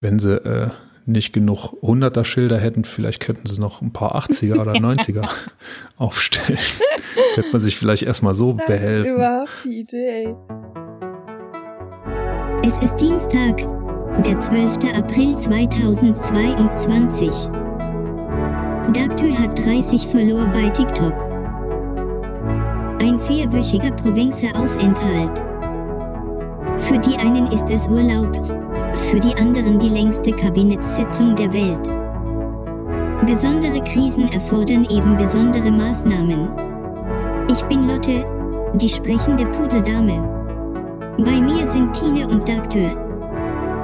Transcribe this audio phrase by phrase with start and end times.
[0.00, 0.68] Wenn sie äh,
[1.06, 5.28] nicht genug 100er Schilder hätten, vielleicht könnten sie noch ein paar 80er oder 90er
[5.96, 6.58] aufstellen.
[7.34, 8.98] Könnte man sich vielleicht erstmal so das behelfen.
[8.98, 10.36] Das ist überhaupt die Idee.
[12.64, 13.56] Es ist Dienstag,
[14.24, 14.94] der 12.
[14.94, 17.30] April 2022.
[18.92, 21.14] Dagtür hat 30 Follower bei TikTok.
[23.00, 25.38] Ein vierwöchiger Province-Aufenthalt.
[26.78, 28.57] Für die einen ist es Urlaub,
[28.94, 31.88] für die anderen die längste Kabinettssitzung der Welt.
[33.26, 36.48] Besondere Krisen erfordern eben besondere Maßnahmen.
[37.50, 38.24] Ich bin Lotte,
[38.74, 40.22] die sprechende Pudeldame.
[41.18, 42.90] Bei mir sind Tine und Dagtür.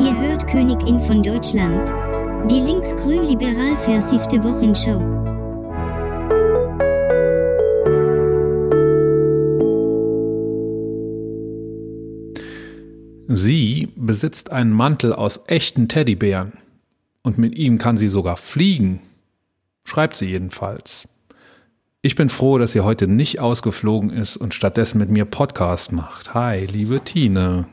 [0.01, 1.93] Ihr hört Königin von Deutschland.
[2.51, 5.01] Die linksgrün-liberal versiffte Wochenschau.
[13.27, 16.53] Sie besitzt einen Mantel aus echten Teddybären.
[17.23, 19.01] Und mit ihm kann sie sogar fliegen.
[19.85, 21.09] Schreibt sie jedenfalls.
[22.03, 26.35] Ich bin froh, dass sie heute nicht ausgeflogen ist und stattdessen mit mir Podcast macht.
[26.35, 27.67] Hi, liebe Tine.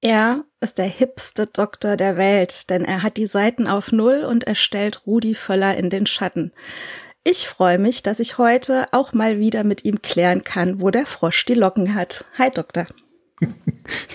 [0.00, 4.44] Er ist der hipste Doktor der Welt, denn er hat die Seiten auf Null und
[4.44, 6.50] er stellt Rudi Völler in den Schatten.
[7.22, 11.06] Ich freue mich, dass ich heute auch mal wieder mit ihm klären kann, wo der
[11.06, 12.24] Frosch die Locken hat.
[12.36, 12.84] Hi, Doktor.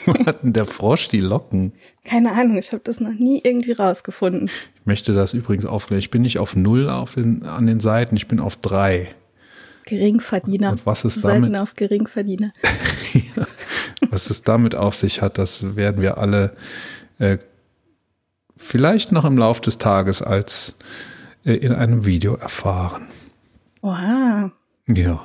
[0.06, 1.74] Wo hat denn der Frosch die Locken?
[2.04, 4.50] Keine Ahnung, ich habe das noch nie irgendwie rausgefunden.
[4.76, 6.00] Ich möchte das übrigens aufklären.
[6.00, 9.10] Ich bin nicht auf Null auf den, an den Seiten, ich bin auf drei.
[9.86, 10.72] Geringverdiener.
[10.72, 11.60] Und was ist Seiten damit?
[11.60, 12.52] auf Geringverdiener.
[13.14, 13.48] ja,
[14.10, 16.54] was es damit auf sich hat, das werden wir alle
[17.20, 17.38] äh,
[18.58, 20.76] vielleicht noch im Lauf des Tages als
[21.46, 23.08] äh, in einem Video erfahren.
[23.82, 24.52] Oha.
[24.88, 25.22] Ja.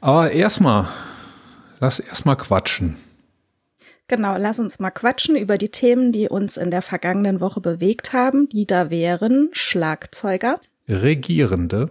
[0.00, 0.88] Aber erstmal,
[1.84, 2.96] lass erstmal quatschen.
[4.08, 8.14] Genau, lass uns mal quatschen über die Themen, die uns in der vergangenen Woche bewegt
[8.14, 8.48] haben.
[8.48, 11.90] Die da wären Schlagzeuger, Regierende,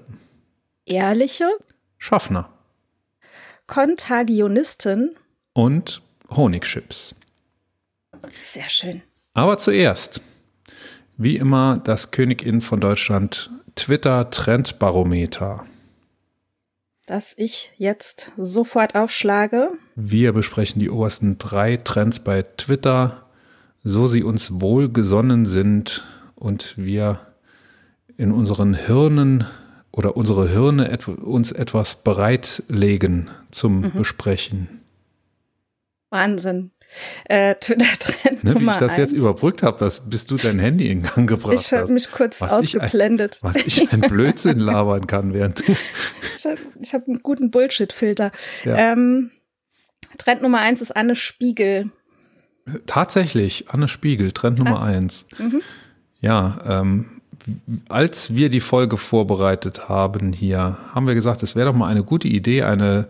[0.86, 1.48] Ehrliche,
[2.00, 2.50] Schaffner
[3.68, 5.16] Kontagionisten.
[5.54, 6.02] und
[6.32, 7.14] Honigchips.
[8.40, 9.04] Sehr schön.
[9.36, 10.22] Aber zuerst,
[11.18, 15.66] wie immer, das Königin von Deutschland Twitter Trendbarometer.
[17.06, 19.72] Das ich jetzt sofort aufschlage.
[19.96, 23.26] Wir besprechen die obersten drei Trends bei Twitter,
[23.84, 26.04] so sie uns wohlgesonnen sind
[26.36, 27.20] und wir
[28.16, 29.46] in unseren Hirnen
[29.92, 33.92] oder unsere Hirne et uns etwas bereitlegen zum Mhm.
[33.92, 34.82] Besprechen.
[36.10, 36.72] Wahnsinn.
[37.26, 38.98] Äh, Twitter-Trend Ne, wie Nummer ich das eins.
[39.00, 42.40] jetzt überbrückt habe, das, bis du dein Handy in Gang gebracht Ich habe mich kurz
[42.42, 43.40] Was ich ein- ausgeblendet.
[43.42, 45.74] Was ich ein Blödsinn labern kann, während du.
[46.36, 46.58] Ich habe
[46.94, 48.32] hab einen guten Bullshit-Filter.
[48.66, 48.76] Ja.
[48.94, 49.32] Ähm,
[50.18, 51.90] Trend Nummer eins ist Anne Spiegel.
[52.86, 54.84] Tatsächlich, Anne Spiegel, Trend Nummer Krass.
[54.84, 55.26] eins.
[55.38, 55.62] Mhm.
[56.22, 57.22] Ja, ähm,
[57.90, 62.04] als wir die Folge vorbereitet haben hier, haben wir gesagt, es wäre doch mal eine
[62.04, 63.08] gute Idee, eine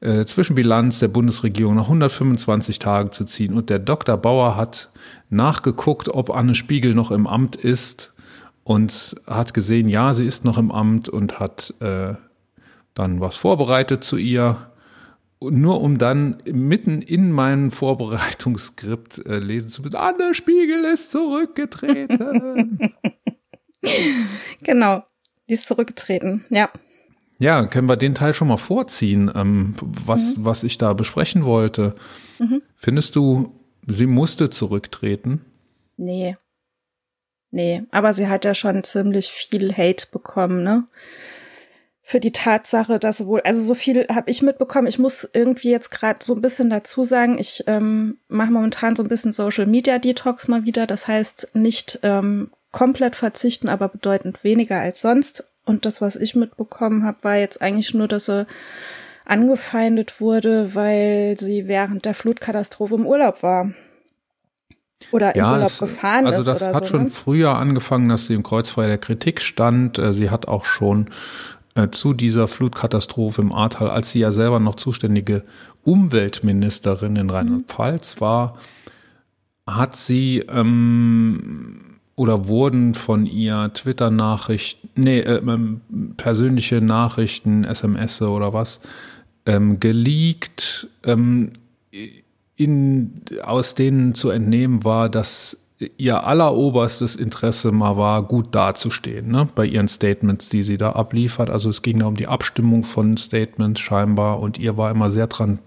[0.00, 3.54] äh, Zwischenbilanz der Bundesregierung nach 125 Tagen zu ziehen.
[3.54, 4.16] Und der Dr.
[4.16, 4.90] Bauer hat
[5.28, 8.14] nachgeguckt, ob Anne Spiegel noch im Amt ist
[8.64, 12.14] und hat gesehen, ja, sie ist noch im Amt und hat äh,
[12.94, 14.66] dann was vorbereitet zu ihr.
[15.42, 22.94] Nur um dann mitten in meinem Vorbereitungsskript äh, lesen zu müssen, Anne Spiegel ist zurückgetreten.
[24.62, 25.04] Genau.
[25.48, 26.44] Die ist zurückgetreten.
[26.50, 26.70] Ja.
[27.40, 31.94] Ja, können wir den Teil schon mal vorziehen, ähm, was, was ich da besprechen wollte.
[32.76, 33.54] Findest du,
[33.86, 35.44] sie musste zurücktreten?
[35.96, 36.36] Nee.
[37.50, 37.82] Nee.
[37.90, 40.84] Aber sie hat ja schon ziemlich viel Hate bekommen, ne?
[42.02, 44.86] Für die Tatsache, dass wohl, also so viel habe ich mitbekommen.
[44.86, 49.02] Ich muss irgendwie jetzt gerade so ein bisschen dazu sagen, ich ähm, mache momentan so
[49.02, 50.86] ein bisschen Social Media Detox mal wieder.
[50.86, 55.49] Das heißt, nicht ähm, komplett verzichten, aber bedeutend weniger als sonst.
[55.70, 58.44] Und das, was ich mitbekommen habe, war jetzt eigentlich nur, dass sie
[59.24, 63.70] angefeindet wurde, weil sie während der Flutkatastrophe im Urlaub war.
[65.12, 66.90] Oder im Urlaub es- gefahren also ist das oder hat so.
[66.90, 67.10] schon ne?
[67.10, 69.96] früher angefangen, dass sie im Kreuzfeuer der Kritik stand.
[69.98, 71.06] Äh, Sie hat auch schon
[71.76, 75.44] äh, zu dieser Flutkatastrophe im Ahrtal, als sie ja selber noch zuständige
[75.84, 78.58] Umweltministerin in Rheinland-Pfalz war,
[79.68, 81.89] hat sie ähm,
[82.20, 85.80] oder wurden von ihr Twitter-Nachrichten, nee, äh, ähm,
[86.18, 88.80] persönliche Nachrichten, SMS oder was,
[89.46, 91.52] ähm, geleakt, ähm,
[92.56, 95.56] in, aus denen zu entnehmen war, dass
[95.96, 101.48] ihr alleroberstes Interesse mal war, gut dazustehen, ne, bei ihren Statements, die sie da abliefert.
[101.48, 105.26] Also es ging da um die Abstimmung von Statements scheinbar und ihr war immer sehr
[105.26, 105.58] dran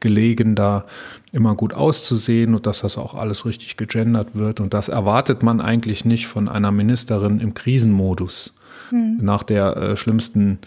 [0.00, 0.86] gelegen, da
[1.32, 4.58] immer gut auszusehen und dass das auch alles richtig gegendert wird.
[4.58, 8.54] Und das erwartet man eigentlich nicht von einer Ministerin im Krisenmodus.
[8.90, 9.18] Hm.
[9.20, 10.58] Nach der äh, schlimmsten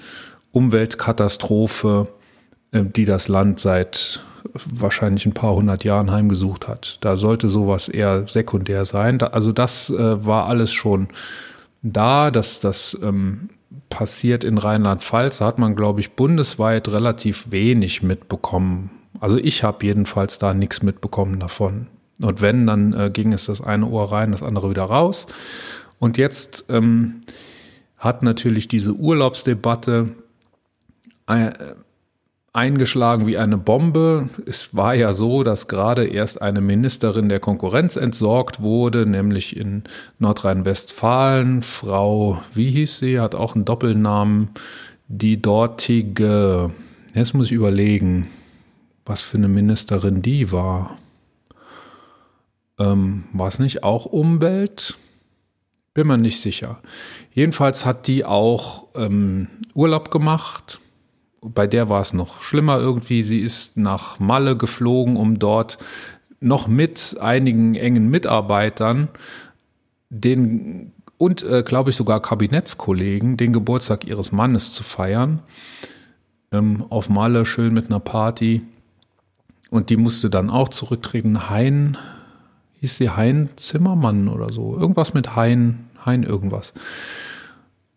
[0.53, 2.07] Umweltkatastrophe,
[2.71, 4.21] äh, die das Land seit
[4.53, 6.97] wahrscheinlich ein paar hundert Jahren heimgesucht hat.
[7.01, 9.21] Da sollte sowas eher sekundär sein.
[9.21, 11.07] Also das äh, war alles schon
[11.81, 13.49] da, dass das ähm,
[13.89, 15.39] passiert in Rheinland-Pfalz.
[15.39, 18.89] Da hat man, glaube ich, bundesweit relativ wenig mitbekommen.
[19.19, 21.87] Also ich habe jedenfalls da nichts mitbekommen davon.
[22.19, 25.27] Und wenn, dann äh, ging es das eine Ohr rein, das andere wieder raus.
[25.99, 27.21] Und jetzt ähm,
[27.97, 30.09] hat natürlich diese Urlaubsdebatte
[31.27, 31.51] äh,
[32.57, 34.29] eingeschlagen wie eine Bombe.
[34.47, 39.83] Es war ja so, dass gerade erst eine Ministerin der Konkurrenz entsorgt wurde, nämlich in
[40.17, 41.61] Nordrhein-Westfalen.
[41.61, 44.49] Frau, wie hieß sie, hat auch einen Doppelnamen.
[45.07, 46.71] Die dortige,
[47.13, 48.27] jetzt muss ich überlegen,
[49.05, 50.97] was für eine Ministerin die war.
[52.79, 54.97] Ähm, war es nicht auch Umwelt?
[55.93, 56.81] Bin mir nicht sicher.
[57.31, 60.79] Jedenfalls hat die auch ähm, Urlaub gemacht
[61.53, 63.23] bei der war es noch schlimmer irgendwie.
[63.23, 65.77] Sie ist nach Malle geflogen, um dort
[66.39, 69.09] noch mit einigen engen Mitarbeitern
[70.09, 75.39] den und äh, glaube ich sogar Kabinettskollegen den Geburtstag ihres Mannes zu feiern.
[76.51, 78.61] Ähm, auf Malle schön mit einer Party.
[79.69, 81.49] Und die musste dann auch zurücktreten.
[81.49, 81.97] Hein,
[82.79, 84.77] hieß sie Hein Zimmermann oder so.
[84.77, 86.73] Irgendwas mit Hein, Hein irgendwas.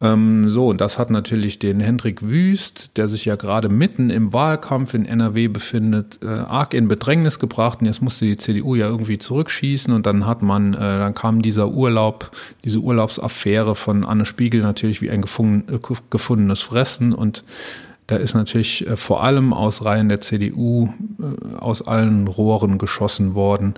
[0.02, 4.32] Ähm, so, und das hat natürlich den Hendrik Wüst, der sich ja gerade mitten im
[4.32, 7.80] Wahlkampf in NRW befindet, äh, arg in Bedrängnis gebracht.
[7.80, 11.42] Und jetzt musste die CDU ja irgendwie zurückschießen und dann hat man, äh, dann kam
[11.42, 12.30] dieser Urlaub,
[12.64, 17.44] diese Urlaubsaffäre von Anne Spiegel natürlich wie ein gefunden, äh, gefundenes Fressen und
[18.06, 20.88] da ist natürlich äh, vor allem aus Reihen der CDU
[21.20, 23.74] äh, aus allen Rohren geschossen worden,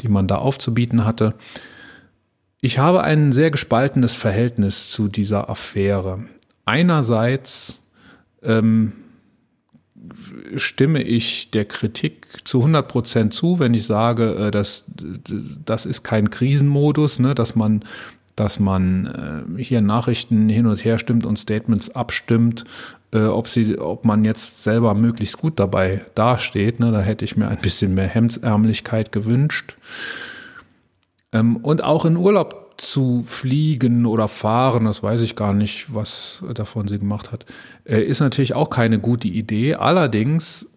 [0.00, 1.34] die man da aufzubieten hatte.
[2.66, 6.24] Ich habe ein sehr gespaltenes Verhältnis zu dieser Affäre.
[6.64, 7.78] Einerseits
[8.42, 8.90] ähm,
[10.56, 14.84] stimme ich der Kritik zu 100 Prozent zu, wenn ich sage, äh, dass
[15.64, 17.84] das ist kein Krisenmodus, ne, dass man
[18.34, 22.64] dass man äh, hier Nachrichten hin und her stimmt und Statements abstimmt,
[23.12, 26.80] äh, ob sie, ob man jetzt selber möglichst gut dabei dasteht.
[26.80, 29.76] Ne, da hätte ich mir ein bisschen mehr Hemdsärmlichkeit gewünscht.
[31.36, 36.42] Ähm, und auch in Urlaub zu fliegen oder fahren, das weiß ich gar nicht, was
[36.54, 37.46] davon sie gemacht hat,
[37.84, 39.74] äh, ist natürlich auch keine gute Idee.
[39.74, 40.70] Allerdings,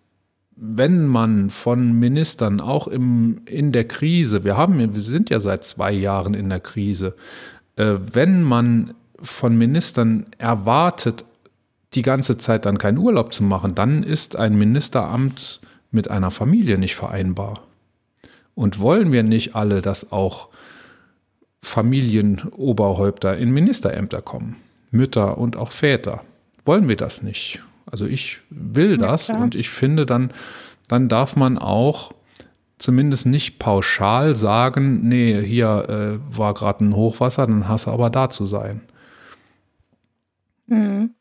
[0.55, 5.63] wenn man von Ministern auch im, in der Krise, wir haben, wir sind ja seit
[5.63, 7.15] zwei Jahren in der Krise,
[7.75, 11.25] äh, wenn man von Ministern erwartet,
[11.93, 15.59] die ganze Zeit dann keinen Urlaub zu machen, dann ist ein Ministeramt
[15.91, 17.61] mit einer Familie nicht vereinbar.
[18.53, 20.48] Und wollen wir nicht alle das auch
[21.61, 24.57] Familienoberhäupter in Ministerämter kommen?
[24.91, 26.23] Mütter und auch Väter.
[26.65, 27.61] Wollen wir das nicht?
[27.85, 30.31] Also ich will das ja, und ich finde dann,
[30.87, 32.11] dann darf man auch
[32.77, 38.09] zumindest nicht pauschal sagen, nee, hier äh, war gerade ein Hochwasser, dann hast du aber
[38.09, 38.81] da zu sein.
[40.67, 41.11] Mhm.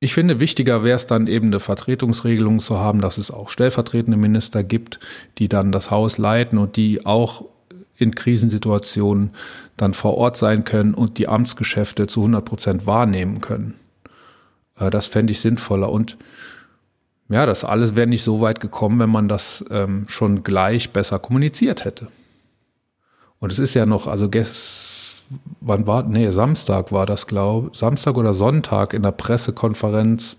[0.00, 4.16] Ich finde, wichtiger wäre es dann eben eine Vertretungsregelung zu haben, dass es auch stellvertretende
[4.16, 4.98] Minister gibt,
[5.38, 7.44] die dann das Haus leiten und die auch
[8.02, 9.30] in Krisensituationen
[9.76, 13.74] dann vor Ort sein können und die Amtsgeschäfte zu 100 Prozent wahrnehmen können.
[14.78, 15.90] Äh, das fände ich sinnvoller.
[15.90, 16.16] Und
[17.28, 21.18] ja, das alles wäre nicht so weit gekommen, wenn man das ähm, schon gleich besser
[21.18, 22.08] kommuniziert hätte.
[23.38, 25.02] Und es ist ja noch, also gestern
[25.60, 30.38] wann war, nee, Samstag war das, glaube Samstag oder Sonntag in der Pressekonferenz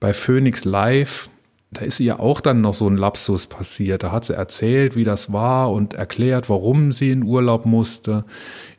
[0.00, 1.28] bei Phoenix Live.
[1.74, 4.02] Da ist ihr auch dann noch so ein Lapsus passiert.
[4.04, 8.24] Da hat sie erzählt, wie das war und erklärt, warum sie in Urlaub musste.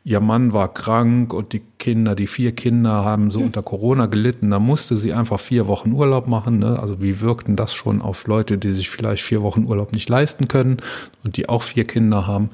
[0.02, 4.50] Ihr Mann war krank und die Kinder, die vier Kinder haben so unter Corona gelitten.
[4.50, 6.58] Da musste sie einfach vier Wochen Urlaub machen.
[6.58, 6.78] Ne?
[6.80, 10.48] Also wie wirkten das schon auf Leute, die sich vielleicht vier Wochen Urlaub nicht leisten
[10.48, 10.78] können
[11.22, 12.50] und die auch vier Kinder haben?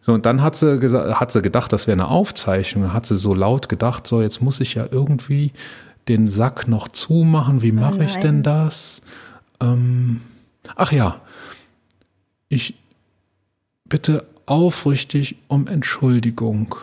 [0.00, 2.92] So, und dann hat sie gesagt, hat sie gedacht, das wäre eine Aufzeichnung.
[2.92, 5.50] Hat sie so laut gedacht, so, jetzt muss ich ja irgendwie
[6.06, 7.62] den Sack noch zumachen.
[7.62, 9.02] Wie mache oh ich denn das?
[9.60, 10.20] Ähm,
[10.74, 11.20] ach ja,
[12.48, 12.74] ich
[13.84, 16.74] bitte aufrichtig um Entschuldigung.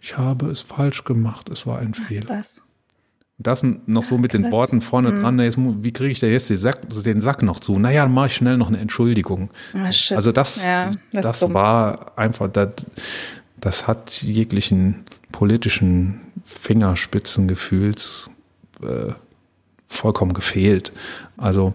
[0.00, 1.48] Ich habe es falsch gemacht.
[1.48, 2.28] Es war ein Fehler.
[2.28, 2.62] Was?
[3.38, 6.56] Das noch so mit den Worten vorne dran, jetzt, wie kriege ich da jetzt den
[6.56, 7.78] Sack, den Sack noch zu?
[7.78, 9.50] Naja, dann mache ich schnell noch eine Entschuldigung.
[9.74, 9.86] Ah.
[9.86, 11.54] Also das, Ja, das das, dumm.
[11.54, 12.70] war einfach, das,
[13.56, 18.30] das hat jeglichen politischen Fingerspitzengefühls
[18.82, 19.12] äh,
[19.86, 20.92] vollkommen gefehlt.
[21.36, 21.74] Also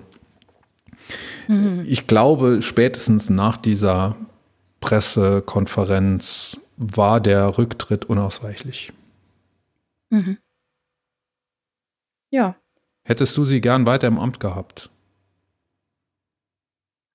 [1.48, 1.86] Mhm.
[1.88, 4.16] ich glaube, spätestens nach dieser
[4.80, 8.94] Pressekonferenz war der Rücktritt unausweichlich.
[10.10, 10.38] Mhm.
[12.30, 12.56] Ja.
[13.04, 14.90] Hättest du sie gern weiter im Amt gehabt?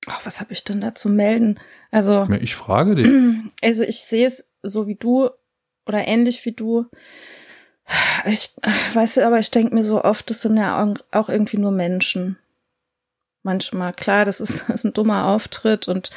[0.08, 1.60] Oh, was habe ich denn da zu melden?
[1.90, 3.08] Also, Ich frage dich.
[3.62, 5.30] also ich sehe es so wie du
[5.86, 6.86] oder ähnlich wie du.
[8.26, 8.54] Ich
[8.94, 12.38] weißt du, aber ich denke mir so oft, das sind ja auch irgendwie nur Menschen.
[13.42, 16.10] Manchmal, klar, das ist, das ist ein dummer Auftritt und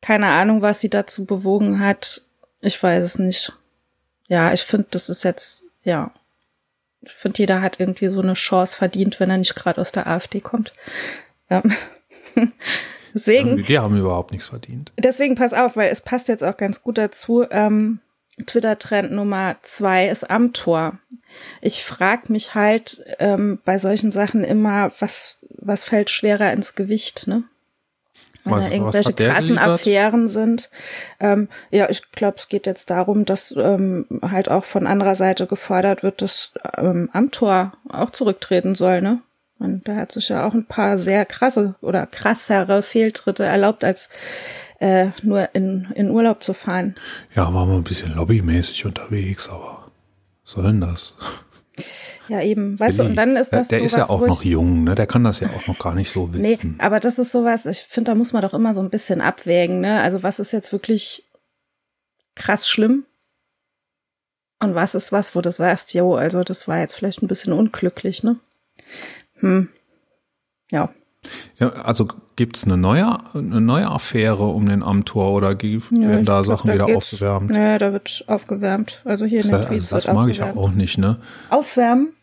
[0.00, 2.22] keine Ahnung, was sie dazu bewogen hat.
[2.60, 3.52] Ich weiß es nicht.
[4.28, 6.12] Ja, ich finde, das ist jetzt, ja.
[7.02, 10.06] Ich finde, jeder hat irgendwie so eine Chance verdient, wenn er nicht gerade aus der
[10.06, 10.72] AfD kommt.
[11.50, 11.62] Ja.
[13.14, 14.92] Deswegen, Die haben überhaupt nichts verdient.
[14.96, 17.44] Deswegen pass auf, weil es passt jetzt auch ganz gut dazu.
[17.50, 18.00] Ähm,
[18.46, 20.98] Twitter-Trend Nummer zwei ist Amtor.
[21.60, 27.26] Ich frag mich halt ähm, bei solchen Sachen immer, was, was fällt schwerer ins Gewicht,
[27.26, 27.44] ne?
[28.44, 29.58] Wenn Was- da irgendwelche krassen?
[29.58, 30.70] Affären sind.
[31.20, 35.46] Ähm, ja, ich glaube, es geht jetzt darum, dass ähm, halt auch von anderer Seite
[35.46, 39.20] gefordert wird, dass ähm, Amtor auch zurücktreten soll, ne?
[39.62, 44.08] Und da hat sich ja auch ein paar sehr krasse oder krassere Fehltritte erlaubt, als
[44.80, 46.96] äh, nur in, in Urlaub zu fahren.
[47.36, 49.90] Ja, waren wir ein bisschen lobbymäßig unterwegs, aber
[50.44, 51.14] was soll denn das?
[52.28, 52.78] Ja, eben.
[52.78, 54.94] Weißt du, und dann ist das der, der ist ja sowas, auch noch jung, ne?
[54.94, 56.76] Der kann das ja auch noch gar nicht so Nee, wissen.
[56.78, 59.80] aber das ist sowas, ich finde, da muss man doch immer so ein bisschen abwägen,
[59.80, 60.00] ne?
[60.00, 61.24] Also was ist jetzt wirklich
[62.34, 63.04] krass schlimm?
[64.60, 67.52] Und was ist was, wo du sagst, jo, also das war jetzt vielleicht ein bisschen
[67.52, 68.36] unglücklich, ne?
[69.42, 69.68] Hm.
[70.70, 70.90] Ja.
[71.58, 75.54] Ja, also gibt's eine neue, eine neue Affäre um den Amtor oder
[76.02, 77.50] ja werden ich da glaub, Sachen wieder geht's- aufgewärmt?
[77.50, 79.02] Nee, da wird aufgewärmt.
[79.04, 80.70] Also hier in den das Tweets das wird mag ich aufgewärmt.
[80.70, 81.18] auch nicht, ne?
[81.50, 82.14] Aufwärmen?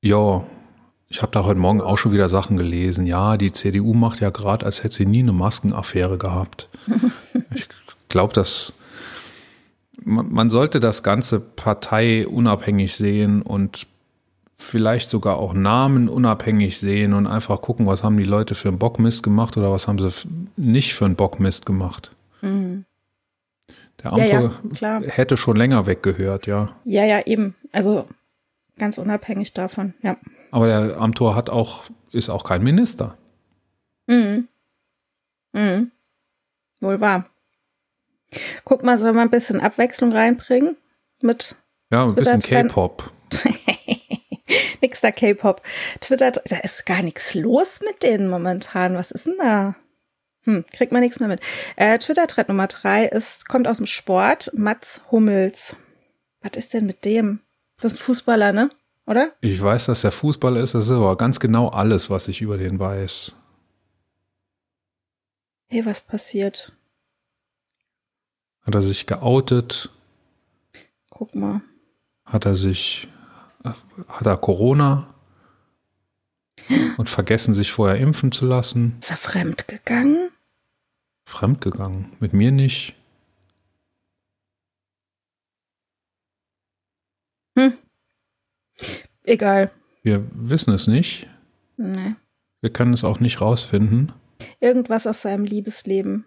[0.00, 0.44] Ja,
[1.08, 3.06] ich habe da heute Morgen auch schon wieder Sachen gelesen.
[3.06, 6.70] Ja, die CDU macht ja gerade, als hätte sie nie eine Maskenaffäre gehabt.
[7.54, 7.68] ich
[8.08, 8.72] glaube, dass
[10.02, 13.86] man, man sollte das Ganze parteiunabhängig sehen und
[14.62, 18.78] vielleicht sogar auch Namen unabhängig sehen und einfach gucken, was haben die Leute für einen
[18.78, 20.10] Bockmist gemacht oder was haben sie
[20.56, 22.12] nicht für einen Bockmist gemacht.
[22.40, 22.84] Mhm.
[24.02, 25.02] Der Ja, ja, klar.
[25.02, 26.74] hätte schon länger weggehört, ja.
[26.84, 27.54] Ja, ja, eben.
[27.72, 28.06] Also
[28.78, 30.16] ganz unabhängig davon, ja.
[30.50, 33.16] Aber der Amtor hat auch, ist auch kein Minister.
[34.06, 34.48] Mhm.
[35.52, 35.90] Mhm.
[36.80, 37.26] Wohl wahr.
[38.64, 40.76] Guck mal, sollen wir ein bisschen Abwechslung reinbringen?
[41.20, 41.56] Mit
[41.90, 42.40] Ja, ein bisschen.
[42.40, 43.10] K-Pop.
[44.82, 45.62] nix da K-Pop.
[46.00, 48.96] Twitter, da ist gar nichts los mit denen momentan.
[48.96, 49.76] Was ist denn da?
[50.44, 51.40] Hm, kriegt man nichts mehr mit.
[51.76, 55.76] Äh, Twitter-Trend Nummer drei ist, kommt aus dem Sport, Mats Hummels.
[56.40, 57.40] Was ist denn mit dem?
[57.80, 58.70] Das ist ein Fußballer, ne?
[59.06, 59.32] Oder?
[59.40, 62.58] Ich weiß, dass der Fußball ist, das ist aber ganz genau alles, was ich über
[62.58, 63.32] den weiß.
[65.68, 66.72] Hey, was passiert?
[68.62, 69.90] Hat er sich geoutet?
[71.10, 71.62] Guck mal.
[72.24, 73.08] Hat er sich,
[73.64, 75.08] hat er Corona?
[76.96, 78.96] Und vergessen, sich vorher impfen zu lassen?
[79.00, 80.30] Ist er fremd gegangen?
[81.24, 82.12] Fremdgegangen.
[82.20, 82.94] Mit mir nicht.
[89.24, 89.70] Egal.
[90.02, 91.26] Wir wissen es nicht.
[91.76, 92.14] Nee.
[92.60, 94.12] Wir können es auch nicht rausfinden.
[94.60, 96.26] Irgendwas aus seinem Liebesleben.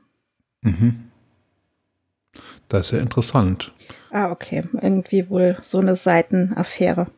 [0.62, 1.12] Mhm.
[2.68, 3.74] Das ist ja interessant.
[4.12, 4.68] Ah, okay.
[4.74, 7.12] Irgendwie wohl so eine Seitenaffäre.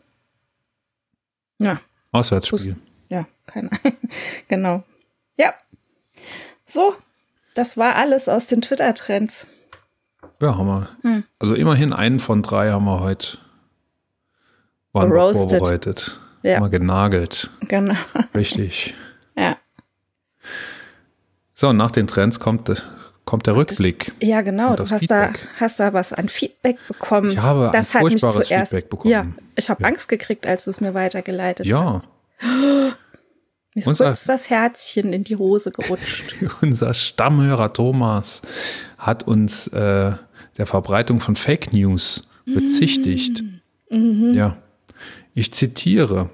[1.60, 1.80] Ja,
[2.12, 2.76] Auswärtsspiel.
[3.10, 3.98] ja, keine Ahnung.
[4.48, 4.84] genau.
[5.38, 5.54] Ja.
[6.66, 6.96] So,
[7.56, 9.48] das war alles aus den Twitter-Trends.
[10.42, 10.90] Ja, haben wir.
[11.02, 11.24] Hm.
[11.40, 13.40] Also immerhin einen von drei haben wir heute
[14.94, 15.60] waren wir Roasted.
[15.60, 16.20] vorbereitet.
[16.44, 16.56] Ja.
[16.58, 17.50] Haben wir genagelt.
[17.62, 17.96] Genau.
[18.36, 18.94] Richtig.
[19.40, 19.56] Ja.
[21.54, 22.78] So, nach den Trends kommt, der-
[23.28, 24.12] kommt der Rückblick.
[24.22, 24.72] Ja, genau.
[24.72, 25.48] Du das hast da, Feedback.
[25.60, 27.30] hast da was an Feedback bekommen.
[27.32, 28.72] Ich habe ein das hat mich furchtbares zuerst.
[28.72, 29.12] Feedback bekommen.
[29.12, 29.90] Ja, ich habe Ja.
[29.90, 32.08] Angst gekriegt, als du es mir weitergeleitet ja, hast.
[33.76, 36.34] Mir ist Unser- kurz das Herzchen in die Hose gerutscht.
[36.62, 38.42] unser Stammhörer Thomas
[38.98, 40.14] hat uns äh,
[40.58, 43.44] der Verbreitung von Fake News bezichtigt.
[43.92, 44.34] Mhm.
[44.34, 44.58] Ja.
[45.36, 46.32] Ich zitiere.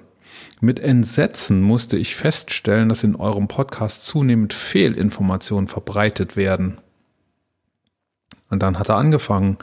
[0.60, 6.78] Mit Entsetzen musste ich feststellen, dass in eurem Podcast zunehmend Fehlinformationen verbreitet werden.
[8.54, 9.58] Und dann hat er angefangen.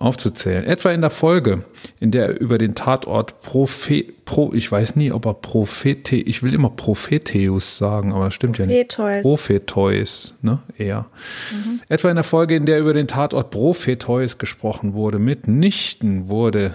[0.00, 0.64] aufzuzählen.
[0.64, 1.64] Etwa in der Folge,
[1.98, 6.42] in der er über den Tatort Prophet, Pro, ich weiß nie, ob er Prophete, ich
[6.42, 8.98] will immer Propheteus sagen, aber das stimmt Propheteus.
[8.98, 9.22] ja nicht.
[9.22, 11.06] Propheteus, ne, eher.
[11.50, 11.80] Mhm.
[11.88, 16.74] Etwa in der Folge, in der über den Tatort Propheteus gesprochen wurde, mitnichten wurde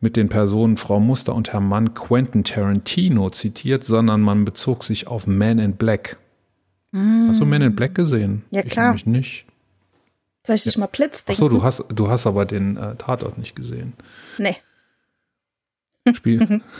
[0.00, 5.06] mit den Personen Frau Muster und Herr Mann Quentin Tarantino zitiert, sondern man bezog sich
[5.06, 6.16] auf Man in Black.
[6.92, 7.28] Mm.
[7.28, 8.42] Hast du Man in Black gesehen?
[8.50, 8.94] Ja, klar.
[8.94, 9.44] Ich nämlich nicht.
[10.46, 11.42] Soll ich dich mal Blitz denken?
[11.42, 13.94] Achso, du hast, du hast aber den äh, Tatort nicht gesehen.
[14.38, 14.56] Nee.
[16.12, 16.62] Spiel.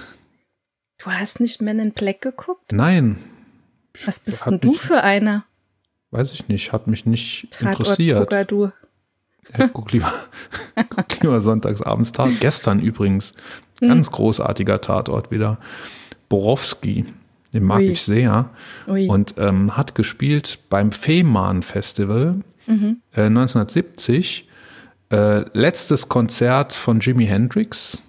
[1.02, 2.73] Du hast nicht Men in Black geguckt?
[2.73, 3.17] Nein.
[4.05, 5.45] Was bist denn du für einer?
[6.11, 8.50] Weiß ich nicht, hat mich nicht Tatort interessiert.
[8.50, 8.71] du.
[9.57, 10.12] Ja, guck lieber,
[10.90, 12.29] guck lieber sonntagsabends Tat.
[12.40, 13.33] Gestern übrigens,
[13.81, 14.12] ganz hm.
[14.12, 15.59] großartiger Tatort wieder.
[16.29, 17.07] Borowski,
[17.55, 17.93] den mag Ui.
[17.93, 18.50] ich sehr.
[18.87, 19.09] Ui.
[19.09, 23.03] Und ähm, hat gespielt beim Fehmarn Festival mhm.
[23.12, 24.49] äh, 1970.
[25.11, 28.00] Äh, letztes Konzert von Jimi Hendrix.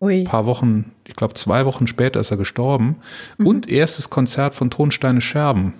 [0.00, 0.20] Ui.
[0.20, 2.96] Ein paar Wochen, ich glaube zwei Wochen später ist er gestorben.
[3.38, 3.46] Mhm.
[3.46, 5.74] Und erstes Konzert von Tonsteine Scherben.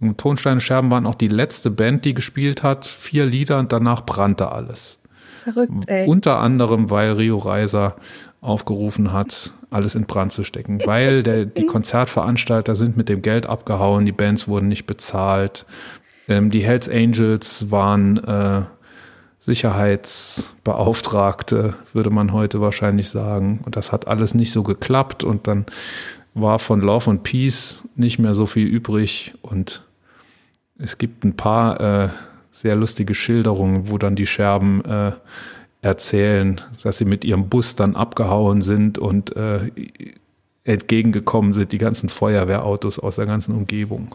[0.00, 2.86] Und Tonsteine Scherben waren auch die letzte Band, die gespielt hat.
[2.86, 4.98] Vier Lieder und danach brannte alles.
[5.44, 6.06] Verrückt, ey.
[6.06, 7.96] Unter anderem, weil Rio Reiser
[8.40, 10.80] aufgerufen hat, alles in Brand zu stecken.
[10.86, 15.66] Weil der, die Konzertveranstalter sind mit dem Geld abgehauen, die Bands wurden nicht bezahlt.
[16.30, 18.62] Ähm, die Hells Angels waren äh,
[19.40, 23.58] Sicherheitsbeauftragte, würde man heute wahrscheinlich sagen.
[23.64, 25.66] Und das hat alles nicht so geklappt und dann
[26.32, 29.84] war von Love and Peace nicht mehr so viel übrig und
[30.78, 32.08] es gibt ein paar äh,
[32.52, 35.10] sehr lustige Schilderungen, wo dann die Scherben äh,
[35.82, 39.72] erzählen, dass sie mit ihrem Bus dann abgehauen sind und äh,
[40.62, 44.14] entgegengekommen sind, die ganzen Feuerwehrautos aus der ganzen Umgebung.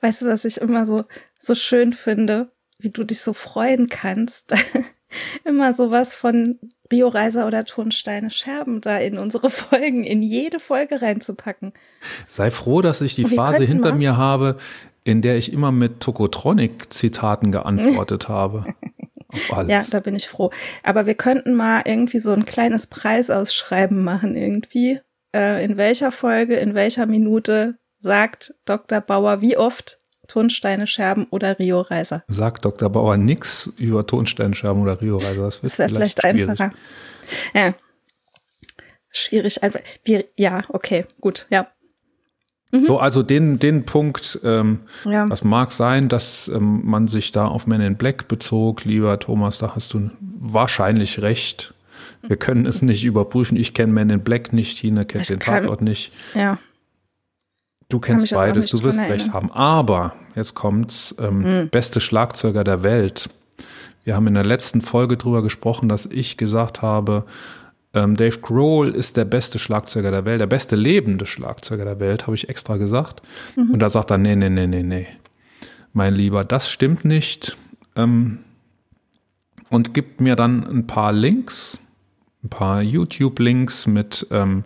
[0.00, 1.04] Weißt du, was ich immer so,
[1.38, 2.50] so schön finde?
[2.82, 4.52] wie du dich so freuen kannst,
[5.44, 6.58] immer sowas von
[6.90, 11.72] Rio Reiser oder Tonsteine Scherben da in unsere Folgen, in jede Folge reinzupacken.
[12.26, 13.98] Sei froh, dass ich die Phase hinter mal.
[13.98, 14.56] mir habe,
[15.04, 18.66] in der ich immer mit Tokotronic-Zitaten geantwortet habe.
[19.66, 20.50] Ja, da bin ich froh.
[20.82, 25.00] Aber wir könnten mal irgendwie so ein kleines Preisausschreiben machen, irgendwie.
[25.34, 29.00] Äh, in welcher Folge, in welcher Minute sagt Dr.
[29.00, 32.24] Bauer wie oft Tonsteine, Scherben oder Rio Reiser.
[32.28, 32.90] Sagt Dr.
[32.90, 35.44] Bauer nichts über Tonsteine, Scherben oder Rio Reiser.
[35.44, 36.72] Das, das wäre vielleicht, vielleicht einfacher.
[37.54, 37.74] Ja.
[39.10, 39.80] Schwierig einfach.
[40.04, 41.68] Wir, ja, okay, gut, ja.
[42.70, 42.82] Mhm.
[42.84, 45.26] So, also den, den Punkt, ähm, ja.
[45.26, 49.58] das mag sein, dass ähm, man sich da auf Men in Black bezog, lieber Thomas,
[49.58, 51.74] da hast du wahrscheinlich recht.
[52.22, 53.56] Wir können es nicht überprüfen.
[53.56, 56.12] Ich kenne Men in Black nicht, Tina kennt ich den kann, Tatort nicht.
[56.34, 56.58] Ja.
[57.92, 59.52] Du kennst beides, du wirst recht haben.
[59.52, 61.68] Aber jetzt kommt's, ähm, mhm.
[61.68, 63.28] beste Schlagzeuger der Welt.
[64.04, 67.24] Wir haben in der letzten Folge drüber gesprochen, dass ich gesagt habe,
[67.92, 72.22] ähm, Dave Grohl ist der beste Schlagzeuger der Welt, der beste lebende Schlagzeuger der Welt,
[72.22, 73.20] habe ich extra gesagt.
[73.56, 73.72] Mhm.
[73.72, 75.06] Und da sagt er, nee, nee, nee, nee, nee.
[75.92, 77.58] Mein Lieber, das stimmt nicht.
[77.94, 78.38] Ähm,
[79.68, 81.78] und gibt mir dann ein paar Links,
[82.42, 84.64] ein paar YouTube-Links mit ähm,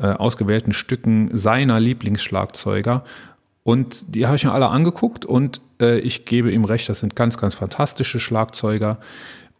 [0.00, 3.04] äh, ausgewählten Stücken seiner Lieblingsschlagzeuger.
[3.62, 7.14] Und die habe ich mir alle angeguckt und äh, ich gebe ihm recht, das sind
[7.14, 8.98] ganz, ganz fantastische Schlagzeuger.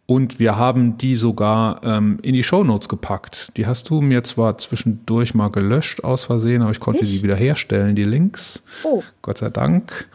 [0.07, 3.51] Und wir haben die sogar ähm, in die Shownotes gepackt.
[3.55, 7.35] Die hast du mir zwar zwischendurch mal gelöscht aus Versehen, aber ich konnte die wieder
[7.35, 8.61] herstellen, die Links.
[8.83, 9.03] Oh.
[9.21, 10.09] Gott sei Dank.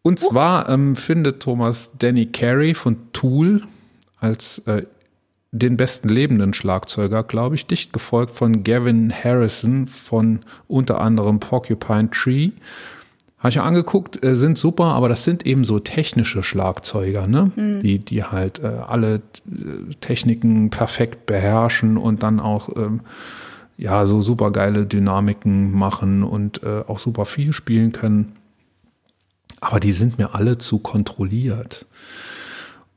[0.00, 0.30] Und oh.
[0.30, 3.62] zwar ähm, findet Thomas Danny Carey von Tool
[4.20, 4.84] als äh,
[5.54, 12.10] den besten lebenden Schlagzeuger, glaube ich, dicht gefolgt von Gavin Harrison von unter anderem Porcupine
[12.10, 12.50] Tree.
[13.38, 17.52] Habe ich ja angeguckt, äh, sind super, aber das sind eben so technische Schlagzeuger, ne?
[17.54, 17.80] Mhm.
[17.80, 23.00] Die, die halt äh, alle äh, Techniken perfekt beherrschen und dann auch ähm,
[23.76, 28.32] ja so super geile Dynamiken machen und äh, auch super viel spielen können.
[29.60, 31.86] Aber die sind mir alle zu kontrolliert.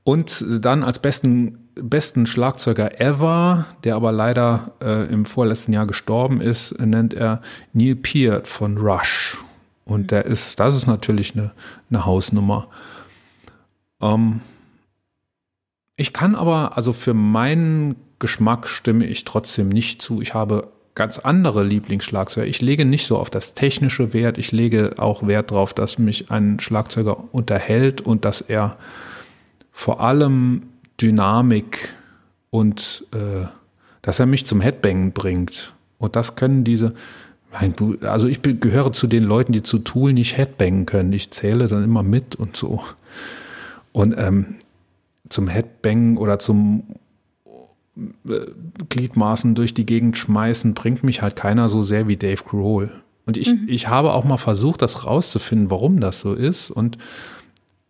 [0.04, 6.42] Und dann als besten besten Schlagzeuger ever, der aber leider äh, im vorletzten Jahr gestorben
[6.42, 7.42] ist, nennt er
[7.74, 9.38] Neil Peart von Rush.
[9.86, 10.08] Und mhm.
[10.08, 11.52] der ist, das ist natürlich eine,
[11.90, 12.68] eine Hausnummer.
[14.02, 14.42] Ähm,
[15.96, 20.22] ich kann aber, also für meinen Geschmack stimme ich trotzdem nicht zu.
[20.22, 22.48] Ich habe ganz andere Lieblingsschlagzeuger.
[22.48, 24.38] Ich lege nicht so auf das technische Wert.
[24.38, 28.78] Ich lege auch Wert darauf, dass mich ein Schlagzeuger unterhält und dass er
[29.72, 30.64] vor allem
[31.02, 31.94] Dynamik
[32.50, 33.48] und äh,
[34.02, 35.74] dass er mich zum Headbangen bringt.
[35.98, 36.94] Und das können diese,
[38.02, 41.12] also ich gehöre zu den Leuten, die zu Tool nicht Headbangen können.
[41.14, 42.84] Ich zähle dann immer mit und so.
[43.92, 44.56] Und ähm,
[45.30, 46.84] zum Headbang oder zum
[47.98, 48.40] äh,
[48.90, 52.92] Gliedmaßen durch die Gegend schmeißen, bringt mich halt keiner so sehr wie Dave Grohl.
[53.26, 53.66] Und ich, mhm.
[53.68, 56.72] ich habe auch mal versucht, das rauszufinden, warum das so ist.
[56.72, 56.98] Und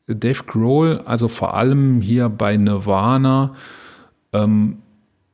[0.07, 3.53] Dave Grohl, also vor allem hier bei Nirvana,
[4.33, 4.77] ähm,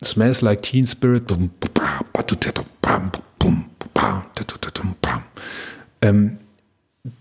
[0.04, 1.32] Smells Like Teen Spirit,
[6.02, 6.38] ähm,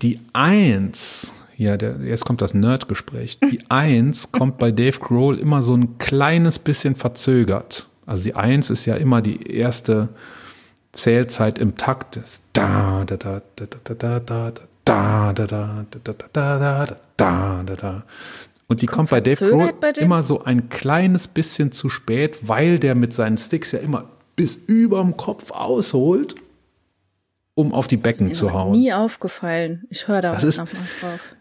[0.01, 3.39] die Eins, ja, der, jetzt kommt das Nerd-Gespräch.
[3.39, 7.87] Die Eins kommt bei Dave Grohl immer so ein kleines bisschen verzögert.
[8.05, 10.09] Also die Eins ist ja immer die erste
[10.91, 12.19] Zählzeit im Takt.
[12.53, 16.97] Da, da, da, da, da, da, da, da, da, da, da, da, da, da, da,
[17.17, 18.03] da, da, da.
[18.67, 22.79] Und die kommt, kommt bei Dave Grohl immer so ein kleines bisschen zu spät, weil
[22.79, 26.35] der mit seinen Sticks ja immer bis überm Kopf ausholt,
[27.55, 28.71] um auf die Becken das ist mir zu hauen.
[28.71, 29.83] Nie aufgefallen.
[29.89, 31.35] Ich höre da das ist, drauf.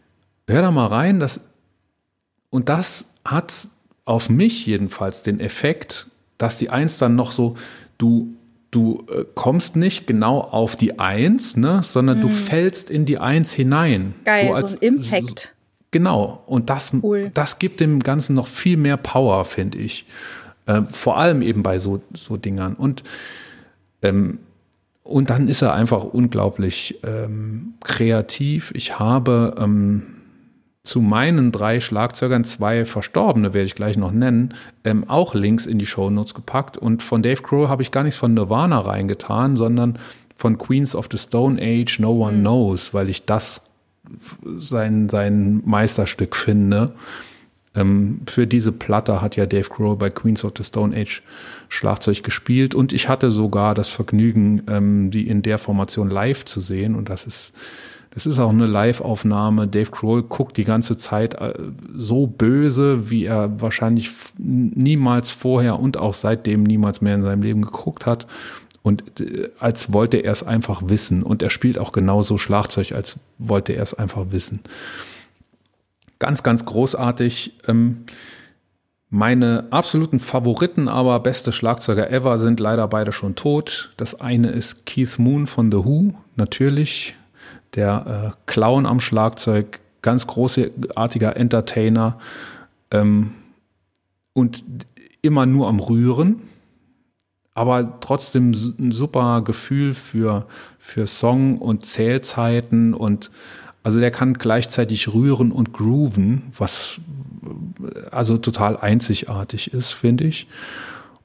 [0.48, 1.20] Hör da mal rein.
[1.20, 1.40] Das,
[2.50, 3.68] und das hat
[4.04, 7.56] auf mich jedenfalls den Effekt, dass die Eins dann noch so,
[7.98, 8.34] du
[8.72, 12.22] du äh, kommst nicht genau auf die Eins, ne, sondern mm.
[12.22, 12.34] du hm.
[12.34, 14.14] fällst in die Eins hinein.
[14.24, 15.54] Geil, so, als, so ein Impact.
[15.92, 17.30] Genau, und das, cool.
[17.34, 20.06] das gibt dem Ganzen noch viel mehr Power, finde ich.
[20.66, 22.74] Äh, vor allem eben bei so, so Dingern.
[22.74, 23.04] Und,
[24.00, 24.38] ähm,
[25.02, 28.72] und dann ist er einfach unglaublich ähm, kreativ.
[28.74, 30.11] Ich habe ähm,
[30.84, 35.78] zu meinen drei Schlagzeugern, zwei Verstorbene werde ich gleich noch nennen, ähm, auch Links in
[35.78, 36.76] die Shownotes gepackt.
[36.76, 39.98] Und von Dave Crow habe ich gar nichts von Nirvana reingetan, sondern
[40.36, 42.40] von Queens of the Stone Age, No One mhm.
[42.40, 43.62] Knows, weil ich das
[44.56, 46.92] sein, sein Meisterstück finde.
[47.76, 51.22] Ähm, für diese Platte hat ja Dave Grohl bei Queens of the Stone Age
[51.68, 56.60] Schlagzeug gespielt und ich hatte sogar das Vergnügen, ähm, die in der Formation live zu
[56.60, 57.52] sehen und das ist
[58.14, 59.68] das ist auch eine Live-Aufnahme.
[59.68, 61.54] Dave Grohl guckt die ganze Zeit äh,
[61.96, 67.62] so böse, wie er wahrscheinlich niemals vorher und auch seitdem niemals mehr in seinem Leben
[67.62, 68.26] geguckt hat.
[68.82, 71.22] Und äh, als wollte er es einfach wissen.
[71.22, 74.60] Und er spielt auch genauso Schlagzeug, als wollte er es einfach wissen.
[76.18, 77.54] Ganz, ganz großartig.
[77.66, 78.04] Ähm,
[79.08, 83.92] meine absoluten Favoriten, aber beste Schlagzeuger ever sind leider beide schon tot.
[83.96, 87.14] Das eine ist Keith Moon von The Who, natürlich
[87.74, 92.18] der äh, Clown am Schlagzeug, ganz großartiger Entertainer
[92.90, 93.32] ähm,
[94.32, 94.64] und
[95.22, 96.42] immer nur am Rühren,
[97.54, 100.46] aber trotzdem ein super Gefühl für,
[100.78, 103.30] für Song und Zählzeiten und
[103.84, 107.00] also der kann gleichzeitig rühren und grooven, was
[108.10, 110.46] also total einzigartig ist, finde ich.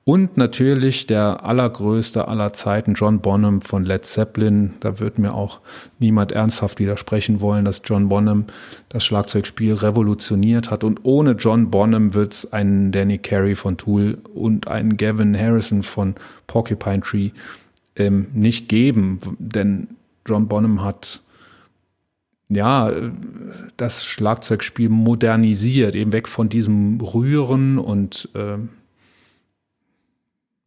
[0.08, 4.76] Und natürlich der allergrößte aller Zeiten, John Bonham von Led Zeppelin.
[4.80, 5.60] Da wird mir auch
[6.00, 8.46] niemand ernsthaft widersprechen wollen, dass John Bonham
[8.88, 10.86] das Schlagzeugspiel revolutioniert hat.
[10.86, 15.84] Und ohne John Bonham wird es einen Danny Carey von Tool und einen Gavin Harrison
[15.84, 16.16] von
[16.48, 17.32] Porcupine Tree
[17.98, 19.20] ähm, nicht geben.
[19.40, 19.90] Denn
[20.26, 21.20] John Bonham hat
[22.48, 22.94] ja,
[23.76, 28.58] das Schlagzeugspiel modernisiert, eben weg von diesem Rühren und äh,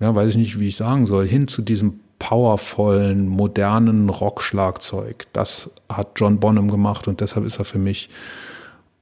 [0.01, 5.27] ja, weiß ich nicht, wie ich sagen soll, hin zu diesem powervollen, modernen Rockschlagzeug.
[5.33, 8.11] Das hat John Bonham gemacht und deshalb ist er für mich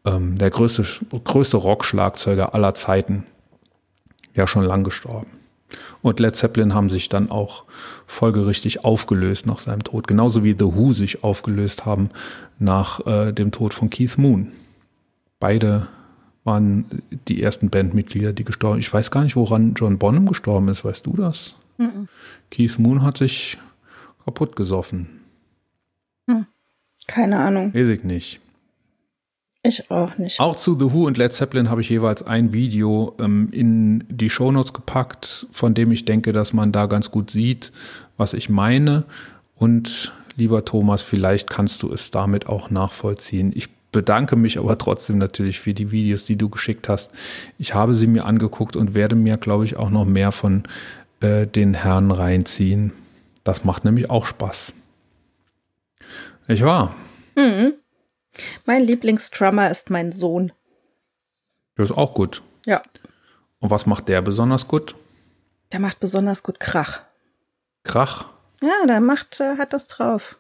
[0.04, 0.84] ähm, der größte,
[1.24, 3.24] größte Rockschlagzeuger aller Zeiten.
[4.34, 5.30] Ja, schon lang gestorben.
[6.00, 7.64] Und Led Zeppelin haben sich dann auch
[8.06, 10.06] folgerichtig aufgelöst nach seinem Tod.
[10.06, 12.11] Genauso wie The Who sich aufgelöst haben
[12.58, 14.52] nach äh, dem Tod von Keith Moon.
[15.40, 15.88] Beide
[16.48, 16.87] waren
[17.28, 20.84] die ersten Bandmitglieder, die gestorben Ich weiß gar nicht, woran John Bonham gestorben ist.
[20.84, 21.54] Weißt du das?
[21.76, 22.08] Mhm.
[22.50, 23.58] Keith Moon hat sich
[24.24, 25.08] kaputt gesoffen.
[26.26, 26.46] Hm.
[27.06, 27.74] Keine Ahnung.
[27.74, 28.40] Weiß ich nicht.
[29.62, 30.40] Ich auch nicht.
[30.40, 34.30] Auch zu The Who und Led Zeppelin habe ich jeweils ein Video ähm, in die
[34.30, 37.72] Shownotes gepackt, von dem ich denke, dass man da ganz gut sieht,
[38.16, 39.04] was ich meine.
[39.56, 43.52] Und lieber Thomas, vielleicht kannst du es damit auch nachvollziehen.
[43.54, 47.11] Ich bedanke mich aber trotzdem natürlich für die Videos, die du geschickt hast.
[47.59, 50.64] Ich habe sie mir angeguckt und werde mir, glaube ich, auch noch mehr von
[51.20, 52.92] äh, den Herren reinziehen.
[53.44, 54.72] Das macht nämlich auch Spaß.
[56.48, 56.94] Ich war.
[57.37, 57.74] Mhm.
[58.66, 60.53] Mein Lieblingsdrummer ist mein Sohn.
[61.77, 62.42] Das ist auch gut.
[62.66, 62.83] Ja.
[63.61, 64.94] Und was macht der besonders gut?
[65.72, 67.01] Der macht besonders gut Krach.
[67.85, 68.29] Krach?
[68.62, 70.38] Ja, der macht, äh, hat das drauf.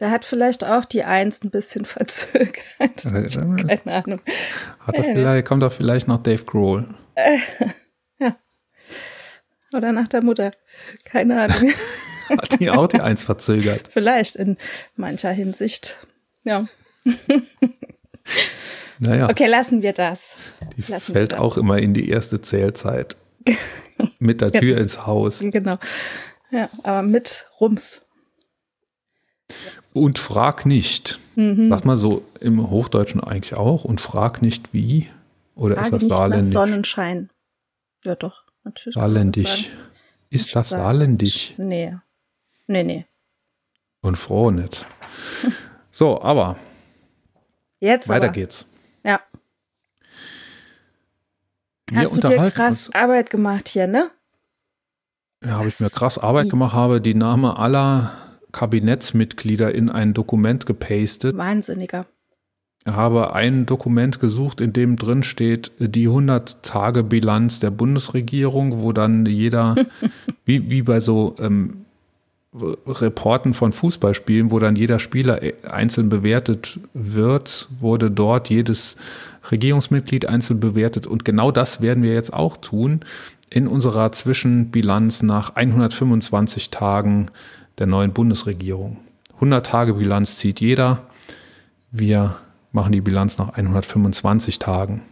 [0.00, 3.04] Der hat vielleicht auch die Eins ein bisschen verzögert.
[3.04, 4.20] Keine Ahnung.
[4.80, 6.86] Hat er vielleicht, kommt er vielleicht nach Dave Grohl.
[8.18, 8.36] ja.
[9.72, 10.50] Oder nach der Mutter.
[11.04, 11.70] Keine Ahnung.
[12.30, 13.88] hat die auch die Eins verzögert?
[13.92, 14.56] Vielleicht in
[14.96, 15.98] mancher Hinsicht.
[16.44, 16.66] Ja.
[19.02, 20.36] Naja, Okay, lassen wir das.
[20.76, 21.40] die lassen fällt das.
[21.40, 23.16] auch immer in die erste Zählzeit.
[24.18, 25.38] Mit der Tür ins Haus.
[25.40, 25.78] Genau.
[26.50, 28.02] Ja, aber mit Rums.
[29.92, 31.18] Und frag nicht.
[31.34, 31.68] Mhm.
[31.68, 33.84] Sagt man so im Hochdeutschen eigentlich auch.
[33.84, 35.08] Und frag nicht wie.
[35.56, 36.52] Oder Frage ist das nicht nach saarländisch?
[36.52, 37.30] Sonnenschein.
[38.04, 38.44] Ja, doch.
[38.64, 38.94] Natürlich.
[38.94, 39.62] das Saarländisch.
[39.64, 39.76] sagen.
[40.30, 41.54] Ist das saarländisch?
[41.56, 41.96] Nee.
[42.66, 43.06] Nee, nee.
[44.00, 44.86] Und froh nicht.
[45.92, 46.56] So, aber
[47.80, 48.32] Jetzt weiter aber.
[48.32, 48.64] geht's.
[49.04, 49.20] Ja.
[51.90, 52.94] Wir Hast du dir krass uns.
[52.94, 54.10] Arbeit gemacht hier, ne?
[55.44, 58.12] Ja, habe ich mir krass Arbeit gemacht, habe die Namen aller
[58.52, 61.36] Kabinettsmitglieder in ein Dokument gepastet.
[61.36, 62.06] Wahnsinniger.
[62.86, 69.74] habe ein Dokument gesucht, in dem drin steht die 100-Tage-Bilanz der Bundesregierung, wo dann jeder,
[70.44, 71.84] wie, wie bei so ähm,
[72.52, 78.96] Reporten von Fußballspielen, wo dann jeder Spieler äh, einzeln bewertet wird, wurde dort jedes
[79.50, 81.06] Regierungsmitglied einzeln bewertet.
[81.06, 83.00] Und genau das werden wir jetzt auch tun
[83.50, 87.30] in unserer Zwischenbilanz nach 125 Tagen
[87.80, 88.98] der neuen Bundesregierung.
[89.40, 91.02] 100-Tage-Bilanz zieht jeder.
[91.90, 92.36] Wir
[92.72, 95.02] machen die Bilanz nach 125 Tagen.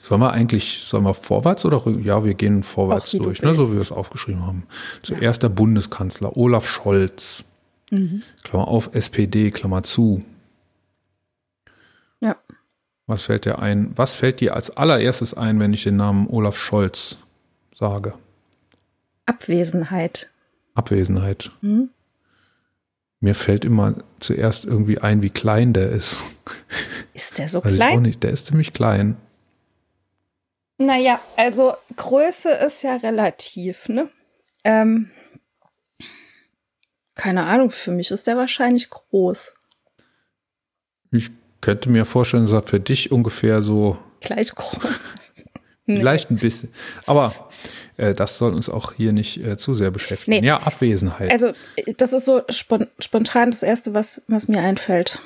[0.00, 3.54] Sollen wir eigentlich, sollen wir vorwärts oder ja, wir gehen vorwärts wie du durch, ne,
[3.54, 4.64] so wie wir es aufgeschrieben haben.
[5.02, 7.44] Zuerst der Bundeskanzler Olaf Scholz.
[7.90, 8.22] Mhm.
[8.44, 10.22] Klammer auf, SPD, Klammer zu.
[12.20, 12.36] Ja.
[13.06, 13.92] Was fällt dir ein?
[13.96, 17.18] Was fällt dir als allererstes ein, wenn ich den Namen Olaf Scholz
[17.74, 18.14] sage?
[19.26, 20.30] Abwesenheit.
[20.74, 21.50] Abwesenheit.
[21.60, 21.90] Hm?
[23.20, 26.22] Mir fällt immer zuerst irgendwie ein, wie klein der ist.
[27.14, 28.02] Ist der so Weiß ich auch klein?
[28.02, 28.22] nicht.
[28.22, 29.16] Der ist ziemlich klein.
[30.78, 34.08] Naja, also Größe ist ja relativ, ne?
[34.64, 35.10] Ähm,
[37.14, 39.54] keine Ahnung, für mich ist der wahrscheinlich groß.
[41.12, 41.30] Ich
[41.60, 45.44] könnte mir vorstellen, dass er für dich ungefähr so Gleich groß ist.
[45.86, 45.98] Nee.
[45.98, 46.72] vielleicht ein bisschen.
[47.06, 47.34] Aber
[47.96, 50.40] äh, das soll uns auch hier nicht äh, zu sehr beschäftigen.
[50.40, 50.46] Nee.
[50.46, 51.30] Ja, Abwesenheit.
[51.30, 51.52] Also,
[51.96, 55.20] das ist so spon spontan das Erste, was, was mir einfällt.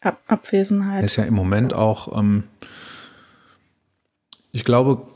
[0.00, 1.04] Ab Abwesenheit.
[1.04, 2.44] ist ja im Moment auch, ähm,
[4.52, 5.06] ich glaube,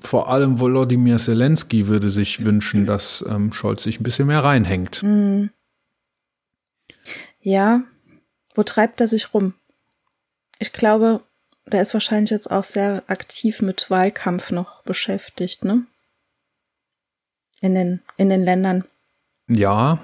[0.00, 4.96] vor allem Volodymyr Zelensky würde sich wünschen, dass ähm, Scholz sich ein bisschen mehr reinhängt.
[4.96, 5.50] Hm.
[7.40, 7.82] Ja,
[8.54, 9.54] wo treibt er sich rum?
[10.58, 11.20] Ich glaube,
[11.66, 15.86] der ist wahrscheinlich jetzt auch sehr aktiv mit Wahlkampf noch beschäftigt, ne?
[17.60, 18.84] In den, in den Ländern.
[19.48, 19.98] Ja,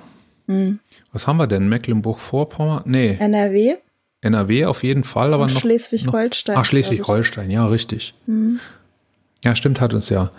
[0.47, 0.81] Hm.
[1.13, 1.69] was haben wir denn?
[1.69, 2.83] Mecklenburg-Vorpommern?
[2.87, 3.77] Nee, NRW
[4.23, 5.61] NRW auf jeden Fall, aber und noch.
[5.61, 6.57] Schleswig-Holstein.
[6.59, 8.13] Ach, Schleswig-Holstein, ja, richtig.
[8.27, 8.61] Hm.
[9.43, 10.31] Ja, stimmt, hat uns ja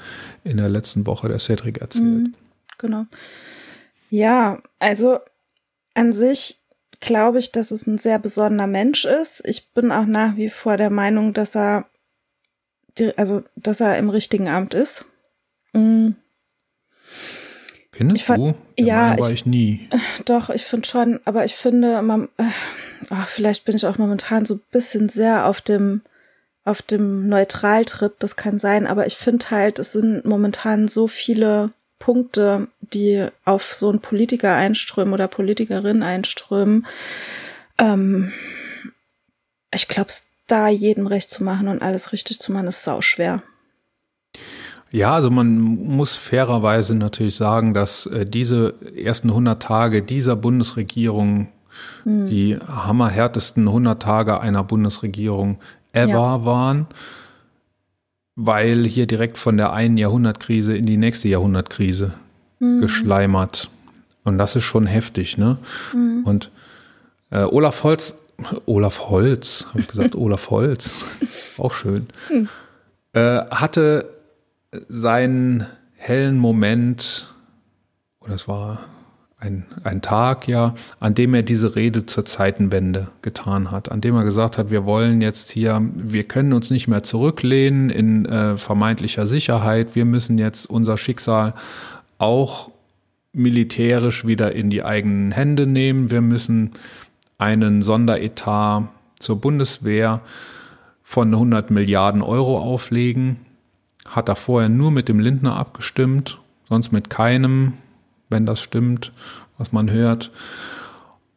[0.44, 2.04] in der letzten Woche der Cedric erzählt.
[2.06, 2.36] Mhm,
[2.78, 3.06] genau.
[4.12, 5.18] Ja, also
[5.96, 6.60] an sich
[7.02, 9.42] glaube ich, dass es ein sehr besonderer Mensch ist.
[9.46, 11.86] Ich bin auch nach wie vor der Meinung, dass er,
[13.18, 15.06] also, dass er im richtigen Amt ist.
[15.74, 16.12] Mm,
[17.92, 18.56] Findest Ich du?
[18.80, 19.90] Der ja, Meinung war ich- ich nie.
[20.26, 22.44] doch, ich finde schon, aber ich finde, man, äh,
[23.10, 26.02] ach, vielleicht bin ich auch momentan so ein bisschen sehr auf dem,
[26.64, 31.72] auf dem Neutraltrip, das kann sein, aber ich finde halt, es sind momentan so viele
[32.02, 36.86] Punkte, die auf so einen Politiker einströmen oder Politikerin einströmen.
[37.78, 38.34] Ähm,
[39.74, 40.12] ich glaube,
[40.48, 43.42] da jeden recht zu machen und alles richtig zu machen, ist sau schwer.
[44.92, 51.48] Ja, also man muss fairerweise natürlich sagen, dass äh, diese ersten 100 Tage dieser Bundesregierung
[52.04, 52.28] Hm.
[52.30, 55.60] die hammerhärtesten 100 Tage einer Bundesregierung
[55.94, 56.46] ever Ja.
[56.46, 56.88] waren,
[58.46, 62.14] weil hier direkt von der einen Jahrhundertkrise in die nächste Jahrhundertkrise
[62.60, 62.82] Mhm.
[62.82, 63.70] geschleimert.
[64.24, 65.58] Und das ist schon heftig, ne?
[65.94, 66.24] Mhm.
[66.26, 66.52] Und
[67.32, 68.16] äh, Olaf Holz,
[68.66, 71.06] Olaf Holz, habe ich gesagt, Olaf Holz,
[71.58, 72.48] auch schön, Hm.
[73.14, 74.10] äh, hatte
[74.88, 77.28] seinen hellen Moment,
[78.22, 78.80] oder es war
[79.42, 84.16] ein, ein Tag, ja, an dem er diese Rede zur Zeitenwende getan hat, an dem
[84.16, 88.58] er gesagt hat, wir wollen jetzt hier, wir können uns nicht mehr zurücklehnen in äh,
[88.58, 91.56] vermeintlicher Sicherheit, wir müssen jetzt unser Schicksal
[92.20, 92.70] auch
[93.34, 96.72] militärisch wieder in die eigenen Hände nehmen, wir müssen
[97.40, 98.84] einen Sonderetat
[99.20, 100.22] zur Bundeswehr
[101.04, 103.38] von 100 Milliarden Euro auflegen.
[104.06, 107.74] Hat er vorher nur mit dem Lindner abgestimmt, sonst mit keinem,
[108.32, 109.12] wenn das stimmt,
[109.58, 110.32] was man hört.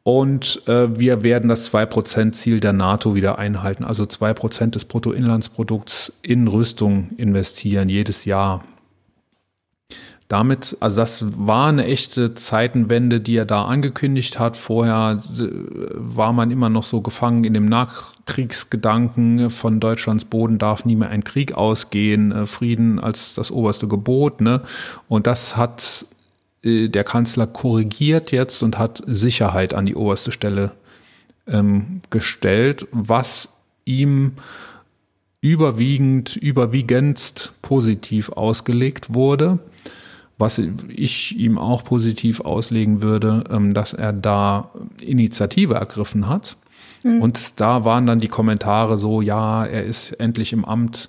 [0.04, 6.46] Und äh, wir werden das 2%-Ziel der NATO wieder einhalten, also 2% des Bruttoinlandsprodukts in
[6.46, 8.62] Rüstung investieren, jedes Jahr.
[10.28, 14.56] damit, also das war eine echte Zeitenwende, die er da angekündigt hat.
[14.56, 15.48] Vorher äh,
[15.94, 21.10] war man immer noch so gefangen in dem Nachkriegsgedanken von Deutschlands Boden darf nie mehr
[21.10, 24.62] ein Krieg ausgehen, äh, Frieden als das oberste Gebot, ne?
[25.08, 26.06] Und das hat
[26.64, 30.72] der Kanzler korrigiert jetzt und hat Sicherheit an die oberste Stelle
[31.46, 33.50] ähm, gestellt, was
[33.84, 34.32] ihm
[35.40, 39.58] überwiegend, überwiegendst positiv ausgelegt wurde.
[40.36, 46.56] Was ich ihm auch positiv auslegen würde, ähm, dass er da Initiative ergriffen hat.
[47.04, 47.20] Mhm.
[47.20, 51.08] Und da waren dann die Kommentare so, ja, er ist endlich im Amt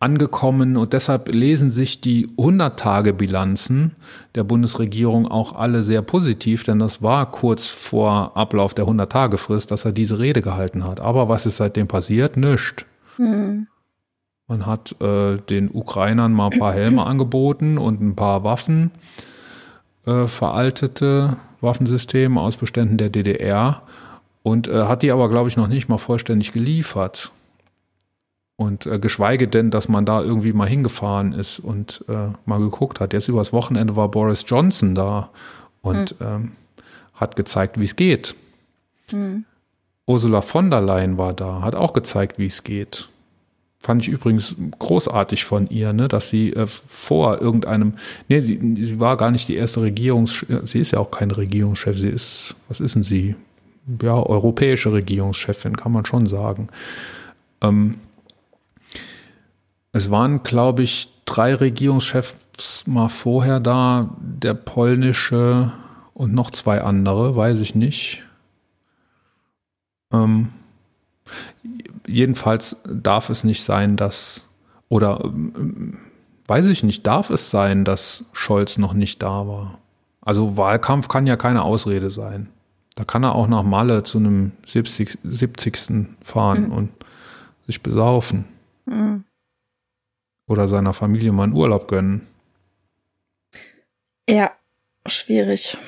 [0.00, 3.96] angekommen und deshalb lesen sich die 100-Tage-Bilanzen
[4.34, 9.84] der Bundesregierung auch alle sehr positiv, denn das war kurz vor Ablauf der 100-Tage-Frist, dass
[9.84, 11.00] er diese Rede gehalten hat.
[11.00, 12.36] Aber was ist seitdem passiert?
[12.36, 12.86] Nischt.
[13.16, 13.66] Mhm.
[14.46, 18.92] Man hat äh, den Ukrainern mal ein paar Helme angeboten und ein paar Waffen,
[20.06, 23.82] äh, veraltete Waffensysteme aus Beständen der DDR
[24.42, 27.32] und äh, hat die aber, glaube ich, noch nicht mal vollständig geliefert.
[28.58, 32.98] Und äh, geschweige denn, dass man da irgendwie mal hingefahren ist und äh, mal geguckt
[32.98, 33.12] hat.
[33.12, 35.30] Jetzt übers Wochenende war Boris Johnson da
[35.80, 36.26] und mhm.
[36.26, 36.52] ähm,
[37.14, 38.34] hat gezeigt, wie es geht.
[39.12, 39.44] Mhm.
[40.08, 43.08] Ursula von der Leyen war da, hat auch gezeigt, wie es geht.
[43.78, 47.92] Fand ich übrigens großartig von ihr, ne, dass sie äh, vor irgendeinem,
[48.28, 51.96] nee, sie, sie war gar nicht die erste Regierungs, sie ist ja auch keine Regierungschef,
[51.96, 53.36] sie ist, was ist denn sie?
[54.02, 56.66] Ja, europäische Regierungschefin, kann man schon sagen.
[57.62, 57.94] Ähm,
[59.98, 65.72] es waren, glaube ich, drei Regierungschefs mal vorher da, der polnische
[66.14, 68.22] und noch zwei andere, weiß ich nicht.
[70.12, 70.50] Ähm,
[72.06, 74.44] jedenfalls darf es nicht sein, dass,
[74.88, 75.98] oder ähm,
[76.46, 79.78] weiß ich nicht, darf es sein, dass Scholz noch nicht da war.
[80.20, 82.48] Also Wahlkampf kann ja keine Ausrede sein.
[82.94, 85.18] Da kann er auch nach Malle zu einem 70.
[85.24, 86.06] 70.
[86.22, 86.72] fahren mhm.
[86.72, 86.90] und
[87.66, 88.44] sich besaufen.
[88.86, 89.24] Mhm
[90.48, 92.26] oder seiner Familie mal einen Urlaub gönnen.
[94.28, 94.50] Ja,
[95.06, 95.78] schwierig.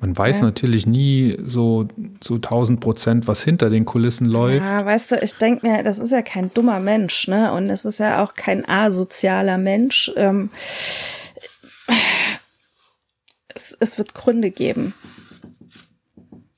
[0.00, 0.42] Man weiß ja.
[0.44, 1.88] natürlich nie so
[2.20, 4.64] zu 1000 Prozent, was hinter den Kulissen läuft.
[4.64, 7.52] Ja, weißt du, ich denke mir, das ist ja kein dummer Mensch, ne?
[7.52, 10.12] Und es ist ja auch kein asozialer Mensch.
[10.16, 10.50] Ähm,
[13.48, 14.94] es, es wird Gründe geben.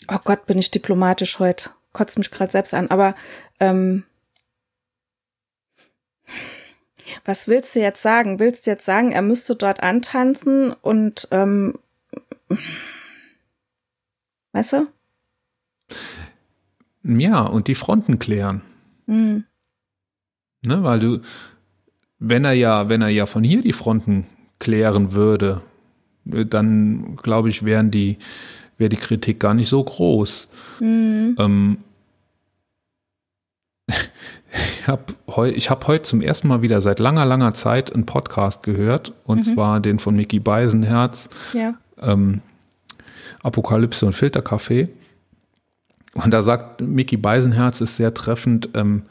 [0.07, 1.71] Oh Gott, bin ich diplomatisch heute.
[1.93, 2.89] Kotzt mich gerade selbst an.
[2.91, 3.15] Aber
[3.59, 4.05] ähm,
[7.25, 8.39] was willst du jetzt sagen?
[8.39, 11.79] Willst du jetzt sagen, er müsste dort antanzen und ähm,
[14.53, 14.87] weißt du?
[17.03, 18.63] Ja, und die Fronten klären.
[19.07, 19.45] Mhm.
[20.63, 21.21] Ne, weil du,
[22.19, 24.27] wenn er ja, wenn er ja von hier die Fronten
[24.59, 25.63] klären würde,
[26.25, 28.19] dann glaube ich, wären die,
[28.77, 30.49] wäre die Kritik gar nicht so groß.
[30.81, 31.37] Mhm.
[31.39, 31.79] Ähm,
[34.53, 38.07] ich habe heu, ich hab heute zum ersten Mal wieder seit langer, langer Zeit einen
[38.07, 39.55] Podcast gehört, und mhm.
[39.55, 41.75] zwar den von Mickey Beisenherz, ja.
[42.01, 42.41] ähm,
[43.43, 44.89] Apokalypse und Filterkaffee.
[46.15, 49.03] Und da sagt Mickey Beisenherz, ist sehr treffend, ähm,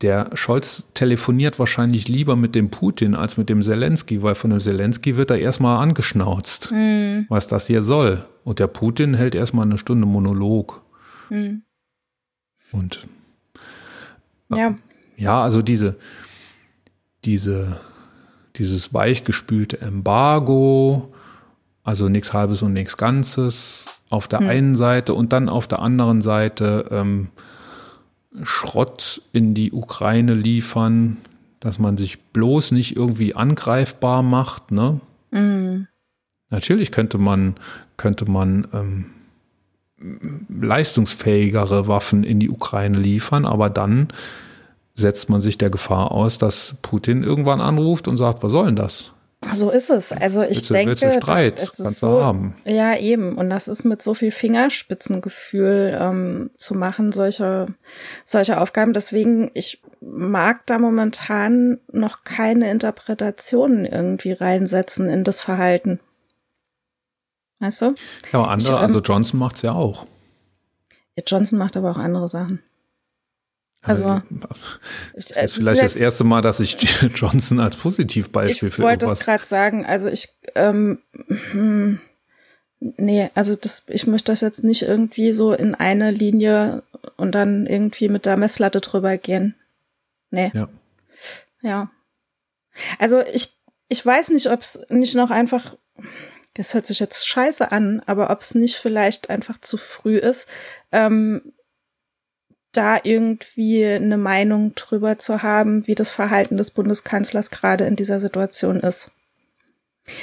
[0.00, 4.60] der Scholz telefoniert wahrscheinlich lieber mit dem Putin als mit dem Zelensky, weil von dem
[4.60, 7.26] Zelensky wird er erstmal angeschnauzt, mhm.
[7.28, 8.24] was das hier soll.
[8.44, 10.82] Und der Putin hält erstmal eine Stunde Monolog.
[11.30, 11.62] Mhm.
[12.70, 13.08] Und
[14.50, 14.74] ja.
[15.16, 15.96] Ja, also diese,
[17.24, 17.80] diese,
[18.56, 21.12] dieses weichgespülte Embargo,
[21.82, 24.48] also nichts Halbes und nichts Ganzes auf der hm.
[24.48, 27.28] einen Seite und dann auf der anderen Seite ähm,
[28.42, 31.18] Schrott in die Ukraine liefern,
[31.60, 35.00] dass man sich bloß nicht irgendwie angreifbar macht, ne?
[35.30, 35.88] Mhm.
[36.50, 37.56] Natürlich könnte man,
[37.96, 39.06] könnte man ähm,
[40.48, 44.08] leistungsfähigere Waffen in die Ukraine liefern, aber dann
[44.94, 48.76] setzt man sich der Gefahr aus, dass Putin irgendwann anruft und sagt, was soll denn
[48.76, 49.12] das?
[49.52, 50.10] So ist es.
[50.10, 52.56] Also ich willst denke, du Streit, das ist so, haben.
[52.64, 53.38] ja eben.
[53.38, 57.66] Und das ist mit so viel Fingerspitzengefühl ähm, zu machen, solche,
[58.24, 58.92] solche Aufgaben.
[58.92, 66.00] Deswegen, ich mag da momentan noch keine Interpretationen irgendwie reinsetzen in das Verhalten.
[67.60, 67.94] Weißt du?
[68.32, 70.06] Ja, aber andere, ich, ähm, also Johnson macht's ja auch.
[71.16, 72.62] Ja, Johnson macht aber auch andere Sachen.
[73.80, 74.20] Also,
[75.14, 76.76] das ist vielleicht das erste Mal, dass ich
[77.14, 79.86] Johnson als Positivbeispiel für Ich wollte das gerade sagen.
[79.86, 80.98] Also ich, ähm,
[81.52, 82.00] hm,
[82.80, 86.82] nee, also das, ich möchte das jetzt nicht irgendwie so in eine Linie
[87.16, 89.54] und dann irgendwie mit der Messlatte drüber gehen.
[90.30, 90.50] Nee.
[90.54, 90.68] Ja.
[91.62, 91.90] Ja.
[92.98, 93.56] Also ich,
[93.88, 95.76] ich weiß nicht, ob es nicht noch einfach,
[96.58, 100.48] das hört sich jetzt scheiße an, aber ob es nicht vielleicht einfach zu früh ist,
[100.90, 101.52] ähm,
[102.72, 108.18] da irgendwie eine Meinung drüber zu haben, wie das Verhalten des Bundeskanzlers gerade in dieser
[108.18, 109.12] Situation ist.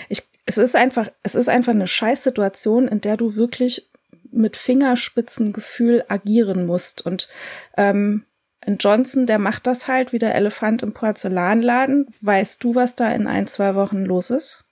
[0.10, 3.90] Ich, es ist einfach, es ist einfach eine Scheißsituation, in der du wirklich
[4.30, 7.06] mit Fingerspitzengefühl agieren musst.
[7.06, 7.30] Und
[7.78, 8.26] ähm,
[8.68, 12.14] Johnson, der macht das halt wie der Elefant im Porzellanladen.
[12.20, 14.65] Weißt du, was da in ein, zwei Wochen los ist?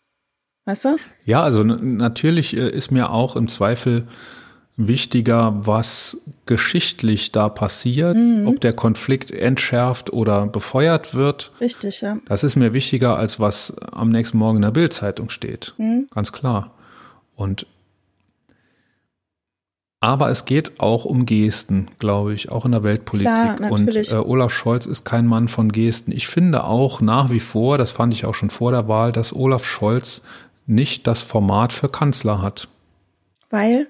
[0.66, 0.98] Weißt du?
[1.26, 4.08] Ja, also natürlich äh, ist mir auch im Zweifel
[4.76, 8.48] wichtiger, was geschichtlich da passiert, mhm.
[8.48, 11.52] ob der Konflikt entschärft oder befeuert wird.
[11.62, 12.18] Richtig, ja.
[12.28, 15.74] Das ist mir wichtiger, als was am nächsten Morgen in der Bildzeitung steht.
[15.78, 16.08] Mhm.
[16.14, 16.72] Ganz klar.
[17.36, 17.68] Und
[20.00, 23.56] aber es geht auch um Gesten, glaube ich, auch in der Weltpolitik.
[23.56, 26.12] Klar, und äh, Olaf Scholz ist kein Mann von Gesten.
[26.12, 29.34] Ich finde auch nach wie vor, das fand ich auch schon vor der Wahl, dass
[29.34, 30.22] Olaf Scholz
[30.66, 32.68] nicht das Format für Kanzler hat.
[33.50, 33.88] Weil?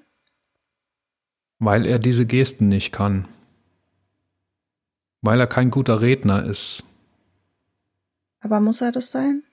[1.59, 3.27] Weil er diese Gesten nicht kann.
[5.21, 6.83] Weil er kein guter Redner ist.
[8.41, 9.43] Aber muss er das sein?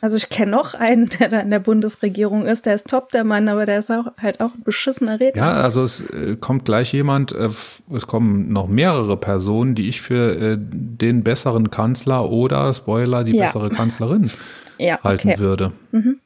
[0.00, 3.22] Also ich kenne noch einen, der da in der Bundesregierung ist, der ist top, der
[3.22, 5.40] Mann, aber der ist auch halt auch ein beschissener Redner.
[5.40, 7.50] Ja, also es äh, kommt gleich jemand, äh,
[7.94, 13.36] es kommen noch mehrere Personen, die ich für äh, den besseren Kanzler oder Spoiler, die
[13.36, 13.46] ja.
[13.46, 14.32] bessere Kanzlerin
[14.76, 15.38] ja, halten okay.
[15.38, 15.72] würde.
[15.92, 16.18] Mhm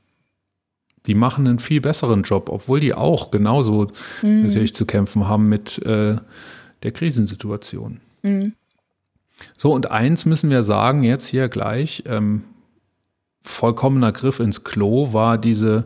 [1.07, 3.89] die machen einen viel besseren Job, obwohl die auch genauso
[4.23, 4.47] mhm.
[4.47, 6.17] natürlich zu kämpfen haben mit äh,
[6.83, 8.01] der Krisensituation.
[8.23, 8.55] Mhm.
[9.57, 12.43] So, und eins müssen wir sagen, jetzt hier gleich, ähm,
[13.43, 15.85] vollkommener Griff ins Klo war diese,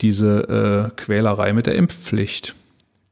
[0.00, 2.54] diese äh, Quälerei mit der Impfpflicht,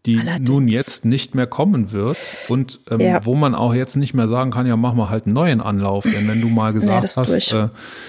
[0.07, 0.49] die Allerdings.
[0.49, 2.18] nun jetzt nicht mehr kommen wird
[2.49, 3.24] und ähm, ja.
[3.24, 6.05] wo man auch jetzt nicht mehr sagen kann, ja, mach mal halt einen neuen Anlauf,
[6.05, 7.68] denn wenn du mal gesagt ja, hast, äh,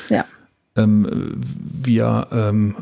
[0.09, 0.25] ja
[0.75, 2.75] ähm, wir ähm,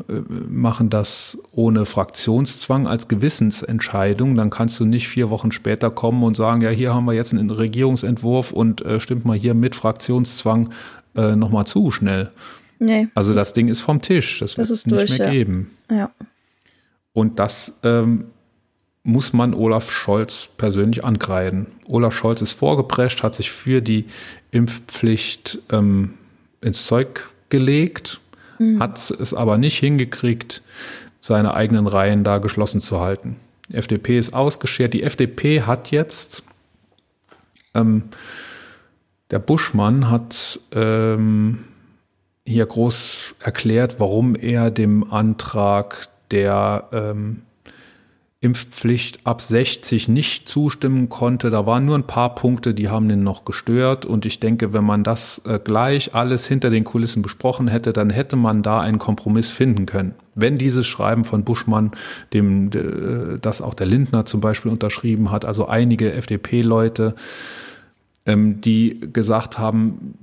[0.48, 4.36] machen das ohne Fraktionszwang als Gewissensentscheidung.
[4.36, 7.32] Dann kannst du nicht vier Wochen später kommen und sagen, ja, hier haben wir jetzt
[7.32, 10.70] einen Regierungsentwurf und äh, stimmt mal hier mit Fraktionszwang
[11.14, 12.30] äh, nochmal zu schnell.
[12.80, 14.40] Nee, also das, das, Ding ist vom Tisch.
[14.40, 15.32] Das, das wird es nicht mehr ja.
[15.32, 15.70] geben.
[15.88, 16.10] Ja.
[17.12, 18.24] Und das ähm,
[19.04, 21.66] muss man Olaf Scholz persönlich ankreiden.
[21.86, 24.06] Olaf Scholz ist vorgeprescht, hat sich für die
[24.50, 26.14] Impfpflicht ähm,
[26.60, 28.20] ins Zeug gelegt,
[28.58, 28.80] mhm.
[28.80, 30.60] hat es aber nicht hingekriegt,
[31.20, 33.36] seine eigenen Reihen da geschlossen zu halten.
[33.68, 34.92] Die FDP ist ausgeschert.
[34.92, 36.42] Die FDP hat jetzt,
[37.72, 38.02] ähm,
[39.30, 41.60] der Buschmann hat ähm,
[42.44, 47.42] hier groß erklärt, warum er dem Antrag der ähm,
[48.44, 51.48] Impfpflicht ab 60 nicht zustimmen konnte.
[51.48, 54.04] Da waren nur ein paar Punkte, die haben den noch gestört.
[54.04, 58.10] Und ich denke, wenn man das äh, gleich alles hinter den Kulissen besprochen hätte, dann
[58.10, 60.14] hätte man da einen Kompromiss finden können.
[60.34, 61.92] Wenn dieses Schreiben von Buschmann,
[62.34, 67.14] dem, äh, das auch der Lindner zum Beispiel unterschrieben hat, also einige FDP-Leute,
[68.26, 70.18] ähm, die gesagt haben,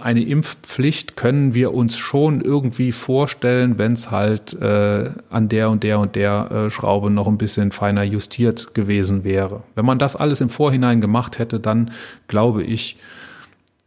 [0.00, 5.82] eine Impfpflicht können wir uns schon irgendwie vorstellen, wenn es halt äh, an der und
[5.82, 9.62] der und der äh, Schraube noch ein bisschen feiner justiert gewesen wäre.
[9.74, 11.90] Wenn man das alles im Vorhinein gemacht hätte, dann
[12.28, 12.96] glaube ich,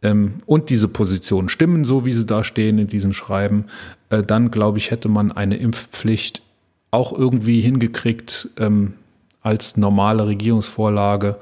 [0.02, 3.64] ähm, und diese Positionen stimmen, so wie sie da stehen in diesem Schreiben,
[4.10, 6.42] äh, dann glaube ich, hätte man eine Impfpflicht
[6.90, 8.94] auch irgendwie hingekriegt ähm,
[9.42, 11.36] als normale Regierungsvorlage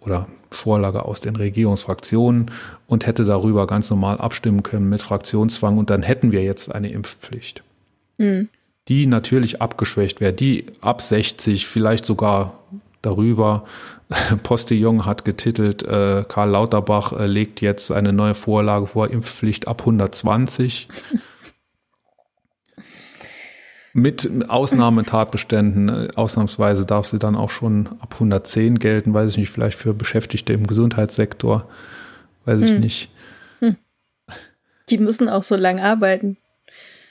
[0.00, 2.50] oder Vorlage aus den Regierungsfraktionen
[2.86, 6.90] und hätte darüber ganz normal abstimmen können mit Fraktionszwang und dann hätten wir jetzt eine
[6.90, 7.62] Impfpflicht.
[8.18, 8.48] Mhm.
[8.88, 12.54] Die natürlich abgeschwächt wäre, die ab 60, vielleicht sogar
[13.02, 13.64] darüber.
[14.42, 19.80] Postillon hat getitelt, äh, Karl Lauterbach äh, legt jetzt eine neue Vorlage vor, Impfpflicht ab
[19.80, 20.88] 120.
[23.98, 29.50] Mit Ausnahmetatbeständen, äh, ausnahmsweise darf sie dann auch schon ab 110 gelten, weiß ich nicht,
[29.50, 31.68] vielleicht für Beschäftigte im Gesundheitssektor,
[32.44, 32.80] weiß ich hm.
[32.80, 33.10] nicht.
[33.60, 33.76] Hm.
[34.88, 36.36] Die müssen auch so lange arbeiten.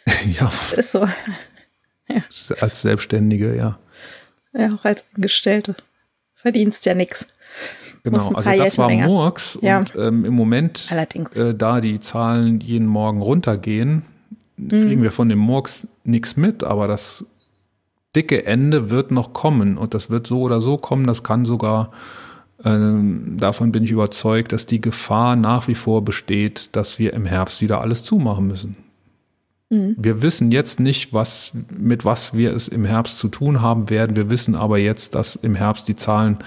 [0.39, 0.51] ja.
[0.75, 1.07] Ist so.
[2.07, 2.23] Ja.
[2.61, 3.77] Als Selbstständige, ja.
[4.53, 5.75] Ja, auch als Angestellte.
[6.35, 7.27] Verdienst ja nichts.
[8.03, 9.07] Genau, also das Jährchen war länger.
[9.07, 9.79] Murks ja.
[9.79, 14.03] und ähm, im Moment, äh, da die Zahlen jeden Morgen runtergehen,
[14.57, 15.03] kriegen mhm.
[15.03, 17.25] wir von dem Murks nichts mit, aber das
[18.15, 21.05] dicke Ende wird noch kommen und das wird so oder so kommen.
[21.05, 21.91] Das kann sogar,
[22.63, 22.79] äh,
[23.37, 27.61] davon bin ich überzeugt, dass die Gefahr nach wie vor besteht, dass wir im Herbst
[27.61, 28.75] wieder alles zumachen müssen.
[29.69, 29.95] Mhm.
[29.97, 34.15] Wir wissen jetzt nicht, was, mit was wir es im Herbst zu tun haben werden.
[34.15, 36.37] Wir wissen aber jetzt, dass im Herbst die Zahlen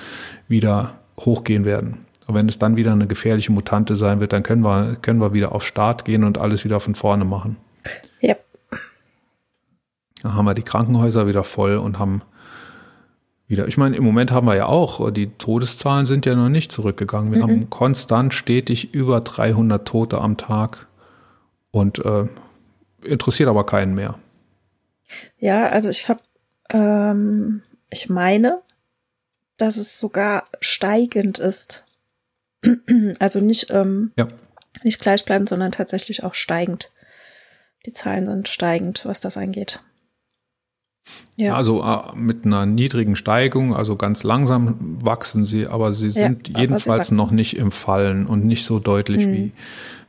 [0.48, 1.98] wieder hochgehen werden.
[2.26, 5.32] Und wenn es dann wieder eine gefährliche Mutante sein wird, dann können wir, können wir
[5.32, 7.56] wieder auf Start gehen und alles wieder von vorne machen.
[8.22, 8.45] Yep.
[10.22, 12.22] Da haben wir die Krankenhäuser wieder voll und haben
[13.51, 16.70] wieder, ich meine, im Moment haben wir ja auch, die Todeszahlen sind ja noch nicht
[16.70, 17.33] zurückgegangen.
[17.33, 17.43] Wir mhm.
[17.43, 20.87] haben konstant stetig über 300 Tote am Tag
[21.72, 22.26] und äh,
[23.03, 24.18] interessiert aber keinen mehr.
[25.39, 26.20] Ja, also ich habe,
[26.68, 28.61] ähm, ich meine,
[29.57, 31.87] dass es sogar steigend ist.
[33.18, 34.28] also nicht, ähm, ja.
[34.85, 36.91] nicht gleichbleibend, sondern tatsächlich auch steigend.
[37.87, 39.81] Die Zahlen sind steigend, was das angeht.
[41.37, 41.55] Ja.
[41.55, 46.61] Also äh, mit einer niedrigen Steigung, also ganz langsam wachsen sie, aber sie sind ja,
[46.61, 49.33] jedenfalls sie noch nicht im Fallen und nicht so deutlich hm.
[49.33, 49.53] wie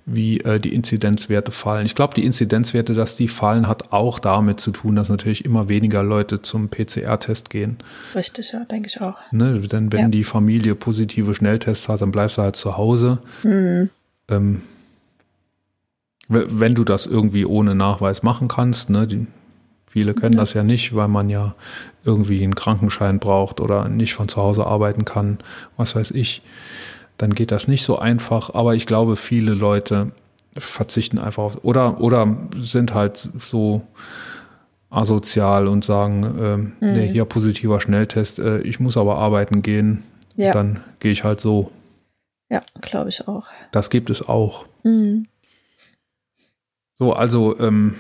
[0.06, 1.86] wie äh, die Inzidenzwerte fallen.
[1.86, 5.70] Ich glaube, die Inzidenzwerte, dass die fallen, hat auch damit zu tun, dass natürlich immer
[5.70, 7.78] weniger Leute zum PCR-Test gehen.
[8.16, 9.20] Richtig, ja, denke ich auch.
[9.32, 10.08] Ne, denn wenn ja.
[10.10, 13.20] die Familie positive Schnelltests hat, dann bleibst du halt zu Hause.
[13.44, 13.90] Mhm.
[14.28, 14.62] Ähm,
[16.32, 19.28] wenn du das irgendwie ohne Nachweis machen kannst, ne, die,
[19.90, 21.56] viele können das ja nicht, weil man ja
[22.04, 25.40] irgendwie einen Krankenschein braucht oder nicht von zu Hause arbeiten kann,
[25.78, 26.42] was weiß ich
[27.22, 28.54] dann geht das nicht so einfach.
[28.54, 30.12] Aber ich glaube, viele Leute
[30.58, 33.84] verzichten einfach auf oder oder sind halt so
[34.90, 36.94] asozial und sagen, äh, mhm.
[36.94, 40.04] nee, hier positiver Schnelltest, äh, ich muss aber arbeiten gehen,
[40.36, 40.52] ja.
[40.52, 41.72] dann gehe ich halt so.
[42.50, 43.48] Ja, glaube ich auch.
[43.72, 44.66] Das gibt es auch.
[44.84, 45.28] Mhm.
[47.02, 47.96] So, also ähm,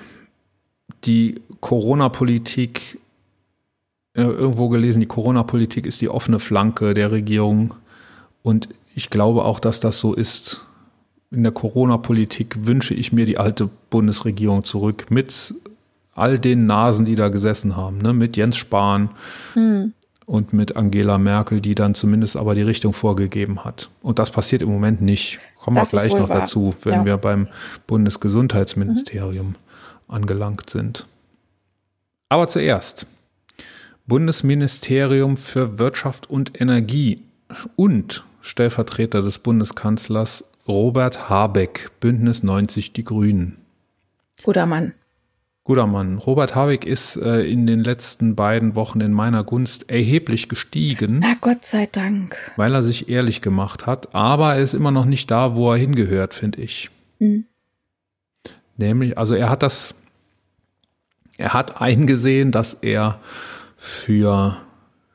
[1.05, 2.99] die Corona-Politik,
[4.13, 7.73] äh, irgendwo gelesen, die Corona-Politik ist die offene Flanke der Regierung.
[8.43, 10.63] Und ich glaube auch, dass das so ist.
[11.31, 15.55] In der Corona-Politik wünsche ich mir die alte Bundesregierung zurück mit
[16.13, 18.13] all den Nasen, die da gesessen haben, ne?
[18.13, 19.09] mit Jens Spahn
[19.53, 19.93] hm.
[20.27, 23.89] und mit Angela Merkel, die dann zumindest aber die Richtung vorgegeben hat.
[24.03, 25.39] Und das passiert im Moment nicht.
[25.61, 26.41] Kommen das wir gleich noch wahr.
[26.41, 27.05] dazu, wenn ja.
[27.05, 27.47] wir beim
[27.87, 29.55] Bundesgesundheitsministerium mhm.
[30.07, 31.07] angelangt sind.
[32.29, 33.05] Aber zuerst.
[34.07, 37.21] Bundesministerium für Wirtschaft und Energie
[37.75, 43.57] und Stellvertreter des Bundeskanzlers Robert Habeck, Bündnis 90 Die Grünen.
[44.43, 44.93] Guter Mann.
[45.63, 46.17] Guter Mann.
[46.17, 51.19] Robert Habeck ist äh, in den letzten beiden Wochen in meiner Gunst erheblich gestiegen.
[51.19, 52.35] Na Gott sei Dank.
[52.55, 54.15] Weil er sich ehrlich gemacht hat.
[54.15, 56.89] Aber er ist immer noch nicht da, wo er hingehört, finde ich.
[57.19, 57.45] Mhm.
[58.77, 59.93] Nämlich, also er hat das,
[61.37, 63.19] er hat eingesehen, dass er
[63.77, 64.57] für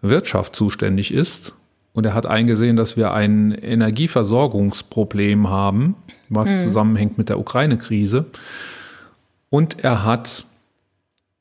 [0.01, 1.55] Wirtschaft zuständig ist
[1.93, 5.97] und er hat eingesehen, dass wir ein Energieversorgungsproblem haben,
[6.29, 6.59] was mhm.
[6.61, 8.27] zusammenhängt mit der Ukraine-Krise.
[9.57, 10.45] Und er hat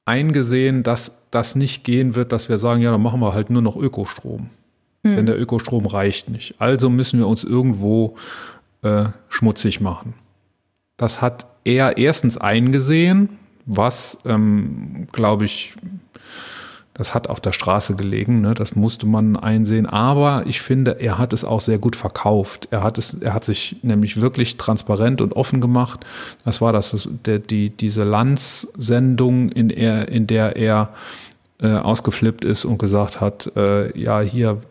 [0.05, 3.61] eingesehen, dass das nicht gehen wird, dass wir sagen, ja, dann machen wir halt nur
[3.61, 4.51] noch Ökostrom.
[5.03, 5.15] Mhm.
[5.17, 6.55] Denn der Ökostrom reicht nicht.
[6.57, 8.15] Also müssen wir uns irgendwo
[8.83, 10.13] äh, schmutzig machen.
[10.95, 15.73] Das hat er erstens eingesehen, was, ähm, glaube ich,
[16.97, 18.53] das hat auf der Straße gelegen, ne?
[18.53, 19.85] das musste man einsehen.
[19.85, 22.69] Aber ich finde, er hat es auch sehr gut verkauft.
[22.71, 26.05] Er hat es, er hat sich nämlich wirklich transparent und offen gemacht.
[26.45, 30.89] Das war das, der, die, diese Lanz-Sendung, in, er, in der er
[31.59, 34.61] äh, ausgeflippt ist und gesagt hat, äh, ja, hier,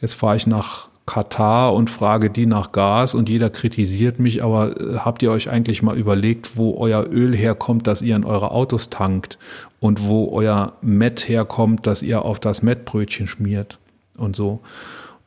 [0.00, 4.78] jetzt fahre ich nach Katar und frage die nach Gas und jeder kritisiert mich, aber
[4.78, 8.50] äh, habt ihr euch eigentlich mal überlegt, wo euer Öl herkommt, dass ihr in eure
[8.50, 9.38] Autos tankt
[9.78, 13.78] und wo euer Met herkommt, dass ihr auf das Mettbrötchen schmiert
[14.16, 14.60] und so.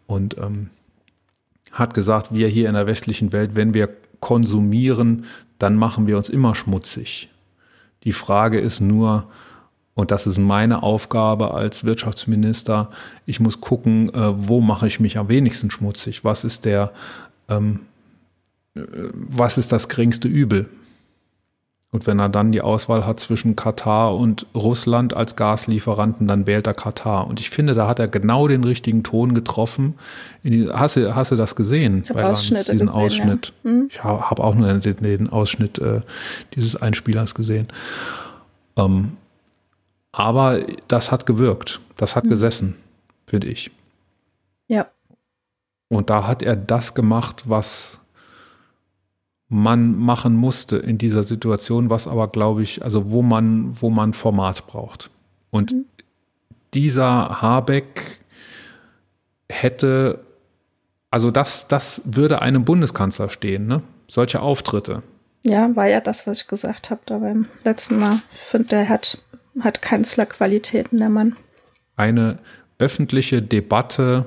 [0.05, 0.69] Und ähm,
[1.71, 5.25] hat gesagt, wir hier in der westlichen Welt, wenn wir konsumieren,
[5.59, 7.29] dann machen wir uns immer schmutzig.
[8.03, 9.27] Die Frage ist nur,
[9.99, 12.89] und das ist meine Aufgabe als Wirtschaftsminister.
[13.25, 16.23] Ich muss gucken, äh, wo mache ich mich am wenigsten schmutzig?
[16.23, 16.93] Was ist der,
[17.49, 17.81] ähm,
[18.75, 18.81] äh,
[19.13, 20.69] was ist das geringste Übel?
[21.91, 26.65] Und wenn er dann die Auswahl hat zwischen Katar und Russland als Gaslieferanten, dann wählt
[26.65, 27.27] er Katar.
[27.27, 29.95] Und ich finde, da hat er genau den richtigen Ton getroffen.
[30.43, 33.53] Die, hast, du, hast du das gesehen ich bei Lanz, diesen gesehen, Ausschnitt?
[33.65, 33.69] Ja.
[33.69, 33.87] Hm?
[33.91, 35.99] Ich habe auch nur den, den Ausschnitt äh,
[36.55, 37.67] dieses Einspielers gesehen.
[38.77, 39.17] Ähm,
[40.11, 41.79] aber das hat gewirkt.
[41.97, 42.29] Das hat mhm.
[42.29, 42.75] gesessen,
[43.27, 43.71] finde ich.
[44.67, 44.87] Ja.
[45.89, 47.99] Und da hat er das gemacht, was
[49.49, 54.13] man machen musste in dieser Situation, was aber, glaube ich, also wo man, wo man
[54.13, 55.09] Format braucht.
[55.49, 55.85] Und mhm.
[56.75, 58.19] dieser Habeck
[59.49, 60.23] hätte,
[61.09, 63.81] also das, das würde einem Bundeskanzler stehen, ne?
[64.07, 65.03] Solche Auftritte.
[65.43, 68.19] Ja, war ja das, was ich gesagt habe da beim letzten Mal.
[68.33, 69.19] Ich finde, der hat
[69.63, 71.35] hat Kanzlerqualitäten, der Mann.
[71.95, 72.39] Eine
[72.77, 74.25] öffentliche Debatte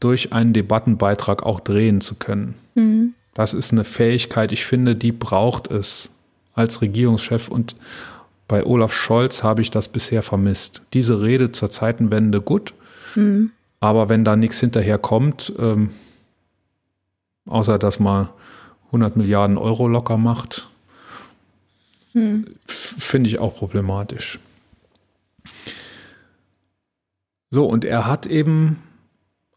[0.00, 2.54] durch einen Debattenbeitrag auch drehen zu können.
[2.74, 3.14] Mhm.
[3.34, 6.10] Das ist eine Fähigkeit, ich finde, die braucht es
[6.54, 7.76] als Regierungschef und
[8.48, 10.82] bei Olaf Scholz habe ich das bisher vermisst.
[10.92, 12.74] Diese Rede zur Zeitenwende gut,
[13.14, 13.52] mhm.
[13.80, 15.90] aber wenn da nichts hinterher kommt, ähm,
[17.46, 18.28] außer dass man
[18.86, 20.68] 100 Milliarden Euro locker macht,
[22.12, 22.46] mhm.
[22.66, 24.38] finde ich auch problematisch.
[27.50, 28.78] So, und er hat eben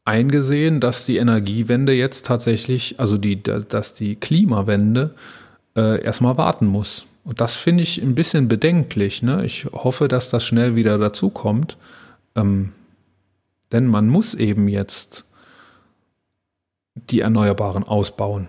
[0.04, 5.16] eingesehen, dass die Energiewende jetzt tatsächlich, also die, dass die Klimawende
[5.76, 7.06] äh, erstmal warten muss.
[7.24, 9.24] Und das finde ich ein bisschen bedenklich.
[9.24, 9.46] Ne?
[9.46, 11.78] Ich hoffe, dass das schnell wieder dazukommt.
[12.36, 12.72] Ähm,
[13.72, 15.26] denn man muss eben jetzt
[16.94, 18.48] die Erneuerbaren ausbauen.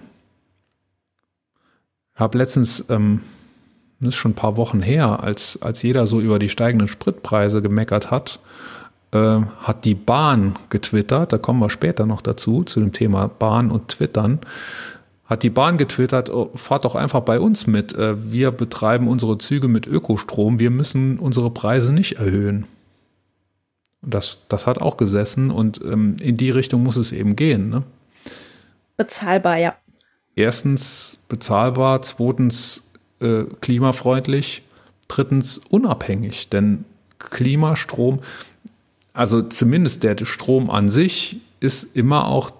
[2.14, 3.22] Ich habe letztens, ähm,
[4.00, 7.62] das ist schon ein paar Wochen her, als, als jeder so über die steigenden Spritpreise
[7.62, 8.40] gemeckert hat,
[9.12, 13.70] äh, hat die Bahn getwittert, da kommen wir später noch dazu, zu dem Thema Bahn
[13.70, 14.40] und Twittern,
[15.24, 17.94] hat die Bahn getwittert, oh, fahrt doch einfach bei uns mit.
[17.94, 22.66] Äh, wir betreiben unsere Züge mit Ökostrom, wir müssen unsere Preise nicht erhöhen.
[24.02, 27.70] Das, das hat auch gesessen und ähm, in die Richtung muss es eben gehen.
[27.70, 27.82] Ne?
[28.96, 29.74] Bezahlbar, ja.
[30.36, 32.86] Erstens bezahlbar, zweitens
[33.20, 34.62] äh, klimafreundlich,
[35.08, 36.84] drittens unabhängig, denn
[37.18, 38.20] Klimastrom,
[39.12, 42.50] also zumindest der Strom an sich, ist immer auch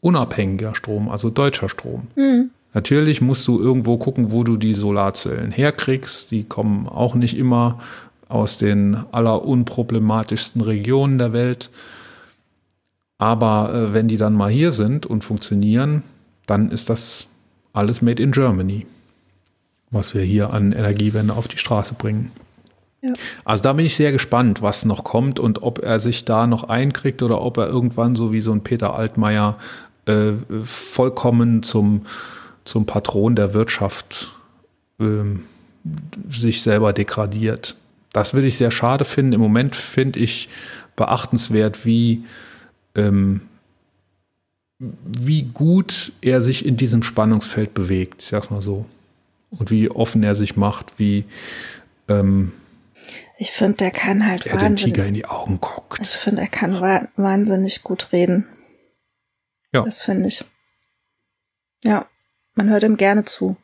[0.00, 2.08] unabhängiger Strom, also deutscher Strom.
[2.16, 2.50] Mhm.
[2.74, 6.30] Natürlich musst du irgendwo gucken, wo du die Solarzellen herkriegst.
[6.30, 7.80] Die kommen auch nicht immer
[8.28, 11.70] aus den allerunproblematischsten Regionen der Welt.
[13.18, 16.02] Aber äh, wenn die dann mal hier sind und funktionieren,
[16.46, 17.28] dann ist das
[17.72, 18.86] alles made in Germany,
[19.90, 22.32] was wir hier an Energiewende auf die Straße bringen.
[23.02, 23.12] Ja.
[23.44, 26.64] Also da bin ich sehr gespannt, was noch kommt und ob er sich da noch
[26.64, 29.58] einkriegt oder ob er irgendwann so wie so ein Peter Altmaier
[30.06, 30.32] äh,
[30.64, 32.06] vollkommen zum,
[32.64, 34.32] zum Patron der Wirtschaft
[34.98, 35.04] äh,
[36.30, 37.76] sich selber degradiert.
[38.12, 39.34] Das würde ich sehr schade finden.
[39.34, 40.48] Im Moment finde ich
[40.96, 42.24] beachtenswert, wie,
[42.94, 43.42] ähm,
[44.78, 48.86] wie gut er sich in diesem Spannungsfeld bewegt, ich sag's mal so.
[49.58, 51.24] Und wie offen er sich macht, wie
[52.08, 52.52] ähm,
[53.38, 54.84] ich finde, der kann halt er wahnsinnig.
[54.84, 56.00] Den Tiger in die Augen guckt.
[56.00, 58.46] Ich finde, er kann wa wahnsinnig gut reden.
[59.72, 59.82] Ja.
[59.82, 60.44] Das finde ich.
[61.84, 62.06] Ja,
[62.54, 63.56] man hört ihm gerne zu.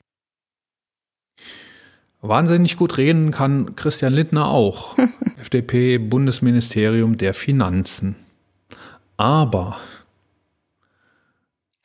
[2.21, 4.97] Wahnsinnig gut reden kann Christian Lindner auch.
[5.41, 8.17] FDP Bundesministerium der Finanzen.
[9.17, 9.79] Aber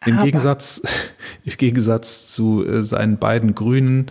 [0.05, 0.25] im Aber.
[0.25, 0.81] Gegensatz,
[1.43, 4.09] im Gegensatz zu äh, seinen beiden grünen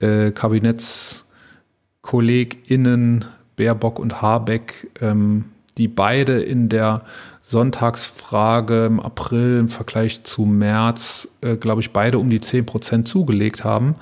[0.00, 3.24] äh, KabinettskollegInnen
[3.56, 5.46] Baerbock und Habeck, ähm,
[5.78, 7.02] die beide in der
[7.42, 13.08] Sonntagsfrage im April im Vergleich zu März, äh, glaube ich, beide um die 10 Prozent
[13.08, 13.96] zugelegt haben,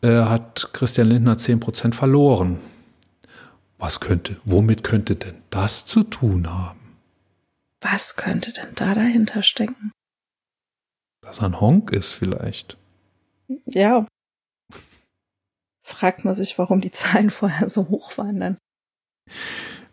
[0.00, 2.58] äh, hat Christian Lindner 10 Prozent verloren.
[3.78, 6.78] Was könnte, womit könnte denn das zu tun haben?
[7.80, 9.92] Was könnte denn da dahinter stecken?
[11.28, 12.78] Dass er ein Honk ist vielleicht.
[13.66, 14.06] Ja.
[15.82, 18.56] Fragt man sich, warum die Zahlen vorher so hoch waren dann.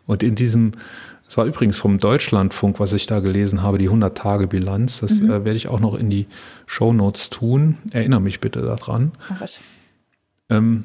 [0.06, 0.72] Und in diesem
[1.26, 5.00] das war übrigens vom Deutschlandfunk, was ich da gelesen habe, die 100-Tage-Bilanz.
[5.00, 5.26] Das mhm.
[5.26, 6.26] äh, werde ich auch noch in die
[6.66, 7.78] Show Notes tun.
[7.90, 9.12] Erinnere mich bitte daran.
[9.28, 9.60] Ach, was?
[10.48, 10.84] Ähm,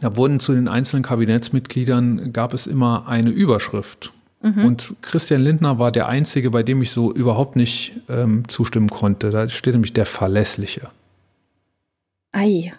[0.00, 4.12] da wurden zu den einzelnen Kabinettsmitgliedern gab es immer eine Überschrift.
[4.42, 4.64] Mhm.
[4.64, 9.30] Und Christian Lindner war der Einzige, bei dem ich so überhaupt nicht ähm, zustimmen konnte.
[9.30, 10.88] Da steht nämlich der Verlässliche.
[12.32, 12.72] Ei.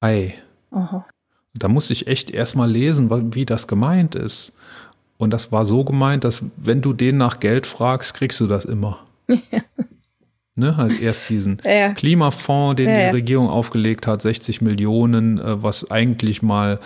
[0.00, 0.34] Ei.
[0.70, 1.06] Aha.
[1.54, 4.52] Da musste ich echt erstmal lesen, wie das gemeint ist.
[5.18, 8.64] Und das war so gemeint, dass wenn du den nach Geld fragst, kriegst du das
[8.64, 8.98] immer.
[9.28, 9.38] Ja.
[10.56, 11.94] Ne, halt erst diesen ja.
[11.94, 16.80] Klimafonds, den ja, die Regierung aufgelegt hat, 60 Millionen, äh, was eigentlich mal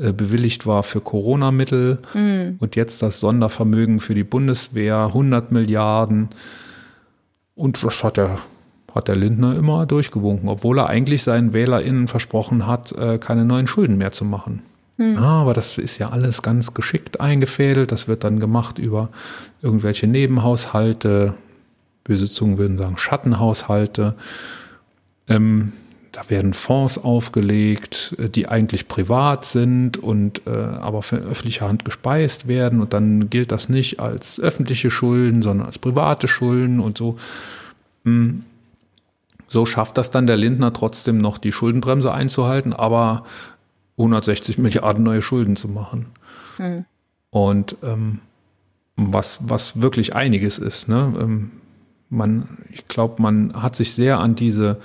[0.00, 1.98] äh, bewilligt war für Corona-Mittel.
[2.14, 2.56] Mhm.
[2.58, 6.28] Und jetzt das Sondervermögen für die Bundeswehr, 100 Milliarden.
[7.54, 8.38] Und das hat der,
[8.94, 13.66] hat der Lindner immer durchgewunken, obwohl er eigentlich seinen WählerInnen versprochen hat, äh, keine neuen
[13.66, 14.62] Schulden mehr zu machen.
[14.96, 15.16] Hm.
[15.16, 17.90] Ah, aber das ist ja alles ganz geschickt eingefädelt.
[17.92, 19.08] Das wird dann gemacht über
[19.62, 21.34] irgendwelche Nebenhaushalte.
[22.04, 24.14] Böse Zungen würden sagen Schattenhaushalte.
[25.28, 25.72] Ähm,
[26.12, 31.84] da werden Fonds aufgelegt, äh, die eigentlich privat sind und äh, aber für öffentliche Hand
[31.84, 32.80] gespeist werden.
[32.80, 37.16] Und dann gilt das nicht als öffentliche Schulden, sondern als private Schulden und so.
[38.04, 38.44] Hm.
[39.46, 43.24] So schafft das dann der Lindner trotzdem noch die Schuldenbremse einzuhalten, aber
[43.98, 46.06] 160 Milliarden neue Schulden zu machen.
[46.56, 46.84] Hm.
[47.30, 48.20] Und ähm,
[48.96, 50.88] was, was wirklich einiges ist.
[50.88, 51.12] Ne?
[51.20, 51.50] Ähm,
[52.08, 54.80] man, ich glaube, man hat sich sehr an diese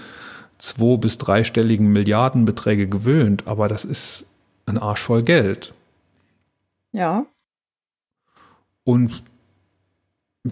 [0.58, 4.26] zwei- bis dreistelligen Milliardenbeträge gewöhnt, aber das ist
[4.66, 5.74] ein Arsch voll Geld.
[6.92, 7.26] Ja.
[8.84, 9.24] Und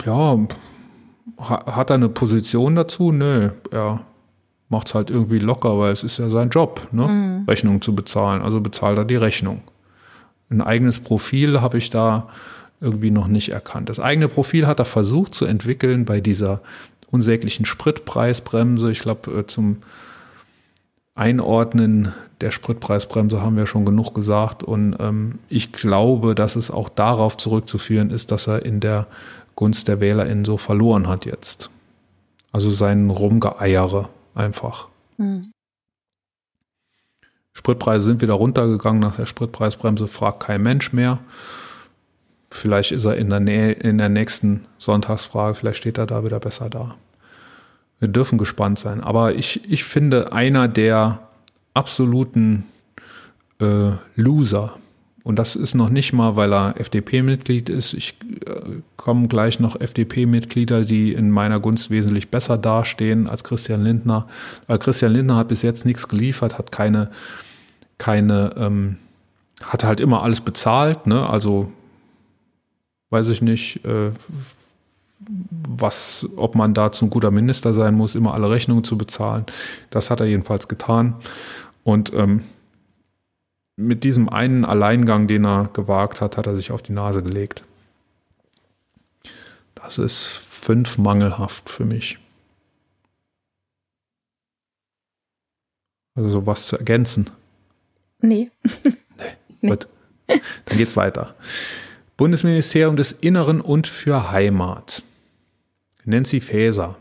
[0.05, 0.37] ja,
[1.39, 3.11] hat er eine Position dazu?
[3.11, 4.01] Nö, er
[4.69, 7.07] macht es halt irgendwie locker, weil es ist ja sein Job, ne?
[7.07, 7.45] Mhm.
[7.47, 8.41] Rechnungen zu bezahlen.
[8.41, 9.61] Also bezahlt er die Rechnung.
[10.49, 12.27] Ein eigenes Profil habe ich da
[12.81, 13.89] irgendwie noch nicht erkannt.
[13.89, 16.61] Das eigene Profil hat er versucht zu entwickeln bei dieser
[17.13, 18.91] unsäglichen Spritpreisbremse.
[18.91, 19.77] Ich glaube, äh, zum
[21.15, 22.11] Einordnen
[22.41, 24.63] der Spritpreisbremse haben wir schon genug gesagt.
[24.63, 29.05] Und ähm, ich glaube, dass es auch darauf zurückzuführen ist, dass er in der
[29.55, 31.69] Gunst der WählerInnen so verloren hat jetzt.
[32.51, 34.87] Also sein Rumgeeiere einfach.
[35.17, 35.51] Hm.
[37.53, 41.19] Spritpreise sind wieder runtergegangen nach der Spritpreisbremse, fragt kein Mensch mehr.
[42.49, 46.39] Vielleicht ist er in der, Nähe, in der nächsten Sonntagsfrage, vielleicht steht er da wieder
[46.39, 46.95] besser da.
[48.03, 48.99] Wir dürfen gespannt sein.
[48.99, 51.19] Aber ich, ich finde, einer der
[51.73, 52.65] absoluten
[53.61, 54.73] äh, Loser,
[55.23, 57.93] und das ist noch nicht mal, weil er FDP-Mitglied ist.
[57.93, 63.85] Ich äh, komme gleich noch FDP-Mitglieder, die in meiner Gunst wesentlich besser dastehen als Christian
[63.85, 64.27] Lindner.
[64.67, 67.09] Weil Christian Lindner hat bis jetzt nichts geliefert, hat keine,
[67.99, 68.97] keine, ähm,
[69.61, 71.29] hat halt immer alles bezahlt, ne?
[71.29, 71.71] Also
[73.11, 74.11] weiß ich nicht, äh,
[75.29, 79.45] was, ob man dazu ein guter Minister sein muss, immer alle Rechnungen zu bezahlen.
[79.89, 81.15] Das hat er jedenfalls getan.
[81.83, 82.43] Und ähm,
[83.75, 87.63] mit diesem einen Alleingang, den er gewagt hat, hat er sich auf die Nase gelegt.
[89.75, 92.19] Das ist fünf mangelhaft für mich.
[96.15, 97.29] Also sowas zu ergänzen.
[98.25, 98.51] Nee.
[99.59, 99.67] nee.
[99.67, 99.89] Gut.
[100.27, 101.35] Dann geht's weiter.
[102.15, 105.03] Bundesministerium des Inneren und für Heimat.
[106.05, 106.95] Nancy Faeser.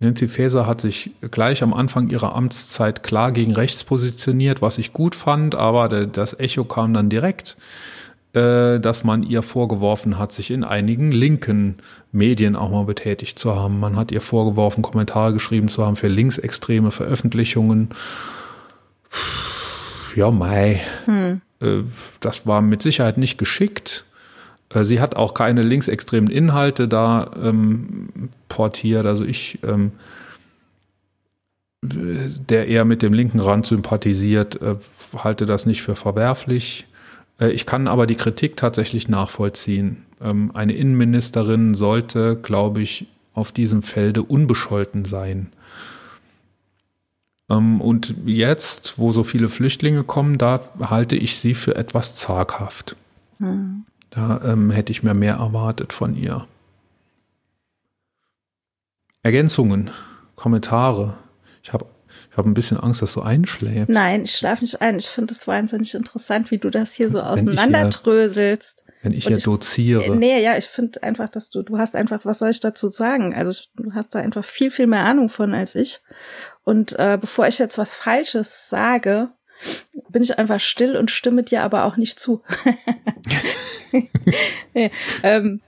[0.00, 4.92] Nancy Faeser hat sich gleich am Anfang ihrer Amtszeit klar gegen rechts positioniert, was ich
[4.92, 7.56] gut fand, aber das Echo kam dann direkt,
[8.32, 11.78] äh, dass man ihr vorgeworfen hat, sich in einigen linken
[12.12, 13.80] Medien auch mal betätigt zu haben.
[13.80, 17.90] Man hat ihr vorgeworfen, Kommentare geschrieben zu haben für linksextreme Veröffentlichungen.
[20.14, 20.80] Ja, Mai.
[21.06, 21.40] Hm.
[21.60, 21.82] Äh,
[22.20, 24.04] das war mit Sicherheit nicht geschickt.
[24.70, 29.06] Äh, sie hat auch keine linksextremen Inhalte da ähm, portiert.
[29.06, 29.92] Also ich, ähm,
[31.82, 34.76] der eher mit dem linken Rand sympathisiert, äh,
[35.16, 36.86] halte das nicht für verwerflich.
[37.40, 40.04] Äh, ich kann aber die Kritik tatsächlich nachvollziehen.
[40.20, 45.52] Ähm, eine Innenministerin sollte, glaube ich, auf diesem Felde unbescholten sein.
[47.48, 52.96] Ähm, und jetzt, wo so viele Flüchtlinge kommen, da halte ich sie für etwas zaghaft.
[53.38, 53.84] Hm.
[54.10, 56.46] Da ähm, hätte ich mir mehr erwartet von ihr.
[59.22, 59.90] Ergänzungen,
[60.36, 61.18] Kommentare.
[61.62, 61.86] Ich habe
[62.30, 63.90] ich hab ein bisschen Angst, dass du einschläfst.
[63.90, 64.98] Nein, ich schlafe nicht ein.
[64.98, 68.84] Ich finde es wahnsinnig interessant, wie du das hier so auseinanderdröselst.
[69.02, 70.16] Wenn ich ja doziere.
[70.16, 73.34] Nee, ja, ich finde einfach, dass du, du hast einfach, was soll ich dazu sagen?
[73.34, 76.00] Also du hast da einfach viel, viel mehr Ahnung von als ich.
[76.64, 79.30] Und äh, bevor ich jetzt was Falsches sage,
[80.08, 82.42] bin ich einfach still und stimme dir aber auch nicht zu.
[84.74, 84.90] nee,
[85.22, 85.60] ähm,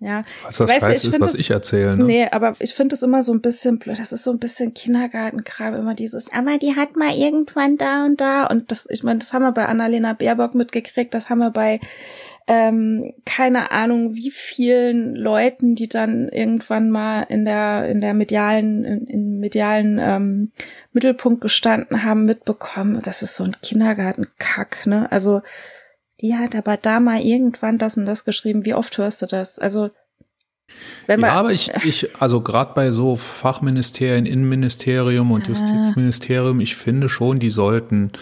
[0.00, 0.24] ja.
[0.44, 1.96] Was das weißt, Scheiß ist, was das, ich erzähle.
[1.96, 2.04] Ne?
[2.04, 3.98] Nee, aber ich finde es immer so ein bisschen blöd.
[3.98, 8.20] Das ist so ein bisschen Kindergartenkram, immer dieses, aber die hat mal irgendwann da und
[8.20, 8.46] da.
[8.46, 11.80] Und das, ich meine, das haben wir bei Annalena Baerbock mitgekriegt, das haben wir bei
[12.50, 18.84] ähm, keine Ahnung, wie vielen Leuten, die dann irgendwann mal in der in der medialen
[18.84, 20.52] in, in medialen ähm,
[20.92, 23.02] Mittelpunkt gestanden haben, mitbekommen.
[23.04, 25.12] Das ist so ein Kindergartenkack, ne?
[25.12, 25.42] Also
[26.22, 28.64] die hat aber da mal irgendwann das und das geschrieben.
[28.64, 29.58] Wie oft hörst du das?
[29.58, 29.90] Also
[31.06, 35.48] wenn man, ja, aber ich, ich also gerade bei so Fachministerien, Innenministerium und ah.
[35.48, 38.12] Justizministerium, ich finde schon, die sollten,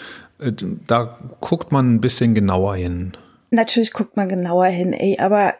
[0.41, 0.51] äh,
[0.87, 3.13] da guckt man ein bisschen genauer hin.
[3.51, 5.55] Natürlich guckt man genauer hin, ey, aber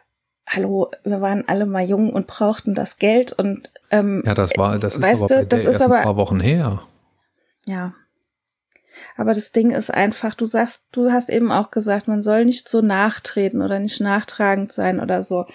[0.47, 4.79] hallo, wir waren alle mal jung und brauchten das Geld und ähm, ja, das war,
[4.79, 6.83] das ist weißt aber, du, das ist aber ein paar Wochen her.
[7.67, 7.93] Ja,
[9.15, 12.69] aber das Ding ist einfach, du sagst, du hast eben auch gesagt, man soll nicht
[12.69, 15.45] so nachtreten oder nicht nachtragend sein oder so.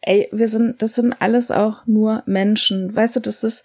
[0.00, 2.94] Ey, wir sind, das sind alles auch nur Menschen.
[2.94, 3.64] Weißt du, das ist,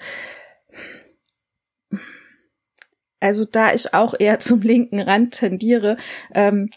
[3.20, 5.98] also da ich auch eher zum linken Rand tendiere,
[6.34, 6.70] ähm,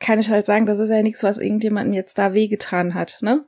[0.00, 3.44] kann ich halt sagen, das ist ja nichts, was irgendjemandem jetzt da wehgetan hat, ne?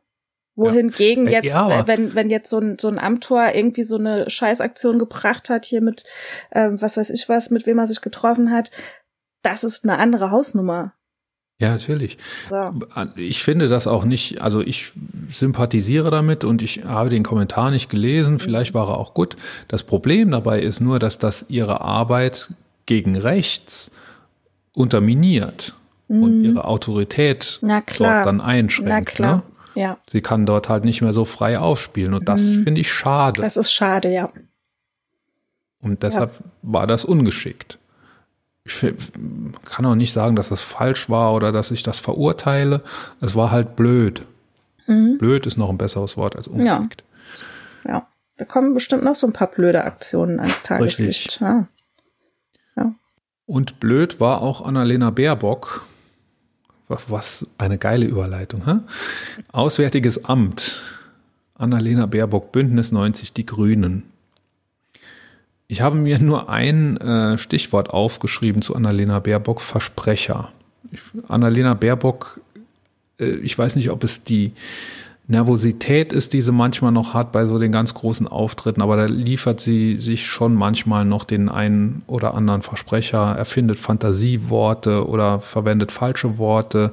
[0.55, 1.41] Wohingegen ja.
[1.41, 5.49] jetzt, ja, wenn, wenn jetzt so ein, so ein Amtor irgendwie so eine Scheißaktion gebracht
[5.49, 6.05] hat, hier mit,
[6.53, 8.71] ähm, was weiß ich was, mit wem er sich getroffen hat,
[9.41, 10.93] das ist eine andere Hausnummer.
[11.59, 12.19] Ja, natürlich.
[12.51, 12.73] So.
[13.17, 14.93] Ich finde das auch nicht, also ich
[15.31, 19.37] sympathisiere damit und ich habe den Kommentar nicht gelesen, vielleicht war er auch gut.
[19.69, 22.53] Das Problem dabei ist nur, dass das ihre Arbeit
[22.85, 23.91] gegen rechts
[24.75, 25.77] unterminiert
[26.13, 26.23] mhm.
[26.23, 29.21] und ihre Autorität dort dann einschränkt.
[29.21, 29.43] Ne?
[29.75, 29.97] Ja.
[30.11, 32.65] Sie kann dort halt nicht mehr so frei aufspielen und das mhm.
[32.65, 33.41] finde ich schade.
[33.41, 34.31] Das ist schade, ja.
[35.81, 36.47] Und deshalb ja.
[36.63, 37.79] war das ungeschickt
[38.65, 38.95] ich
[39.65, 42.83] kann auch nicht sagen, dass das falsch war oder dass ich das verurteile.
[43.21, 44.25] Es war halt blöd.
[44.87, 45.19] Mhm.
[45.19, 47.03] Blöd ist noch ein besseres Wort als ungeschickt.
[47.85, 47.91] Ja.
[47.93, 48.07] ja.
[48.37, 51.41] Da kommen bestimmt noch so ein paar blöde Aktionen ans Tageslicht.
[51.41, 51.67] Ja.
[52.77, 52.95] ja.
[53.47, 55.87] Und blöd war auch Annalena Baerbock.
[57.09, 58.65] Was eine geile Überleitung.
[58.67, 58.77] Hä?
[59.53, 60.81] Auswärtiges Amt.
[61.55, 64.03] Annalena Baerbock, Bündnis 90, die Grünen.
[65.69, 70.53] Ich habe mir nur ein äh, Stichwort aufgeschrieben zu Annalena Baerbock, Versprecher.
[70.91, 72.41] Ich, Annalena Baerbock,
[73.19, 74.53] äh, ich weiß nicht, ob es die
[75.33, 79.07] Nervosität ist, die sie manchmal noch hat bei so den ganz großen Auftritten, aber da
[79.07, 85.91] liefert sie sich schon manchmal noch den einen oder anderen Versprecher, erfindet Fantasieworte oder verwendet
[85.91, 86.93] falsche Worte,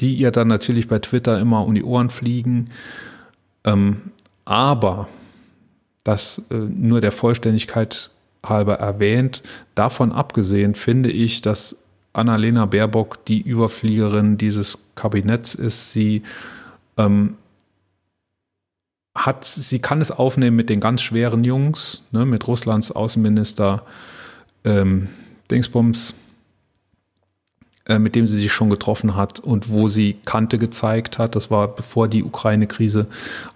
[0.00, 2.70] die ihr dann natürlich bei Twitter immer um die Ohren fliegen.
[3.64, 4.12] Ähm,
[4.44, 5.08] aber
[6.04, 8.10] das äh, nur der Vollständigkeit
[8.44, 9.42] halber erwähnt.
[9.74, 11.76] Davon abgesehen finde ich, dass
[12.12, 15.92] Annalena Baerbock die Überfliegerin dieses Kabinetts ist.
[15.92, 16.22] Sie
[16.96, 17.36] ähm,
[19.14, 23.84] hat, sie kann es aufnehmen mit den ganz schweren Jungs, ne, mit Russlands Außenminister
[24.64, 25.08] ähm,
[25.50, 26.14] Dingsbums,
[27.86, 31.34] äh, mit dem sie sich schon getroffen hat und wo sie Kante gezeigt hat.
[31.36, 33.06] Das war bevor die Ukraine-Krise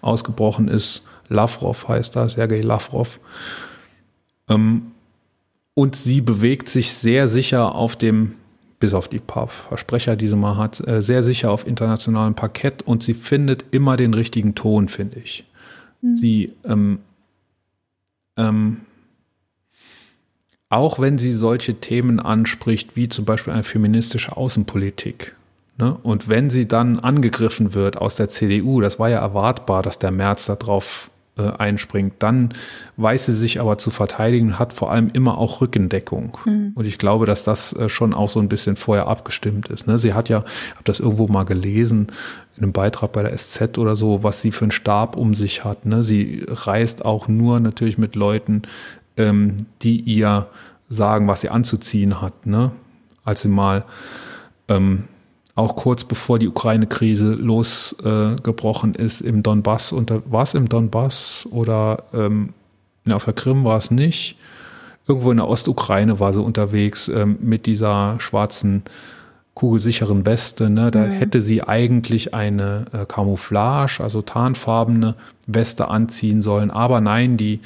[0.02, 1.02] ausgebrochen ist.
[1.28, 3.18] Lavrov heißt da, Sergei Lavrov.
[4.48, 4.92] Ähm,
[5.74, 8.34] und sie bewegt sich sehr sicher auf dem,
[8.78, 12.82] bis auf die paar Versprecher, die sie mal hat, äh, sehr sicher auf internationalem Parkett
[12.82, 15.44] und sie findet immer den richtigen Ton, finde ich.
[16.02, 16.16] Mhm.
[16.16, 16.98] Sie, ähm,
[18.36, 18.82] ähm,
[20.68, 25.34] auch wenn sie solche Themen anspricht, wie zum Beispiel eine feministische Außenpolitik,
[25.78, 25.96] ne?
[26.02, 30.10] und wenn sie dann angegriffen wird aus der CDU, das war ja erwartbar, dass der
[30.10, 32.14] März darauf äh, einspringt.
[32.20, 32.54] Dann
[32.96, 36.38] weiß sie sich aber zu verteidigen, hat vor allem immer auch Rückendeckung.
[36.44, 36.72] Mhm.
[36.74, 39.86] Und ich glaube, dass das äh, schon auch so ein bisschen vorher abgestimmt ist.
[39.86, 39.98] Ne?
[39.98, 42.08] Sie hat ja, ich habe das irgendwo mal gelesen,
[42.56, 45.64] in einem Beitrag bei der SZ oder so, was sie für einen Stab um sich
[45.64, 45.84] hat.
[45.84, 46.02] Ne?
[46.02, 48.62] Sie reist auch nur natürlich mit Leuten,
[49.16, 50.48] ähm, die ihr
[50.88, 52.46] sagen, was sie anzuziehen hat.
[52.46, 52.70] Ne?
[53.24, 53.84] Als sie mal
[54.68, 55.04] ähm,
[55.56, 59.90] auch kurz bevor die Ukraine-Krise losgebrochen äh, ist im Donbass.
[59.90, 62.50] Und war es im Donbass oder ähm,
[63.10, 64.36] auf der Krim war es nicht.
[65.08, 68.82] Irgendwo in der Ostukraine war sie unterwegs ähm, mit dieser schwarzen
[69.54, 70.68] kugelsicheren Weste.
[70.68, 70.90] Ne?
[70.90, 71.12] Da mhm.
[71.12, 75.14] hätte sie eigentlich eine äh, Camouflage, also tarnfarbene
[75.46, 76.70] Weste anziehen sollen.
[76.70, 77.60] Aber nein, die,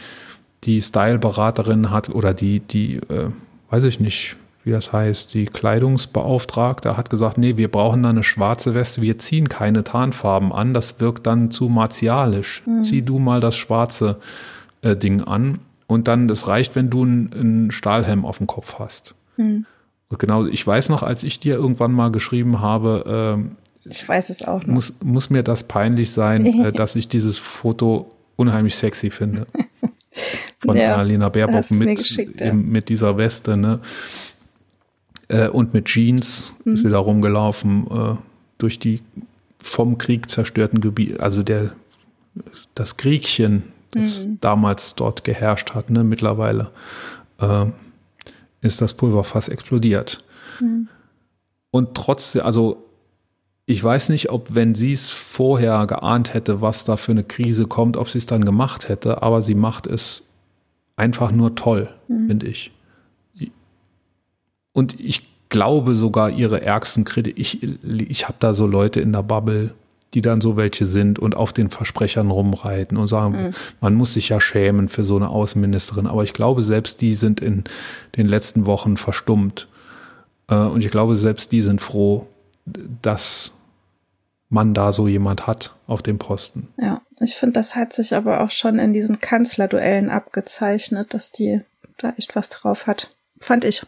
[0.62, 3.30] die Style-Beraterin hat oder die, die, äh,
[3.70, 8.22] weiß ich nicht, wie das heißt, die Kleidungsbeauftragte hat gesagt, nee, wir brauchen da eine
[8.22, 12.62] schwarze Weste, wir ziehen keine Tarnfarben an, das wirkt dann zu martialisch.
[12.66, 12.84] Mhm.
[12.84, 14.16] Zieh du mal das schwarze
[14.82, 19.14] äh, Ding an und dann, das reicht, wenn du einen Stahlhelm auf dem Kopf hast.
[19.36, 19.64] Mhm.
[20.10, 23.38] Und genau, ich weiß noch, als ich dir irgendwann mal geschrieben habe,
[23.86, 24.74] äh, ich weiß es auch noch.
[24.74, 29.46] Muss, muss mir das peinlich sein, äh, dass ich dieses Foto unheimlich sexy finde.
[30.58, 32.52] Von ja, Annalena Baerbock mit, ja.
[32.52, 33.80] mit dieser Weste, ne?
[35.30, 36.74] Äh, und mit Jeans mhm.
[36.74, 38.16] ist sie da rumgelaufen äh,
[38.58, 39.00] durch die
[39.62, 41.72] vom Krieg zerstörten Gebiete, also der
[42.74, 44.38] das Kriegchen, das mhm.
[44.40, 46.70] damals dort geherrscht hat, ne, mittlerweile
[47.38, 47.66] äh,
[48.60, 50.24] ist das Pulverfass explodiert.
[50.60, 50.88] Mhm.
[51.70, 52.84] Und trotzdem, also
[53.66, 57.66] ich weiß nicht, ob wenn sie es vorher geahnt hätte, was da für eine Krise
[57.66, 60.24] kommt, ob sie es dann gemacht hätte, aber sie macht es
[60.96, 62.26] einfach nur toll, mhm.
[62.26, 62.72] finde ich.
[64.80, 69.22] Und ich glaube sogar ihre ärgsten Kritiker, ich, ich habe da so Leute in der
[69.22, 69.74] Bubble,
[70.14, 73.50] die dann so welche sind und auf den Versprechern rumreiten und sagen, mhm.
[73.82, 76.06] man muss sich ja schämen für so eine Außenministerin.
[76.06, 77.64] Aber ich glaube, selbst die sind in
[78.16, 79.68] den letzten Wochen verstummt.
[80.48, 82.26] Äh, und ich glaube, selbst die sind froh,
[83.02, 83.52] dass
[84.48, 86.68] man da so jemand hat auf dem Posten.
[86.80, 91.60] Ja, ich finde, das hat sich aber auch schon in diesen Kanzlerduellen abgezeichnet, dass die
[91.98, 93.14] da echt was drauf hat.
[93.40, 93.82] Fand ich.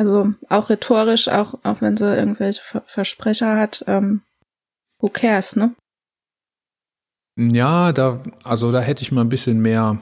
[0.00, 4.22] Also auch rhetorisch, auch, auch wenn sie irgendwelche Versprecher hat, ähm,
[4.98, 5.74] who cares, ne?
[7.36, 9.98] Ja, da, also da hätte ich mal ein bisschen mehr,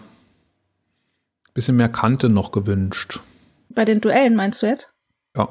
[1.53, 3.19] bisschen mehr Kante noch gewünscht.
[3.71, 4.93] Bei den Duellen meinst du jetzt?
[5.37, 5.49] Ja.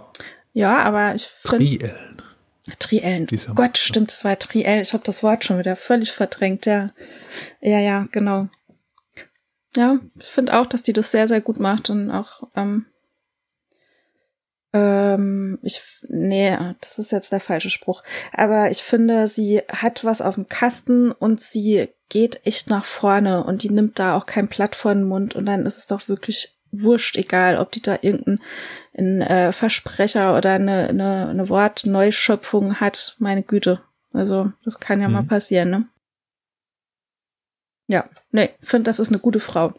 [0.54, 1.66] Ja, aber ich finde.
[1.66, 2.22] Triellen.
[2.80, 3.28] Triellen.
[3.28, 4.80] Dieser- Gott, stimmt, es war Triell.
[4.80, 6.92] Ich habe das Wort schon wieder völlig verdrängt, ja.
[7.60, 8.48] Ja, ja, genau.
[9.76, 12.86] Ja, ich finde auch, dass die das sehr, sehr gut macht und auch, ähm,
[14.78, 18.04] ähm, ich, nee, das ist jetzt der falsche Spruch.
[18.32, 23.44] Aber ich finde, sie hat was auf dem Kasten und sie geht echt nach vorne
[23.44, 26.08] und die nimmt da auch kein Blatt vor den Mund und dann ist es doch
[26.08, 28.42] wirklich wurscht, egal, ob die da irgendeinen
[28.98, 33.16] einen, äh, Versprecher oder eine, eine, eine Wortneuschöpfung hat.
[33.20, 33.82] Meine Güte.
[34.14, 35.28] Also, das kann ja mal Mhm.
[35.28, 35.88] passieren, ne?
[37.88, 39.74] Ja, nee, finde, das ist eine gute Frau.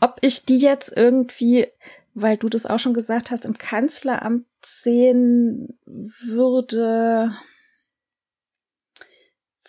[0.00, 1.68] Ob ich die jetzt irgendwie,
[2.14, 7.32] weil du das auch schon gesagt hast, im Kanzleramt sehen würde,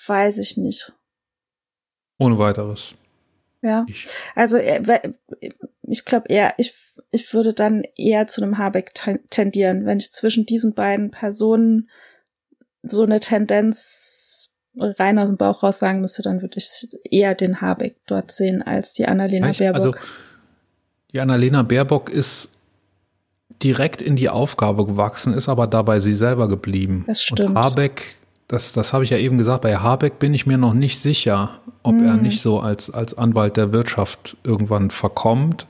[0.07, 0.91] weiß ich nicht.
[2.19, 2.93] Ohne weiteres.
[3.61, 3.85] Ja.
[3.87, 4.07] Ich.
[4.35, 6.73] Also ich glaube eher, ich,
[7.11, 11.89] ich würde dann eher zu einem Habeck ten- tendieren, wenn ich zwischen diesen beiden Personen
[12.81, 17.61] so eine Tendenz rein aus dem Bauch raus sagen müsste, dann würde ich eher den
[17.61, 20.01] Habeck dort sehen als die Annalena Ich- also, Baerbock.
[21.13, 22.49] Die Annalena Baerbock ist
[23.61, 27.03] direkt in die Aufgabe gewachsen, ist aber dabei sie selber geblieben.
[27.07, 27.51] Das stimmt.
[27.51, 28.15] Und Habeck,
[28.47, 31.59] das, das habe ich ja eben gesagt, bei Habeck bin ich mir noch nicht sicher,
[31.83, 32.21] ob er Mhm.
[32.23, 35.65] nicht so als, als Anwalt der Wirtschaft irgendwann verkommt.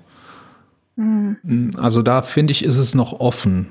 [0.96, 1.72] Mhm.
[1.78, 3.68] Also da finde ich, ist es noch offen.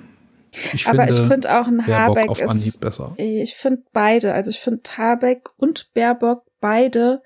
[0.74, 3.14] Ich Aber ich finde finde auch ein Baerbock Habeck auf Anhieb ist, besser.
[3.16, 7.22] ich finde beide, also ich finde Habeck und Baerbock beide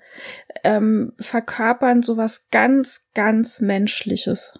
[0.65, 4.59] ähm, verkörpern sowas ganz, ganz Menschliches,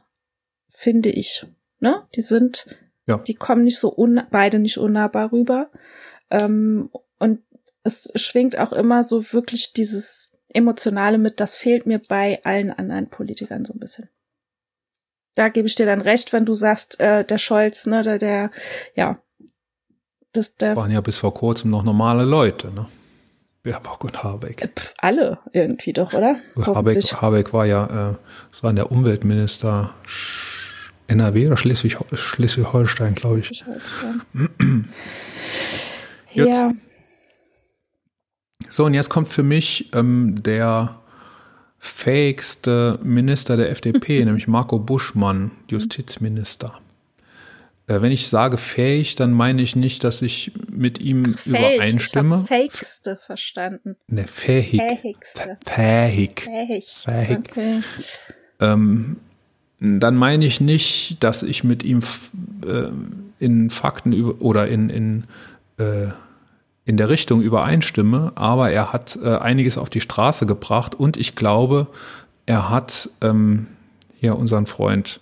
[0.70, 1.46] finde ich.
[1.80, 2.08] Ne?
[2.16, 3.18] Die sind, Ja.
[3.18, 5.70] die kommen nicht so un, beide nicht unnahbar rüber.
[6.30, 7.42] Ähm, und
[7.84, 13.10] es schwingt auch immer so wirklich dieses Emotionale mit, das fehlt mir bei allen anderen
[13.10, 14.10] Politikern so ein bisschen.
[15.36, 18.52] Da gebe ich dir dann recht, wenn du sagst, äh, der Scholz, ne, der, der,
[18.96, 19.22] ja,
[20.34, 22.88] das, der, Waren ja bis vor kurzem noch normale Leute, ne?
[23.64, 24.70] Baerbock und Habeck.
[24.80, 26.38] pf, alle irgendwie doch, oder?
[26.56, 26.98] Habeck.
[27.22, 28.16] Habeck war ja, äh,
[28.52, 33.64] das war der Umweltminister Sch- NRW oder Schleswig, Schleswig-Holstein, glaube ich.
[36.34, 36.72] Jetzt- Ja,
[38.70, 41.00] So, und jetzt kommt für mich ähm, der
[41.80, 46.80] fähigste Minister der FDP, nämlich Marco Buschmann, Justizminister.
[47.88, 51.48] Äh, wenn ich sage fähig, dann meine ich nicht, dass ich mit ihm fähig.
[51.48, 52.42] übereinstimme.
[52.44, 53.96] Ich fakeste verstanden.
[54.08, 54.82] Ne, fähig.
[54.82, 55.58] Fähigste.
[55.66, 56.42] Fähig.
[56.42, 56.98] Fähig.
[57.06, 57.40] Fähig.
[57.50, 57.82] Okay.
[58.60, 59.18] Ähm,
[59.80, 62.02] dann meine ich nicht, dass ich mit ihm
[62.66, 62.90] äh,
[63.40, 65.24] in Fakten oder in, in,
[65.78, 66.08] äh,
[66.86, 71.36] in der Richtung übereinstimme, aber er hat äh, einiges auf die Straße gebracht und ich
[71.36, 71.88] glaube,
[72.48, 73.68] er hat ähm,
[74.20, 75.20] hier unseren Freund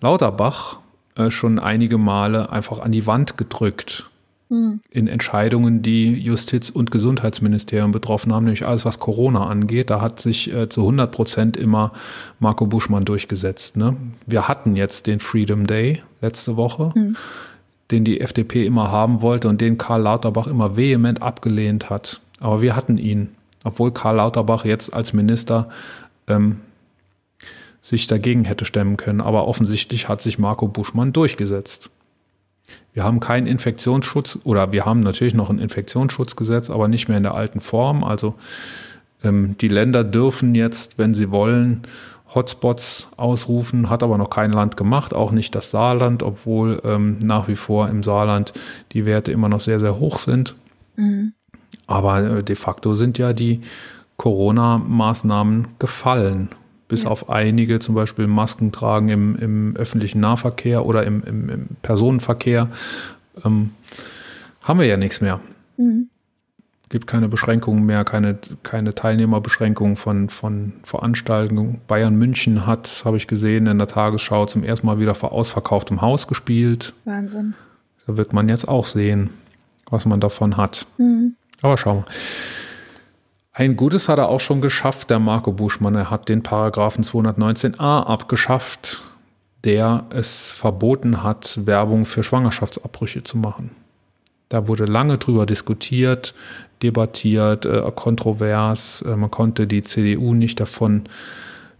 [0.00, 0.78] Lauterbach
[1.26, 4.10] äh, schon einige Male einfach an die Wand gedrückt
[4.50, 4.80] Hm.
[4.90, 9.90] in Entscheidungen, die Justiz- und Gesundheitsministerium betroffen haben, nämlich alles, was Corona angeht.
[9.90, 11.92] Da hat sich äh, zu 100 Prozent immer
[12.40, 13.76] Marco Buschmann durchgesetzt.
[13.76, 13.96] Ne?
[14.26, 16.92] Wir hatten jetzt den Freedom Day letzte Woche,
[17.92, 22.20] den die FDP immer haben wollte und den Karl Lauterbach immer vehement abgelehnt hat.
[22.40, 23.28] Aber wir hatten ihn,
[23.62, 25.68] obwohl Karl Lauterbach jetzt als Minister
[26.26, 26.56] ähm,
[27.82, 29.20] sich dagegen hätte stemmen können.
[29.20, 31.90] Aber offensichtlich hat sich Marco Buschmann durchgesetzt.
[32.92, 37.22] Wir haben keinen Infektionsschutz oder wir haben natürlich noch ein Infektionsschutzgesetz, aber nicht mehr in
[37.22, 38.04] der alten Form.
[38.04, 38.34] Also
[39.22, 41.82] ähm, die Länder dürfen jetzt, wenn sie wollen,
[42.34, 47.48] Hotspots ausrufen, hat aber noch kein Land gemacht, auch nicht das Saarland, obwohl ähm, nach
[47.48, 48.52] wie vor im Saarland
[48.92, 50.54] die Werte immer noch sehr, sehr hoch sind.
[51.86, 53.62] Aber äh, de facto sind ja die
[54.16, 56.50] Corona-Maßnahmen gefallen.
[56.90, 61.66] Bis auf einige, zum Beispiel Masken tragen im, im öffentlichen Nahverkehr oder im, im, im
[61.82, 62.68] Personenverkehr,
[63.44, 63.70] ähm,
[64.60, 65.38] haben wir ja nichts mehr.
[66.88, 71.80] Gibt keine Beschränkungen mehr, keine, keine Teilnehmerbeschränkungen von, von Veranstaltungen.
[71.86, 76.00] Bayern München hat, habe ich gesehen, in der Tagesschau zum ersten Mal wieder vor ausverkauftem
[76.00, 76.92] Haus gespielt.
[77.04, 77.54] Wahnsinn.
[78.08, 79.30] Da wird man jetzt auch sehen,
[79.88, 80.86] was man davon hat.
[81.62, 82.06] Aber schauen wir.
[83.60, 85.94] Ein Gutes hat er auch schon geschafft, der Marco Buschmann.
[85.94, 89.02] Er hat den Paragraphen 219a abgeschafft,
[89.64, 93.72] der es verboten hat, Werbung für Schwangerschaftsabbrüche zu machen.
[94.48, 96.32] Da wurde lange drüber diskutiert,
[96.82, 99.02] debattiert, äh, kontrovers.
[99.02, 101.02] Äh, man konnte die CDU nicht davon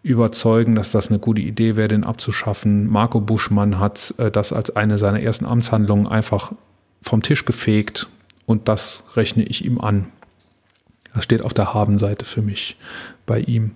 [0.02, 2.90] überzeugen, dass das eine gute Idee wäre, den abzuschaffen.
[2.90, 6.52] Marco Buschmann hat äh, das als eine seiner ersten Amtshandlungen einfach
[7.00, 8.06] vom Tisch gefegt
[8.44, 10.08] und das rechne ich ihm an.
[11.14, 12.76] Das steht auf der Habenseite für mich
[13.26, 13.72] bei ihm.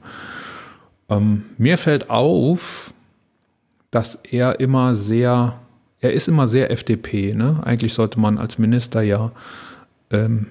[1.09, 2.95] Ähm, mir fällt auf,
[3.91, 5.59] dass er immer sehr
[6.05, 7.35] er ist immer sehr FDP.
[7.35, 7.61] Ne?
[7.65, 9.33] Eigentlich sollte man als Minister ja
[10.11, 10.49] ähm,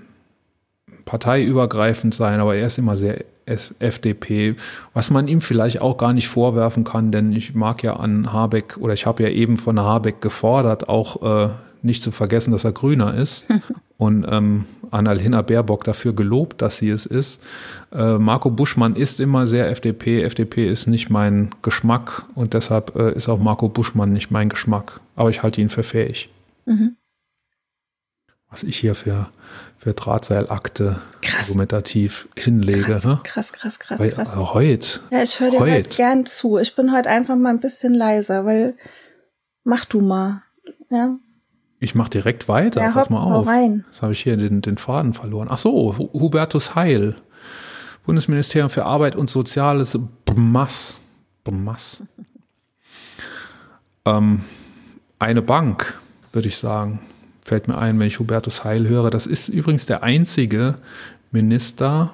[1.06, 4.56] parteiübergreifend sein, aber er ist immer sehr FDP,
[4.94, 8.78] was man ihm vielleicht auch gar nicht vorwerfen kann, denn ich mag ja an Habeck
[8.78, 11.50] oder ich habe ja eben von Habeck gefordert, auch äh,
[11.84, 13.46] nicht zu vergessen, dass er Grüner ist
[13.98, 17.42] und ähm, Annalena Baerbock dafür gelobt, dass sie es ist.
[17.92, 20.24] Äh, Marco Buschmann ist immer sehr FDP.
[20.24, 25.00] FDP ist nicht mein Geschmack und deshalb äh, ist auch Marco Buschmann nicht mein Geschmack.
[25.16, 26.30] Aber ich halte ihn für fähig.
[26.66, 26.96] Mhm.
[28.50, 29.30] Was ich hier für,
[29.78, 31.48] für Drahtseilakte krass.
[31.48, 32.84] argumentativ hinlege.
[32.84, 33.20] Krass, ne?
[33.24, 34.00] krass, krass, krass.
[34.00, 34.30] Weil, krass.
[34.34, 35.00] Äh, heute.
[35.10, 36.60] Ja, ich höre dir heute gern zu.
[36.60, 38.76] Ich bin heute einfach mal ein bisschen leiser, weil
[39.64, 40.44] mach du mal.
[40.92, 41.18] Ja.
[41.84, 43.46] Ich mache direkt weiter, ja, pass mal auf.
[43.46, 43.84] Rein.
[43.92, 45.50] Jetzt habe ich hier den, den Faden verloren.
[45.52, 47.16] Ach so, Hubertus Heil.
[48.06, 51.02] Bundesministerium für Arbeit und Soziales, BMAS.
[51.44, 52.02] BMAS.
[54.06, 54.44] ähm,
[55.20, 56.00] eine Bank,
[56.32, 57.00] würde ich sagen,
[57.44, 59.10] fällt mir ein, wenn ich Hubertus Heil höre.
[59.10, 60.76] Das ist übrigens der einzige
[61.32, 62.14] Minister,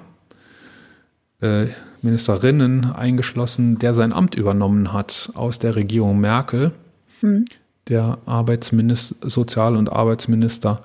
[1.40, 1.66] äh,
[2.02, 6.72] Ministerinnen eingeschlossen, der sein Amt übernommen hat aus der Regierung Merkel.
[7.20, 7.44] Hm
[7.90, 10.80] der Arbeitsminister, Sozial- und Arbeitsminister.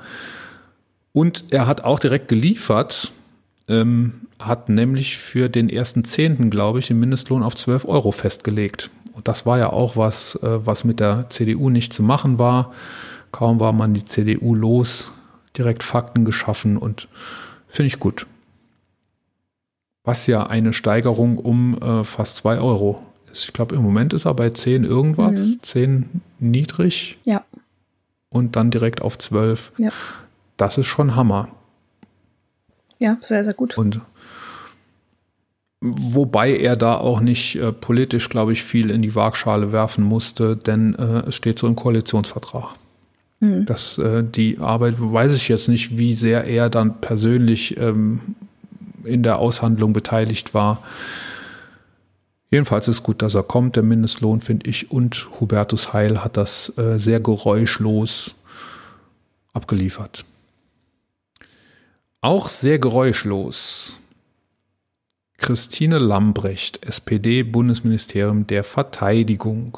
[1.14, 3.12] Und er hat auch direkt geliefert,
[3.70, 8.90] ähm, hat nämlich für den ersten Zehnten, glaube ich, den Mindestlohn auf 12 Euro festgelegt.
[9.14, 12.74] Und das war ja auch was, äh, was mit der CDU nicht zu machen war.
[13.32, 15.12] Kaum war man die CDU los,
[15.58, 17.08] direkt Fakten geschaffen und
[17.70, 18.28] finde ich gut.
[20.04, 23.02] Was ja eine Steigerung um äh, fast zwei Euro
[23.44, 25.58] ich glaube, im Moment ist er bei 10 irgendwas, mhm.
[25.62, 27.18] 10 niedrig.
[27.26, 27.44] Ja.
[28.30, 29.72] Und dann direkt auf 12.
[29.78, 29.90] Ja.
[30.58, 31.50] Das ist schon Hammer.
[33.00, 33.78] Ja, sehr, sehr gut.
[33.78, 34.02] Und
[35.82, 40.56] wobei er da auch nicht äh, politisch, glaube ich, viel in die Waagschale werfen musste,
[40.56, 42.76] denn äh, es steht so im Koalitionsvertrag.
[43.40, 43.66] Mhm.
[43.66, 48.22] Dass äh, die Arbeit, weiß ich jetzt nicht, wie sehr er dann persönlich ähm,
[49.04, 50.82] in der Aushandlung beteiligt war.
[52.56, 54.90] Jedenfalls ist gut, dass er kommt, der Mindestlohn, finde ich.
[54.90, 58.34] Und Hubertus Heil hat das äh, sehr geräuschlos
[59.52, 60.24] abgeliefert.
[62.22, 63.96] Auch sehr geräuschlos.
[65.38, 69.78] Christine Lambrecht, SPD, Bundesministerium der Verteidigung.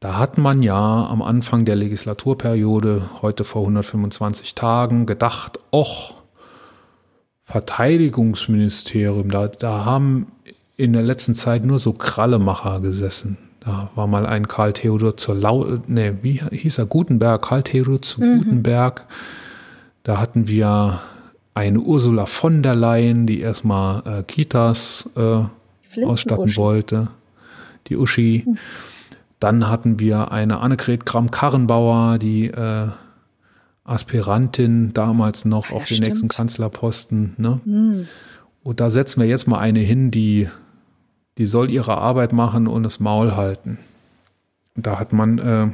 [0.00, 6.14] Da hat man ja am Anfang der Legislaturperiode, heute vor 125 Tagen, gedacht, och,
[7.44, 10.32] Verteidigungsministerium, da, da haben
[10.80, 13.36] in der letzten Zeit nur so Krallemacher gesessen.
[13.60, 16.86] Da war mal ein Karl Theodor zur Lau, nee, wie hieß er?
[16.86, 18.38] Gutenberg, Karl Theodor zu mhm.
[18.38, 19.04] Gutenberg.
[20.02, 21.00] Da hatten wir
[21.52, 27.08] eine Ursula von der Leyen, die erstmal äh, Kitas äh, ausstatten wollte.
[27.88, 28.44] Die Uschi.
[28.46, 28.58] Mhm.
[29.38, 32.88] Dann hatten wir eine Annegret Kramp-Karrenbauer, die äh,
[33.84, 36.08] Aspirantin damals noch ja, auf den stimmt.
[36.08, 37.34] nächsten Kanzlerposten.
[37.36, 37.60] Ne?
[37.66, 38.06] Mhm.
[38.62, 40.48] Und da setzen wir jetzt mal eine hin, die
[41.40, 43.78] die soll ihre Arbeit machen und das Maul halten.
[44.74, 45.68] Da hat man äh,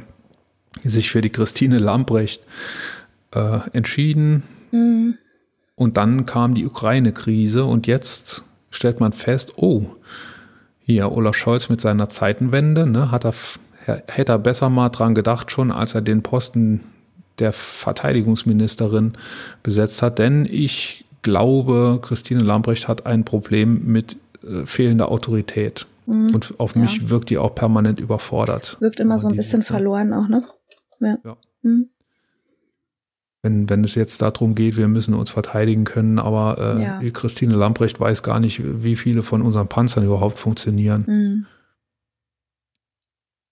[0.87, 2.41] sich für die Christine Lambrecht
[3.35, 4.43] äh, entschieden.
[4.71, 5.15] Mhm.
[5.75, 9.87] Und dann kam die Ukraine-Krise und jetzt stellt man fest, oh,
[10.79, 13.33] hier Olaf Scholz mit seiner Zeitenwende, ne, hat er,
[14.07, 16.79] hätte er besser mal dran gedacht schon, als er den Posten
[17.39, 19.17] der Verteidigungsministerin
[19.63, 24.15] besetzt hat, denn ich glaube, Christine Lambrecht hat ein Problem mit
[24.47, 25.87] äh, fehlende Autorität.
[26.05, 26.33] Mhm.
[26.33, 26.81] Und auf ja.
[26.81, 28.77] mich wirkt die auch permanent überfordert.
[28.79, 29.73] Wirkt immer so ein bisschen Hilfe.
[29.73, 30.43] verloren auch, ne?
[30.99, 31.17] Ja.
[31.23, 31.37] ja.
[31.61, 31.89] Mhm.
[33.43, 37.11] Wenn, wenn es jetzt darum geht, wir müssen uns verteidigen können, aber äh, ja.
[37.11, 41.05] Christine Lamprecht weiß gar nicht, wie viele von unseren Panzern überhaupt funktionieren.
[41.07, 41.45] Mhm.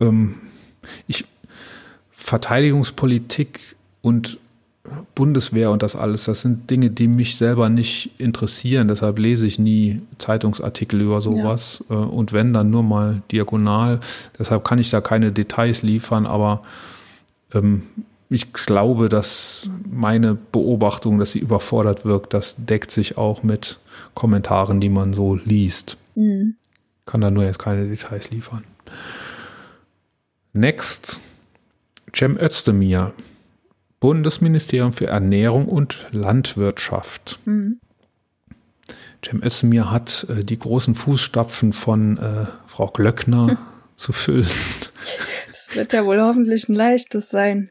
[0.01, 0.35] Ähm,
[1.07, 1.25] ich,
[2.11, 4.39] Verteidigungspolitik und
[5.15, 8.88] Bundeswehr und das alles, das sind Dinge, die mich selber nicht interessieren.
[8.88, 11.84] Deshalb lese ich nie Zeitungsartikel über sowas.
[11.89, 11.95] Ja.
[11.95, 13.99] Äh, und wenn, dann nur mal diagonal.
[14.38, 16.61] Deshalb kann ich da keine Details liefern, aber
[17.53, 17.84] ähm,
[18.30, 23.80] ich glaube, dass meine Beobachtung, dass sie überfordert wirkt, das deckt sich auch mit
[24.14, 25.97] Kommentaren, die man so liest.
[26.15, 26.55] Mhm.
[27.05, 28.64] Kann da nur jetzt keine Details liefern.
[30.53, 31.19] Next,
[32.15, 33.14] Cem Özdemir.
[33.99, 37.39] Bundesministerium für Ernährung und Landwirtschaft.
[37.45, 37.80] Mhm.
[39.26, 43.57] Cem Özdemir hat äh, die großen Fußstapfen von äh, Frau Glöckner hm.
[43.95, 44.47] zu füllen.
[45.49, 47.69] Das wird ja wohl hoffentlich ein leichtes sein.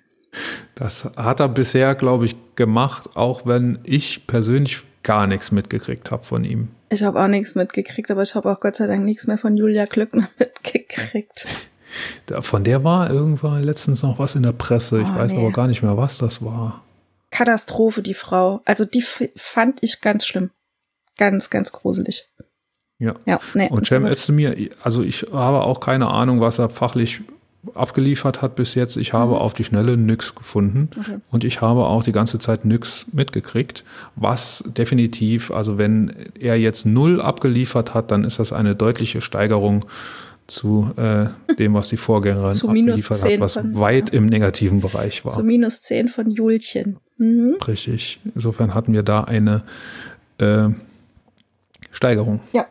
[0.74, 6.24] Das hat er bisher, glaube ich, gemacht, auch wenn ich persönlich gar nichts mitgekriegt habe
[6.24, 6.70] von ihm.
[6.88, 9.56] Ich habe auch nichts mitgekriegt, aber ich habe auch Gott sei Dank nichts mehr von
[9.56, 11.46] Julia Glöckner mitgekriegt.
[12.40, 15.00] Von der war irgendwann letztens noch was in der Presse.
[15.00, 15.38] Ich Oh, weiß nee.
[15.38, 16.82] aber gar nicht mehr, was das war.
[17.30, 18.60] Katastrophe, die Frau.
[18.64, 20.50] Also die fand ich ganz schlimm.
[21.18, 22.28] Ganz, ganz gruselig.
[22.98, 23.14] Ja.
[23.26, 23.68] Ja, nee.
[23.68, 27.20] Und Cem Özdemir, also ich habe auch keine Ahnung, was er fachlich
[27.74, 28.96] abgeliefert hat bis jetzt.
[28.96, 31.00] Ich habe auf die Schnelle nix gefunden Mhm.
[31.00, 31.18] Okay.
[31.30, 33.84] und ich habe auch die ganze Zeit nix mitgekriegt.
[34.16, 39.86] Was definitiv, also wenn er jetzt null abgeliefert hat, dann ist das eine deutliche Steigerung
[40.46, 44.80] zu äh, dem, was die Vorgängerin Zu abgeliefert 10 hat, was von- weit im negativen
[44.80, 45.32] Bereich war.
[45.32, 46.98] So minus 10 von Julchen.
[47.16, 47.56] Mhm.
[47.66, 48.20] Richtig.
[48.34, 49.62] Insofern hatten wir da eine
[50.38, 50.68] äh,
[51.92, 52.40] Steigerung.
[52.52, 52.66] Ja.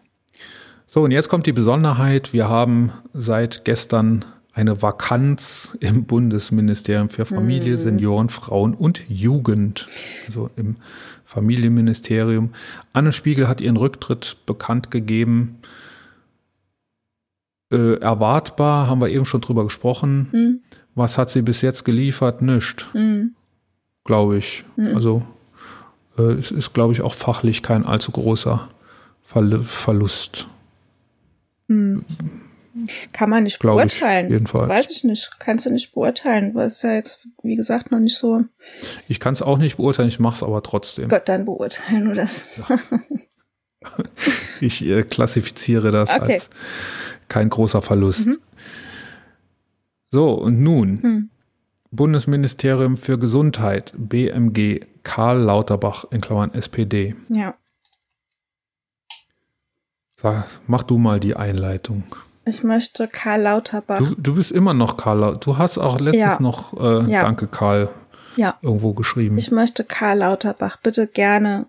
[0.88, 2.34] So, und jetzt kommt die Besonderheit.
[2.34, 9.88] Wir haben seit gestern eine Vakanz im Bundesministerium für Familie, Senioren, Frauen und Jugend.
[10.28, 10.76] Also im
[11.26, 12.52] Familienministerium.
[12.94, 15.58] Anne Spiegel hat ihren Rücktritt bekannt gegeben.
[17.74, 20.30] Äh, erwartbar, haben wir eben schon drüber gesprochen.
[20.32, 20.60] Mhm.
[20.96, 22.42] Was hat sie bis jetzt geliefert?
[22.42, 23.36] Nischt Mhm.
[24.06, 24.64] glaube ich.
[24.78, 25.24] Also
[26.18, 28.70] äh, es ist, glaube ich, auch fachlich kein allzu großer
[29.24, 30.48] Verl Verlust.
[33.12, 34.30] Kann man nicht Glaub ich, beurteilen.
[34.32, 34.70] jedenfalls.
[34.70, 35.32] Weiß ich nicht.
[35.40, 38.44] Kannst du nicht beurteilen, weil es ja jetzt, wie gesagt, noch nicht so.
[39.08, 41.10] Ich kann es auch nicht beurteilen, ich mache es aber trotzdem.
[41.10, 42.62] Gott, dann beurteilen nur das.
[44.62, 46.36] Ich äh, klassifiziere das Okay.
[46.36, 46.50] als
[47.34, 48.30] kein großer Verlust.
[50.12, 51.30] So, und nun Hm.
[51.90, 57.16] Bundesministerium für Gesundheit, BMG, Karl Lauterbach in Klammern SPD.
[57.30, 57.56] Ja.
[60.16, 62.04] Sag, mach du mal die Einleitung.
[62.46, 63.98] Ich möchte Karl Lauterbach.
[64.00, 65.38] Du, du bist immer noch Karl.
[65.40, 66.42] Du hast auch letztens Ja.
[66.42, 67.24] noch äh, Ja.
[67.24, 67.90] Danke Karl
[68.36, 68.58] Ja.
[68.62, 69.38] irgendwo geschrieben.
[69.38, 71.66] Ich möchte Karl Lauterbach bitte gerne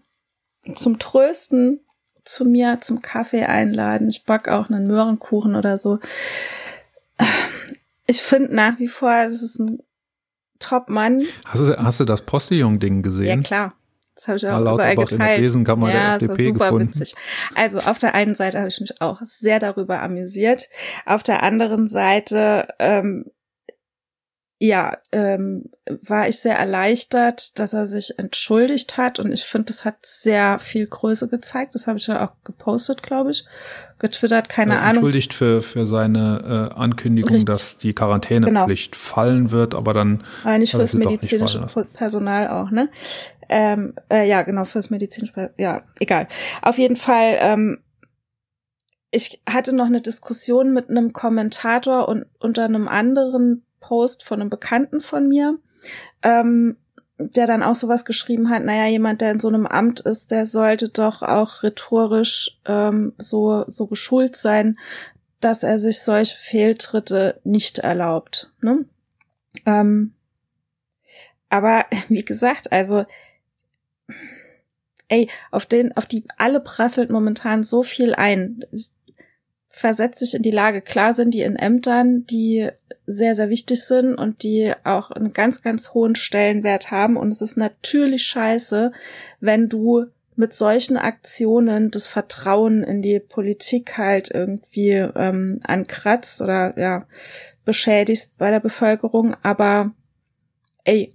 [0.74, 1.80] zum Trösten
[2.24, 4.08] zu mir zum Kaffee einladen.
[4.08, 5.98] Ich back auch einen Möhrenkuchen oder so.
[8.06, 9.78] Ich finde nach wie vor, das ist ein
[10.58, 11.22] Top-Mann.
[11.46, 13.42] Hast du, hast du das Postillon-Ding Ja, gesehen?
[13.42, 13.74] klar.
[14.14, 15.40] Das habe ich auch überall Lauterbach in der geteilt.
[15.42, 16.88] Besenkammer der ja, das war FDP super gefunden.
[17.00, 17.14] witzig.
[17.56, 20.68] Also auf der einen Seite habe ich mich auch sehr darüber amüsiert.
[21.04, 23.26] Auf der anderen Seite, ähm,
[24.66, 25.66] ja, ähm,
[26.02, 29.18] war ich sehr erleichtert, dass er sich entschuldigt hat.
[29.18, 31.74] Und ich finde, das hat sehr viel Größe gezeigt.
[31.74, 33.44] Das habe ich ja auch gepostet, glaube ich.
[33.98, 34.90] Getwittert, keine Äh, Ahnung.
[34.96, 37.44] Entschuldigt für, für seine äh, Ankündigung, Richtig.
[37.46, 41.86] dass die Quarantänepflicht fallen wird, aber dann Aber nicht er fürs nicht medizinische lassen.
[41.92, 42.88] Personal auch, ne?
[43.50, 45.54] Ähm, äh, ja, genau, fürs medizinische Personal.
[45.58, 46.26] Ja, egal.
[46.62, 47.80] Auf jeden Fall, ähm,
[49.10, 54.48] ich hatte noch eine Diskussion mit einem Kommentator und unter einem anderen Post von einem
[54.48, 55.58] Bekannten von mir,
[56.22, 56.78] ähm,
[57.18, 60.46] der dann auch sowas geschrieben hat, naja, jemand, der in so einem Amt ist, der
[60.46, 64.78] sollte doch auch rhetorisch ähm, so, so geschult sein,
[65.40, 68.52] dass er sich solche Fehltritte nicht erlaubt.
[68.62, 68.86] Ne?
[69.66, 70.14] Ähm,
[71.50, 73.04] aber wie gesagt, also
[75.08, 78.64] ey, auf den, auf die alle prasselt momentan so viel ein.
[79.76, 80.82] Versetzt sich in die Lage.
[80.82, 82.68] Klar sind die in Ämtern, die
[83.06, 87.16] sehr, sehr wichtig sind und die auch einen ganz, ganz hohen Stellenwert haben.
[87.16, 88.92] Und es ist natürlich scheiße,
[89.40, 90.06] wenn du
[90.36, 97.08] mit solchen Aktionen das Vertrauen in die Politik halt irgendwie ähm, ankratzt oder ja
[97.64, 99.34] beschädigst bei der Bevölkerung.
[99.42, 99.92] Aber
[100.84, 101.12] ey,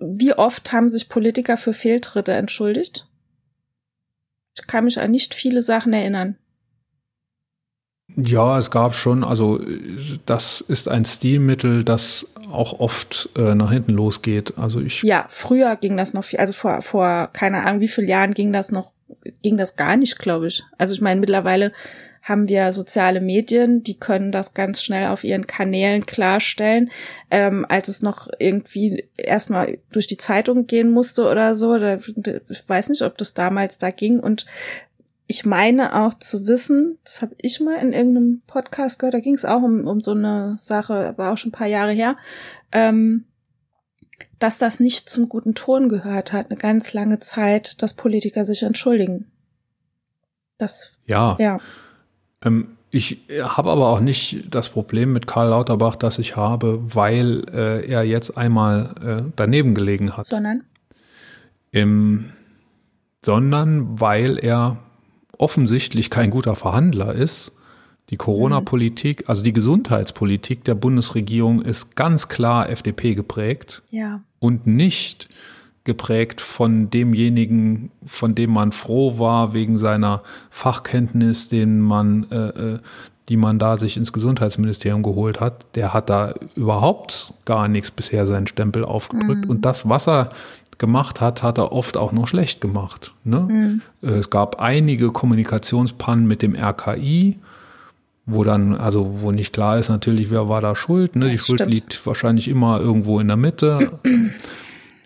[0.00, 3.08] wie oft haben sich Politiker für Fehltritte entschuldigt?
[4.54, 6.36] Ich kann mich an nicht viele Sachen erinnern.
[8.16, 9.60] Ja, es gab schon, also
[10.26, 14.54] das ist ein Stilmittel, das auch oft äh, nach hinten losgeht.
[14.58, 18.08] Also ich, Ja, früher ging das noch viel, also vor, vor keine Ahnung wie vielen
[18.08, 18.92] Jahren ging das noch,
[19.42, 20.62] ging das gar nicht, glaube ich.
[20.78, 21.72] Also ich meine, mittlerweile
[22.22, 26.90] haben wir soziale Medien, die können das ganz schnell auf ihren Kanälen klarstellen.
[27.32, 31.98] Ähm, als es noch irgendwie erstmal durch die Zeitung gehen musste oder so, da,
[32.48, 34.20] ich weiß nicht, ob das damals da ging.
[34.20, 34.46] Und
[35.32, 39.32] ich meine auch zu wissen, das habe ich mal in irgendeinem Podcast gehört, da ging
[39.32, 42.18] es auch um, um so eine Sache, aber auch schon ein paar Jahre her,
[42.70, 43.24] ähm,
[44.38, 48.62] dass das nicht zum guten Ton gehört hat, eine ganz lange Zeit, dass Politiker sich
[48.62, 49.32] entschuldigen.
[50.58, 51.58] Das, ja, ja,
[52.44, 57.44] ähm, ich habe aber auch nicht das Problem mit Karl Lauterbach, das ich habe, weil
[57.54, 60.26] äh, er jetzt einmal äh, daneben gelegen hat.
[60.26, 60.64] sondern,
[61.70, 62.32] Im,
[63.24, 64.76] sondern weil er
[65.42, 67.50] offensichtlich kein guter Verhandler ist.
[68.10, 75.28] Die Corona-Politik, also die Gesundheitspolitik der Bundesregierung ist ganz klar FDP geprägt ja, und nicht
[75.84, 82.78] geprägt von demjenigen, von dem man froh war wegen seiner Fachkenntnis, den man äh, äh,
[83.32, 88.26] die man da sich ins Gesundheitsministerium geholt hat, der hat da überhaupt gar nichts bisher
[88.26, 89.46] seinen Stempel aufgedrückt.
[89.46, 89.50] Mhm.
[89.50, 90.28] Und das, was er
[90.76, 93.14] gemacht hat, hat er oft auch noch schlecht gemacht.
[93.24, 93.80] Ne?
[94.02, 94.06] Mhm.
[94.06, 97.38] Es gab einige Kommunikationspannen mit dem RKI,
[98.26, 101.16] wo dann, also wo nicht klar ist natürlich, wer war da schuld.
[101.16, 101.30] Ne?
[101.30, 101.72] Die Schuld stimmt.
[101.72, 103.98] liegt wahrscheinlich immer irgendwo in der Mitte.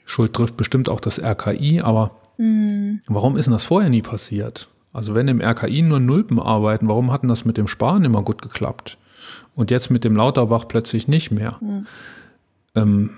[0.05, 3.03] Schuld trifft bestimmt auch das RKI, aber mhm.
[3.07, 4.69] warum ist denn das vorher nie passiert?
[4.97, 8.23] Also wenn im RKI nur Nulpen arbeiten, warum hat denn das mit dem Sparen immer
[8.23, 8.97] gut geklappt?
[9.55, 11.59] Und jetzt mit dem Lauterbach plötzlich nicht mehr.
[11.61, 11.87] Mhm.
[12.75, 13.11] Ähm,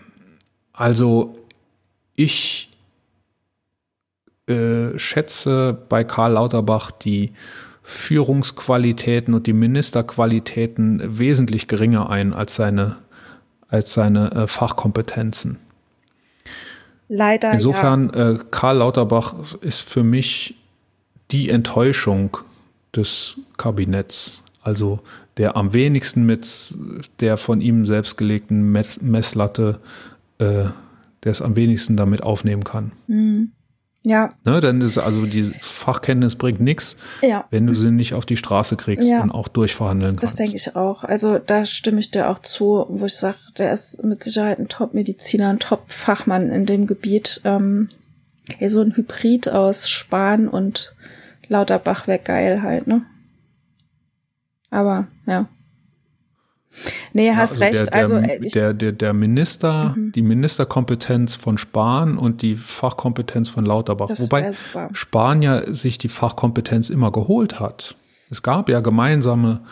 [0.72, 1.38] also
[2.16, 2.68] ich
[4.48, 7.32] äh, schätze bei Karl Lauterbach die
[7.84, 12.96] Führungsqualitäten und die Ministerqualitäten wesentlich geringer ein als seine,
[13.68, 15.60] als seine äh, Fachkompetenzen.
[17.06, 17.52] Leider.
[17.52, 18.30] Insofern, ja.
[18.32, 20.56] äh, Karl Lauterbach ist für mich
[21.30, 22.36] die Enttäuschung
[22.94, 24.42] des Kabinetts.
[24.62, 25.00] Also
[25.36, 26.48] der am wenigsten mit
[27.20, 29.78] der von ihm selbst gelegten Messlatte,
[30.38, 30.64] äh,
[31.24, 32.92] der es am wenigsten damit aufnehmen kann.
[33.06, 33.52] Mhm.
[34.02, 34.30] Ja.
[34.44, 37.44] Ne, denn das, also die Fachkenntnis bringt nichts, ja.
[37.50, 39.22] wenn du sie nicht auf die Straße kriegst ja.
[39.22, 40.22] und auch durchverhandeln kannst.
[40.22, 41.04] Das denke ich auch.
[41.04, 44.68] Also da stimme ich dir auch zu, wo ich sage, der ist mit Sicherheit ein
[44.68, 47.40] Top-Mediziner, ein Top-Fachmann in dem Gebiet.
[47.44, 47.90] Ähm,
[48.66, 50.94] so ein Hybrid aus Spahn und
[51.48, 53.02] Lauterbach wäre geil halt, ne?
[54.70, 55.46] Aber ja.
[57.12, 57.80] Nee, hast ja, also recht.
[57.80, 60.12] Der, der, also äh, der, der, der Minister, mhm.
[60.12, 64.10] die Ministerkompetenz von Spahn und die Fachkompetenz von Lauterbach.
[64.16, 64.52] Wobei
[64.92, 67.96] Spahn ja sich die Fachkompetenz immer geholt hat.
[68.30, 69.62] Es gab ja gemeinsame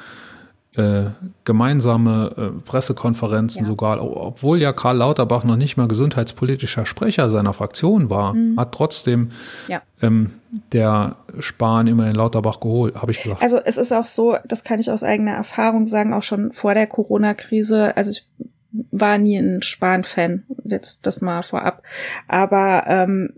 [0.76, 1.06] äh,
[1.44, 3.66] gemeinsame äh, Pressekonferenzen ja.
[3.66, 8.60] sogar, obwohl ja Karl Lauterbach noch nicht mal gesundheitspolitischer Sprecher seiner Fraktion war, mhm.
[8.60, 9.30] hat trotzdem
[9.68, 9.80] ja.
[10.02, 10.32] ähm,
[10.72, 13.42] der Spahn immer den Lauterbach geholt, habe ich gesagt.
[13.42, 16.74] Also es ist auch so, das kann ich aus eigener Erfahrung sagen, auch schon vor
[16.74, 18.26] der Corona-Krise, also ich
[18.90, 21.82] war nie ein Spahn-Fan, jetzt das mal vorab,
[22.28, 23.32] aber ähm,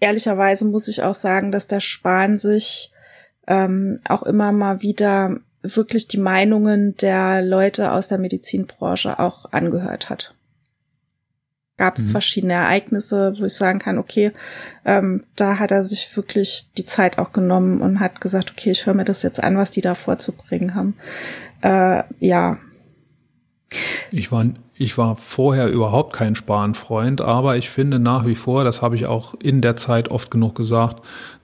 [0.00, 2.92] ehrlicherweise muss ich auch sagen, dass der Spahn sich
[3.46, 10.10] ähm, auch immer mal wieder wirklich die Meinungen der Leute aus der Medizinbranche auch angehört
[10.10, 10.34] hat.
[11.78, 12.12] Gab es mhm.
[12.12, 14.32] verschiedene Ereignisse, wo ich sagen kann, okay,
[14.84, 18.86] ähm, da hat er sich wirklich die Zeit auch genommen und hat gesagt, okay, ich
[18.86, 20.94] höre mir das jetzt an, was die da vorzubringen haben.
[21.62, 22.58] Äh, ja.
[24.10, 24.44] Ich war,
[24.74, 29.06] ich war vorher überhaupt kein Spanfreund, aber ich finde nach wie vor, das habe ich
[29.06, 31.02] auch in der Zeit oft genug gesagt,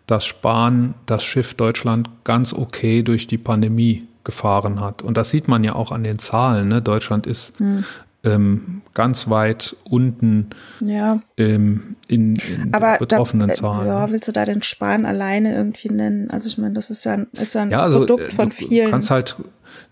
[0.09, 5.01] dass Spahn das Schiff Deutschland ganz okay durch die Pandemie gefahren hat.
[5.01, 6.69] Und das sieht man ja auch an den Zahlen.
[6.69, 6.83] Ne?
[6.83, 7.83] Deutschland ist hm.
[8.25, 10.51] ähm, ganz weit unten
[10.81, 11.21] ja.
[11.39, 13.87] ähm, in, in Aber betroffenen da, Zahlen.
[13.87, 16.29] Ja, willst du da den Spahn alleine irgendwie nennen?
[16.29, 18.55] Also ich meine, das ist ja ein, ist ja ein ja, also, Produkt von du,
[18.55, 18.85] vielen.
[18.85, 19.37] Du kannst halt,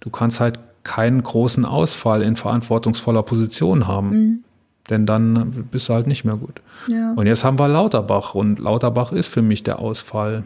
[0.01, 4.11] du kannst halt keinen großen Ausfall in verantwortungsvoller Position haben.
[4.11, 4.45] Mhm.
[4.91, 6.61] Denn dann bist du halt nicht mehr gut.
[6.89, 7.15] Ja.
[7.17, 10.45] Und jetzt haben wir Lauterbach und Lauterbach ist für mich der Ausfall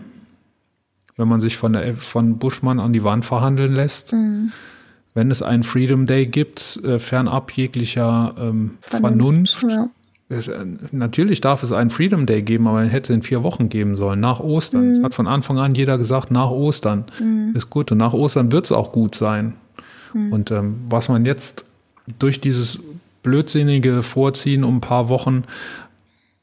[1.20, 4.14] wenn man sich von, der, von Buschmann an die Wand verhandeln lässt.
[4.14, 4.52] Mhm.
[5.12, 9.56] Wenn es einen Freedom Day gibt, äh, fernab jeglicher ähm, Vernunft.
[9.56, 9.90] Vernunft
[10.30, 10.36] ja.
[10.36, 13.42] es, äh, natürlich darf es einen Freedom Day geben, aber den hätte es in vier
[13.42, 14.88] Wochen geben sollen, nach Ostern.
[14.88, 14.92] Mhm.
[14.92, 17.52] Es hat von Anfang an jeder gesagt, nach Ostern mhm.
[17.54, 17.92] ist gut.
[17.92, 19.54] Und nach Ostern wird es auch gut sein.
[20.14, 20.32] Mhm.
[20.32, 21.66] Und ähm, was man jetzt
[22.18, 22.78] durch dieses
[23.22, 25.44] blödsinnige Vorziehen um ein paar Wochen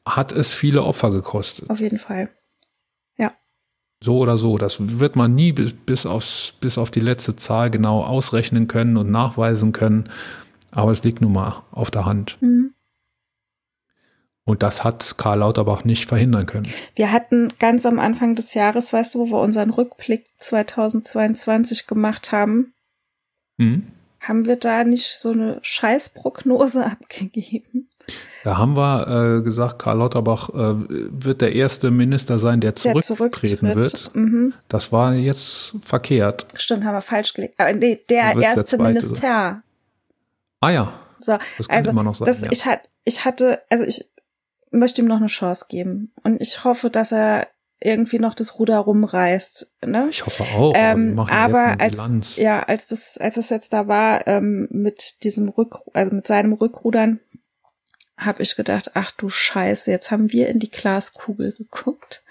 [0.06, 1.68] hat es viele Opfer gekostet.
[1.68, 2.30] Auf jeden Fall.
[4.00, 7.70] So oder so, das wird man nie bis, bis, aufs, bis auf die letzte Zahl
[7.70, 10.08] genau ausrechnen können und nachweisen können.
[10.70, 12.38] Aber es liegt nun mal auf der Hand.
[12.40, 12.74] Mhm.
[14.44, 16.68] Und das hat Karl Lauterbach nicht verhindern können.
[16.94, 22.32] Wir hatten ganz am Anfang des Jahres, weißt du, wo wir unseren Rückblick 2022 gemacht
[22.32, 22.72] haben,
[23.58, 23.88] mhm.
[24.28, 27.88] Haben wir da nicht so eine Scheißprognose abgegeben?
[28.44, 33.00] Da haben wir äh, gesagt, Karl Lauterbach äh, wird der erste Minister sein, der, der
[33.00, 34.14] zurücktreten wird.
[34.14, 34.54] Mhm.
[34.68, 36.46] Das war jetzt verkehrt.
[36.54, 37.54] Stimmt, haben wir falsch gelegt.
[37.58, 39.62] Aber nee, der erste der Minister.
[40.60, 41.00] Ah ja.
[41.20, 42.48] So, das also immer noch sein, das, ja.
[42.50, 44.04] ich, hat, ich hatte, also ich
[44.70, 46.12] möchte ihm noch eine Chance geben.
[46.22, 47.48] Und ich hoffe, dass er
[47.80, 49.74] irgendwie noch das Ruder rumreißt.
[49.86, 50.08] Ne?
[50.10, 50.72] Ich hoffe auch.
[50.74, 55.78] Ähm, aber als ja, als das als es jetzt da war ähm, mit diesem Rück
[55.92, 57.20] also mit seinem Rückrudern,
[58.18, 62.24] habe ich gedacht, ach du Scheiße, jetzt haben wir in die Glaskugel geguckt.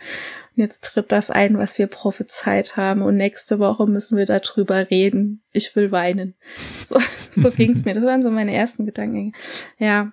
[0.56, 3.02] Und jetzt tritt das ein, was wir prophezeit haben.
[3.02, 5.44] Und nächste Woche müssen wir darüber reden.
[5.54, 6.36] Ich will weinen.
[6.84, 7.00] So,
[7.32, 7.94] so ging's mir.
[7.94, 9.34] Das waren so meine ersten Gedanken.
[9.78, 10.12] Ja.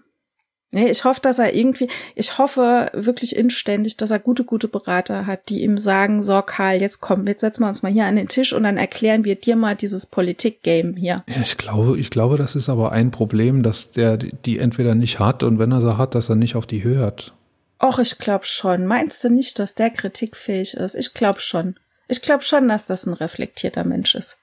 [0.74, 1.86] Nee, ich hoffe, dass er irgendwie,
[2.16, 6.80] ich hoffe wirklich inständig, dass er gute, gute Berater hat, die ihm sagen, so Karl,
[6.80, 9.36] jetzt komm, jetzt setzen wir uns mal hier an den Tisch und dann erklären wir
[9.36, 11.22] dir mal dieses Politik-Game hier.
[11.28, 15.20] Ja, ich glaube, ich glaube, das ist aber ein Problem, dass der die entweder nicht
[15.20, 17.32] hat und wenn er sie hat, dass er nicht auf die hört.
[17.80, 18.86] Och, ich glaube schon.
[18.86, 20.96] Meinst du nicht, dass der kritikfähig ist?
[20.96, 21.76] Ich glaube schon.
[22.08, 24.38] Ich glaube schon, dass das ein reflektierter Mensch ist.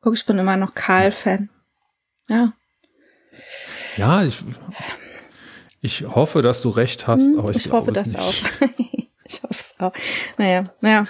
[0.00, 1.50] Guck, ich bin immer noch Karl-Fan.
[2.28, 2.52] Ja.
[3.96, 4.42] Ja, ich,
[5.86, 8.18] ich hoffe, dass du recht hast, Hm, aber ich, ich hoffe das nicht.
[8.20, 8.34] auch.
[9.24, 9.92] ich hoffe es auch.
[10.36, 11.06] Naja, naja.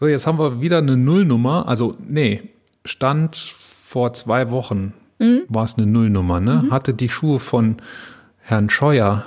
[0.00, 1.66] So, jetzt haben wir wieder eine Nullnummer.
[1.68, 2.42] Also, nee,
[2.84, 3.36] Stand
[3.86, 5.42] vor zwei Wochen Mhm.
[5.48, 6.68] war es eine Nullnummer, ne?
[6.70, 7.78] Hatte die Schuhe von
[8.38, 9.24] Herrn Scheuer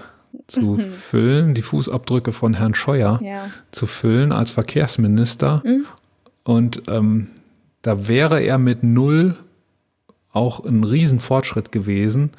[0.48, 3.26] zu füllen, die Fußabdrücke von Herrn Scheuer Mhm.
[3.28, 3.50] Ja.
[3.72, 5.62] zu füllen als Verkehrsminister.
[5.66, 5.86] Mhm.
[6.44, 7.28] Und ähm,
[7.82, 9.36] da wäre er mit Null
[10.32, 12.30] auch ein Riesenfortschritt gewesen.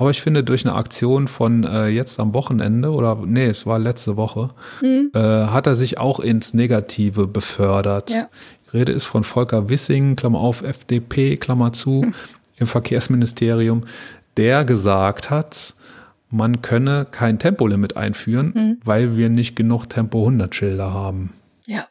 [0.00, 3.78] Aber ich finde, durch eine Aktion von äh, jetzt am Wochenende, oder nee, es war
[3.78, 4.48] letzte Woche,
[4.80, 5.10] Mhm.
[5.14, 8.08] äh, hat er sich auch ins Negative befördert.
[8.10, 8.28] Ja.
[8.72, 12.14] Die Rede ist von Volker Wissing, Klammer auf, FDP, Klammer zu, Hm.
[12.56, 13.82] im Verkehrsministerium,
[14.38, 15.74] der gesagt hat,
[16.30, 18.76] man könne kein Tempolimit einführen, Hm.
[18.82, 21.34] weil wir nicht genug Tempo 100 Schilder haben.
[21.66, 21.84] Ja.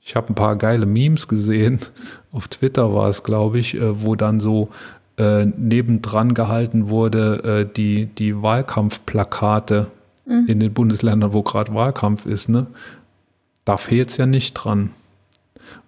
[0.00, 1.78] Ich habe ein paar geile Memes gesehen.
[2.32, 4.70] Auf Twitter war es, glaube ich, äh, wo dann so
[5.18, 9.90] äh, nebendran gehalten wurde, äh, die, die Wahlkampfplakate
[10.28, 10.46] Mhm.
[10.48, 12.66] in den Bundesländern, wo gerade Wahlkampf ist, ne?
[13.64, 14.92] Da fehlt es ja nicht dran.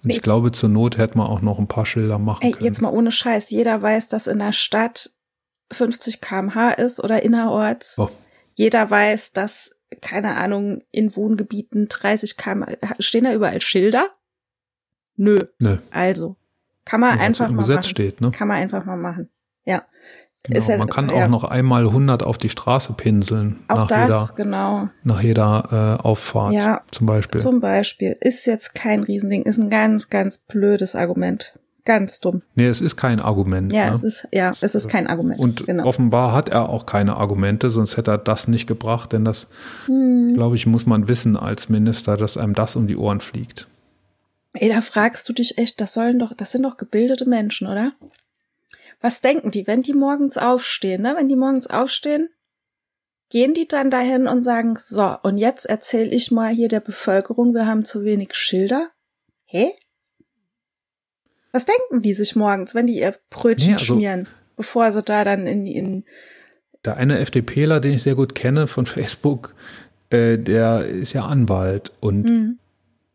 [0.02, 2.64] Und ich glaube, zur Not hätte man auch noch ein paar Schilder machen Ey, können.
[2.64, 3.50] jetzt mal ohne Scheiß.
[3.50, 5.10] Jeder weiß, dass in der Stadt
[5.72, 7.98] 50 kmh ist oder innerorts.
[7.98, 8.10] Oh.
[8.54, 12.66] Jeder weiß, dass, keine Ahnung, in Wohngebieten 30 kmh,
[13.00, 14.06] stehen da überall Schilder?
[15.16, 15.38] Nö.
[15.58, 15.78] Nö.
[15.90, 16.36] Also,
[16.88, 17.88] kann man Ja, einfach mal Gesetz machen.
[17.90, 18.30] steht, ne?
[18.30, 19.28] Kann man einfach mal machen.
[19.64, 19.82] Ja.
[20.44, 20.58] Genau.
[20.58, 21.24] ist ja- man kann ja.
[21.24, 24.88] auch noch einmal 100 auf die Straße pinseln Auch nach das, jeder, genau.
[25.02, 26.80] nach jeder äh, Auffahrt Ja.
[26.90, 27.40] zum Beispiel.
[27.40, 28.16] Zum Beispiel.
[28.20, 31.58] Ist jetzt kein Riesending, ist ein ganz, ganz blödes Argument.
[31.84, 32.42] Ganz dumm.
[32.54, 33.72] nee, es ist kein Argument.
[33.72, 33.96] Ja, ne?
[33.96, 35.40] es ist, ja, es ist kein Argument.
[35.40, 35.86] Und genau.
[35.86, 39.48] offenbar hat er auch keine Argumente, sonst hätte er das nicht gebracht, denn das,
[39.86, 40.34] Hm.
[40.34, 43.68] glaube ich, muss man wissen als Minister, dass einem das um die Ohren fliegt.
[44.54, 47.92] Ey, da fragst du dich echt, das sollen doch, das sind doch gebildete Menschen, oder?
[49.00, 51.14] Was denken die, wenn die morgens aufstehen, ne?
[51.16, 52.28] Wenn die morgens aufstehen,
[53.30, 57.54] gehen die dann dahin und sagen, so, und jetzt erzähle ich mal hier der Bevölkerung,
[57.54, 58.90] wir haben zu wenig Schilder?
[59.44, 59.72] Hä?
[61.52, 65.24] Was denken die sich morgens, wenn die ihr Brötchen Nee, also- schmieren, bevor sie da
[65.24, 66.04] dann in, in
[66.84, 69.54] Der eine FDPler, den ich sehr gut kenne von Facebook,
[70.10, 72.58] äh, der ist ja Anwalt und hm,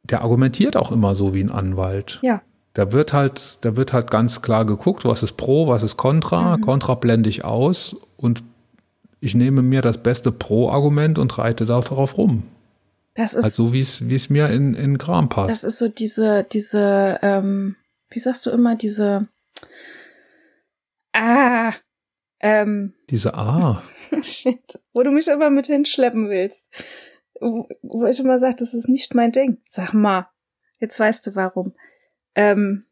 [0.03, 2.19] der argumentiert auch immer so wie ein Anwalt.
[2.21, 2.41] ja,
[2.73, 6.57] Da wird halt, da wird halt ganz klar geguckt, was ist Pro, was ist Contra.
[6.57, 6.61] Mhm.
[6.61, 8.43] Contra blende ich aus und
[9.19, 12.43] ich nehme mir das beste Pro-Argument und reite da darauf rum.
[13.13, 15.49] das ist Also wie es, wie es mir in, in Kram passt.
[15.49, 17.75] Das ist so diese, diese, ähm,
[18.09, 19.27] wie sagst du immer, diese,
[21.13, 21.71] ah,
[22.41, 23.81] ähm, Diese A.
[24.21, 26.69] shit, wo du mich immer mit hinschleppen willst.
[27.81, 29.57] Wo, ich immer sage, das ist nicht mein Ding.
[29.67, 30.27] Sag mal,
[30.79, 31.73] jetzt weißt du warum.
[32.35, 32.85] Ähm,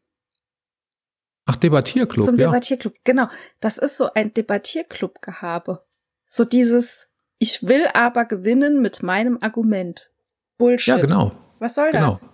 [1.44, 2.46] Ach, Debattierclub, zum ja.
[2.46, 2.94] Debattierclub.
[3.04, 3.26] Genau,
[3.60, 5.84] das ist so ein Debattierclub-Gehabe.
[6.28, 7.08] So dieses,
[7.38, 10.12] ich will aber gewinnen mit meinem Argument.
[10.58, 10.94] Bullshit.
[10.94, 11.32] ja, genau.
[11.58, 12.12] Was soll Genau.
[12.12, 12.26] das?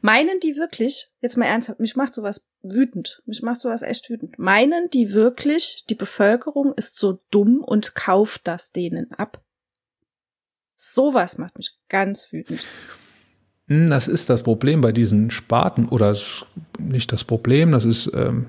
[0.00, 4.38] Meinen die wirklich, jetzt mal ernsthaft, mich macht sowas wütend, mich macht sowas echt wütend.
[4.38, 9.42] Meinen die wirklich, die Bevölkerung ist so dumm und kauft das denen ab?
[10.80, 12.64] Sowas macht mich ganz wütend.
[13.66, 16.16] Hm, Das ist das Problem bei diesen Sparten, oder
[16.78, 18.46] nicht das Problem, das ist ähm,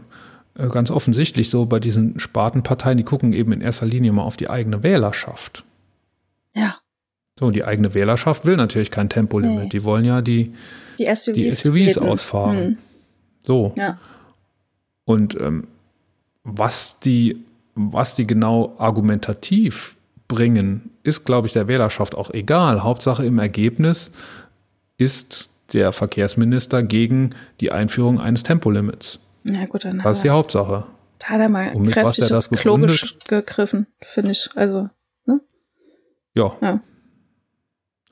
[0.55, 4.37] äh, ganz offensichtlich so bei diesen Spartenparteien, die gucken eben in erster Linie mal auf
[4.37, 5.63] die eigene Wählerschaft.
[6.53, 6.77] Ja,
[7.39, 9.63] So, und die eigene Wählerschaft will natürlich kein Tempolimit.
[9.63, 9.69] Nee.
[9.69, 10.53] Die wollen ja die,
[10.99, 12.07] die SUVs, die SUVs treten.
[12.07, 12.57] ausfahren.
[12.57, 12.77] Hm,
[13.43, 13.73] So.
[13.75, 13.97] ja,
[15.05, 15.67] Und ähm,
[16.43, 17.43] was die,
[17.73, 19.95] was die genau argumentativ
[20.29, 22.83] bringen, ist, glaube ich, der Wählerschaft auch egal.
[22.83, 24.13] Hauptsache im Ergebnis
[24.97, 29.19] ist der Verkehrsminister gegen die Einführung eines Tempolimits.
[29.43, 30.85] na gut, dann Das ist die Hauptsache.
[31.19, 32.77] da hat er mal Und mit was kräftig er das Klo
[33.27, 34.49] gegriffen, finde ich.
[34.55, 34.89] Also,
[36.35, 36.55] Ja.
[36.61, 36.79] Ja.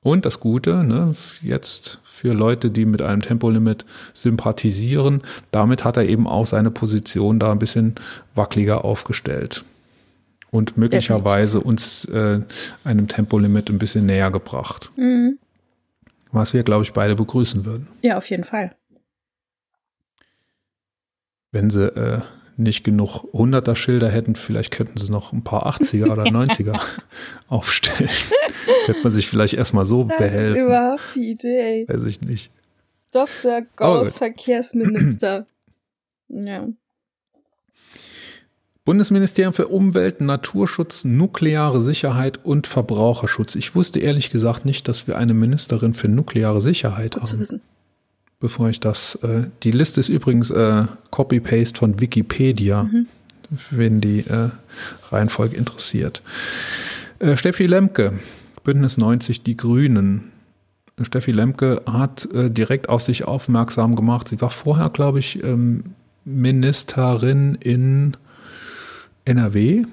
[0.01, 5.21] Und das Gute, ne, jetzt für Leute, die mit einem Tempolimit sympathisieren,
[5.51, 7.95] damit hat er eben auch seine Position da ein bisschen
[8.33, 9.63] wackeliger aufgestellt.
[10.51, 12.39] Und möglicherweise uns äh,
[12.83, 14.91] einem Tempolimit ein bisschen näher gebracht.
[14.95, 15.37] mhm.
[16.31, 17.87] Was wir, glaube ich, beide begrüßen würden.
[18.01, 18.75] ja, auf jeden Fall.
[21.51, 22.21] Wenn sie äh,
[22.57, 26.79] nicht genug 100er Schilder hätten, vielleicht könnten sie noch ein paar 80er oder 90er
[27.47, 28.09] aufstellen.
[28.85, 30.55] Hätte man sich vielleicht erstmal so Das behelfen.
[30.57, 31.85] ist überhaupt die Idee.
[31.87, 32.51] Weiß ich nicht.
[33.11, 33.61] Dr.
[33.77, 34.17] Gauss.
[34.17, 35.45] Verkehrsminister.
[36.27, 36.67] ja.
[38.87, 43.55] Bundesministerium für Umwelt, Naturschutz, nukleare Sicherheit und Verbraucherschutz.
[43.55, 47.41] Ich wusste ehrlich gesagt nicht, dass wir eine Ministerin für nukleare Sicherheit Gut zu haben.
[47.41, 47.61] wissen.
[48.39, 53.07] Bevor ich das, äh, die Liste ist übrigens äh, Copy-Paste von Wikipedia, Mhm.
[53.71, 54.51] wenn die äh,
[55.11, 56.21] Reihenfolge interessiert.
[57.19, 58.13] Äh, Steffi Lemke,
[58.63, 60.31] Bündnis 90, die Grünen.
[61.01, 64.29] Steffi Lemke hat äh, direkt auf sich aufmerksam gemacht.
[64.29, 65.83] Sie war vorher, glaube ich, ähm,
[66.23, 68.15] Ministerin in
[69.27, 69.85] NRW,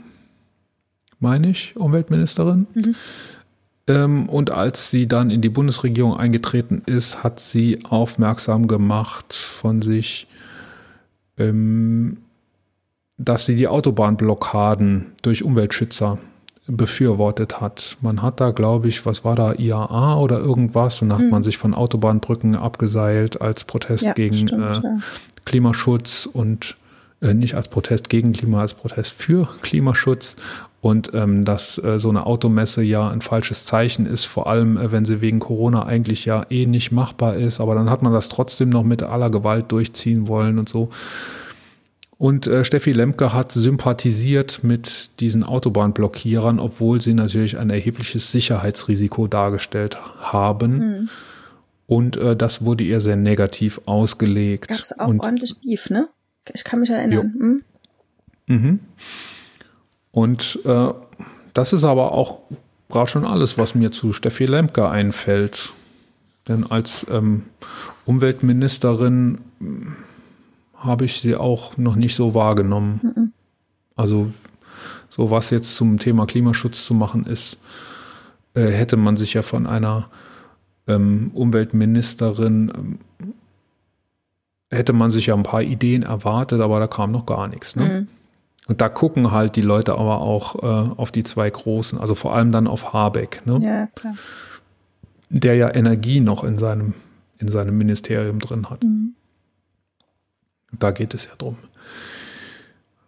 [1.19, 2.67] meine ich, Umweltministerin.
[3.87, 9.83] Ähm, und als sie dann in die Bundesregierung eingetreten ist, hat sie aufmerksam gemacht von
[9.83, 10.27] sich,
[11.37, 12.19] ähm,
[13.19, 16.19] dass sie die Autobahnblockaden durch Umweltschützer
[16.67, 17.99] befürwortet hat.
[18.01, 21.43] Man hat da, glaube ich, was war da, IAA oder irgendwas, und da hat man
[21.43, 24.99] sich von Autobahnbrücken abgeseilt als Protest Ja, gegen stimmt, äh.
[25.45, 26.77] Klimaschutz und
[27.33, 30.37] nicht als Protest gegen Klima, als Protest für Klimaschutz.
[30.81, 34.93] Und ähm, dass äh, so eine Automesse ja ein falsches Zeichen ist, vor allem äh,
[34.93, 37.59] wenn sie wegen Corona eigentlich ja eh nicht machbar ist.
[37.59, 40.91] Aber dann hat man das trotzdem noch mit aller Gewalt durchziehen wollen und so.
[42.19, 49.27] Und äh, Steffi Lemke hat sympathisiert mit diesen Autobahnblockierern, obwohl sie natürlich ein erhebliches Sicherheitsrisiko
[49.27, 51.09] dargestellt haben.
[51.87, 54.69] Und äh, das wurde ihr sehr negativ ausgelegt.
[54.69, 56.09] Gab es auch und, ordentlich Beef, ne?
[56.53, 57.35] Ich kann mich erinnern.
[57.39, 57.63] Hm?
[58.47, 58.81] Mhm.
[60.11, 60.93] Und äh,
[61.55, 62.41] das ist aber auch
[62.89, 65.73] gerade schon alles, was mir zu Steffi Lemke einfällt.
[66.47, 67.45] Denn als ähm,
[68.05, 69.93] Umweltministerin mh,
[70.77, 73.33] habe ich sie auch noch nicht so wahrgenommen.
[73.97, 74.31] Also
[75.09, 77.57] so was jetzt zum Thema Klimaschutz zu machen ist,
[78.55, 80.11] äh, hätte man sich ja von einer
[80.87, 82.99] ähm, Umweltministerin ähm,
[84.75, 87.77] hätte man sich ja ein paar Ideen erwartet, aber da kam noch gar nichts.
[87.77, 87.85] Ne?
[87.85, 88.09] Mhm.
[88.67, 92.35] Und da gucken halt die Leute aber auch äh, auf die zwei großen, also vor
[92.35, 93.61] allem dann auf Habeck, ne?
[93.63, 94.15] Ja, klar.
[95.29, 96.95] der ja Energie noch in seinem,
[97.39, 98.83] in seinem Ministerium drin hat.
[98.83, 99.15] Mhm.
[100.79, 101.59] Da geht es ja drum.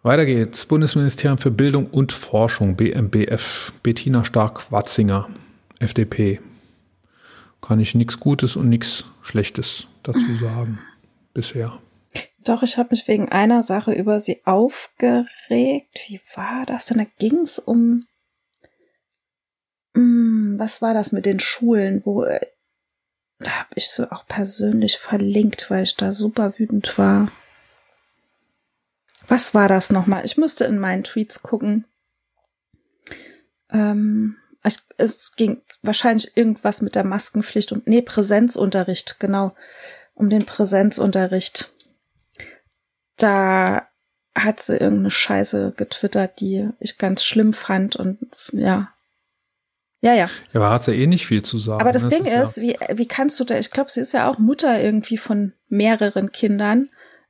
[0.03, 0.65] Weiter geht's.
[0.65, 5.27] Bundesministerium für Bildung und Forschung, BMBF, Bettina Stark-Watzinger,
[5.79, 6.39] FDP.
[7.61, 10.79] Kann ich nichts Gutes und nichts Schlechtes dazu sagen.
[11.37, 11.79] Bisher.
[12.39, 16.01] Doch, ich habe mich wegen einer Sache über sie aufgeregt.
[16.07, 16.97] Wie war das denn?
[16.97, 18.07] Da ging es um.
[19.93, 22.23] Hm, was war das mit den Schulen, wo.
[22.23, 22.43] äh,
[23.37, 27.31] Da habe ich sie auch persönlich verlinkt, weil ich da super wütend war.
[29.27, 30.25] Was war das nochmal?
[30.25, 31.85] Ich müsste in meinen Tweets gucken.
[33.69, 39.53] Ähm, ich, es ging wahrscheinlich irgendwas mit der Maskenpflicht und nee, Präsenzunterricht, genau.
[40.17, 41.71] Um den Präsenzunterricht.
[43.17, 43.87] Da
[44.35, 48.19] hat sie irgendeine Scheiße getwittert, die ich ganz schlimm fand und
[48.51, 48.89] ja.
[50.01, 50.29] Ja, ja.
[50.53, 51.81] Ja, aber hat ja eh nicht viel zu sagen.
[51.81, 52.09] Aber das ne?
[52.09, 54.79] Ding ja- ist, wie, wie kannst du da, ich glaube, sie ist ja auch Mutter
[54.81, 56.89] irgendwie von mehreren Kindern.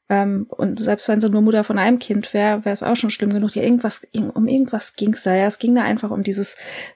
[0.10, 3.12] Ähm, und selbst wenn sie nur Mutter von einem Kind wäre, wäre es auch schon
[3.12, 3.56] schlimm genug.
[3.56, 5.36] Ja, irgendwas, irg- um irgendwas ging es da.
[5.36, 6.56] Ja, es ging da einfach um dieses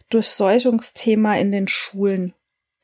[0.09, 2.33] Durchseuchungsthema in den Schulen.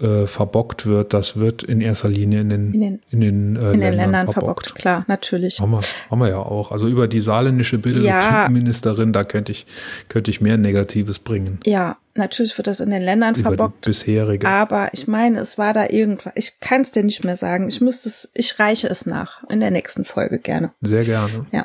[0.00, 3.72] äh, verbockt wird, das wird in erster Linie in den, In den- in den, äh,
[3.72, 5.58] In den Ländern verbockt, klar, natürlich.
[5.60, 6.70] Haben wir, haben wir ja auch.
[6.70, 7.80] Also über die saarländische Ja.
[7.82, 9.66] Bildungsministerin, da könnte ich,
[10.08, 11.60] könnte ich mehr Negatives bringen.
[11.64, 13.86] Ja, natürlich wird das in den Ländern Über verbockt.
[13.86, 14.46] bisherige.
[14.46, 16.32] Aber ich meine, es war da irgendwas.
[16.36, 17.68] Ich kann es dir nicht mehr sagen.
[17.68, 20.72] Ich müsste es, ich reiche es nach in der nächsten Folge gerne.
[20.82, 21.46] Sehr gerne.
[21.52, 21.64] Ja.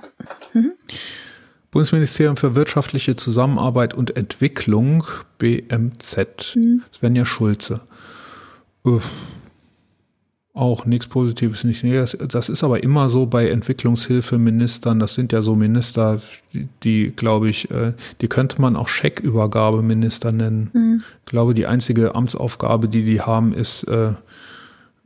[1.71, 5.05] Bundesministerium für wirtschaftliche Zusammenarbeit und Entwicklung,
[5.37, 6.83] BMZ, mhm.
[6.93, 7.81] Svenja Schulze.
[8.83, 9.09] Uff.
[10.53, 12.17] Auch nichts Positives, nichts Negatives.
[12.27, 14.99] Das ist aber immer so bei Entwicklungshilfeministern.
[14.99, 16.19] Das sind ja so Minister,
[16.53, 20.69] die, die glaube ich, äh, die könnte man auch Scheckübergabeminister nennen.
[20.73, 21.03] Mhm.
[21.19, 24.13] Ich glaube, die einzige Amtsaufgabe, die die haben, ist, äh,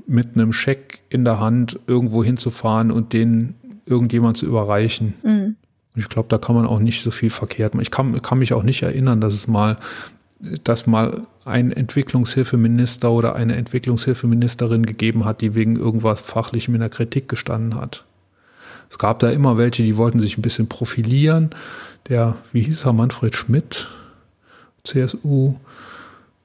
[0.07, 5.13] mit einem Scheck in der Hand irgendwo hinzufahren und den irgendjemand zu überreichen.
[5.23, 5.55] Mhm.
[5.95, 7.83] Ich glaube, da kann man auch nicht so viel verkehrt machen.
[7.83, 9.77] Ich kann, kann mich auch nicht erinnern, dass es mal,
[10.39, 16.89] dass mal ein Entwicklungshilfeminister oder eine Entwicklungshilfeministerin gegeben hat, die wegen irgendwas Fachlichem in der
[16.89, 18.03] Kritik gestanden hat.
[18.89, 21.51] Es gab da immer welche, die wollten sich ein bisschen profilieren.
[22.09, 23.87] Der, wie hieß er, Manfred Schmidt,
[24.83, 25.55] CSU,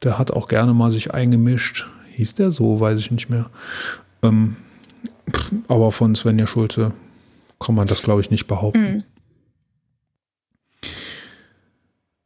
[0.03, 1.87] der hat auch gerne mal sich eingemischt.
[2.15, 3.51] Hieß der so, weiß ich nicht mehr.
[4.23, 4.57] Ähm,
[5.69, 6.93] aber von Svenja Schulze
[7.59, 8.95] kann man das, glaube ich, nicht behaupten.
[8.95, 9.05] Mhm.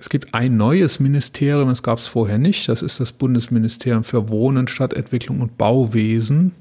[0.05, 2.69] Es gibt ein neues Ministerium, das gab es vorher nicht.
[2.69, 6.53] Das ist das Bundesministerium für Wohnen, Stadtentwicklung und Bauwesen.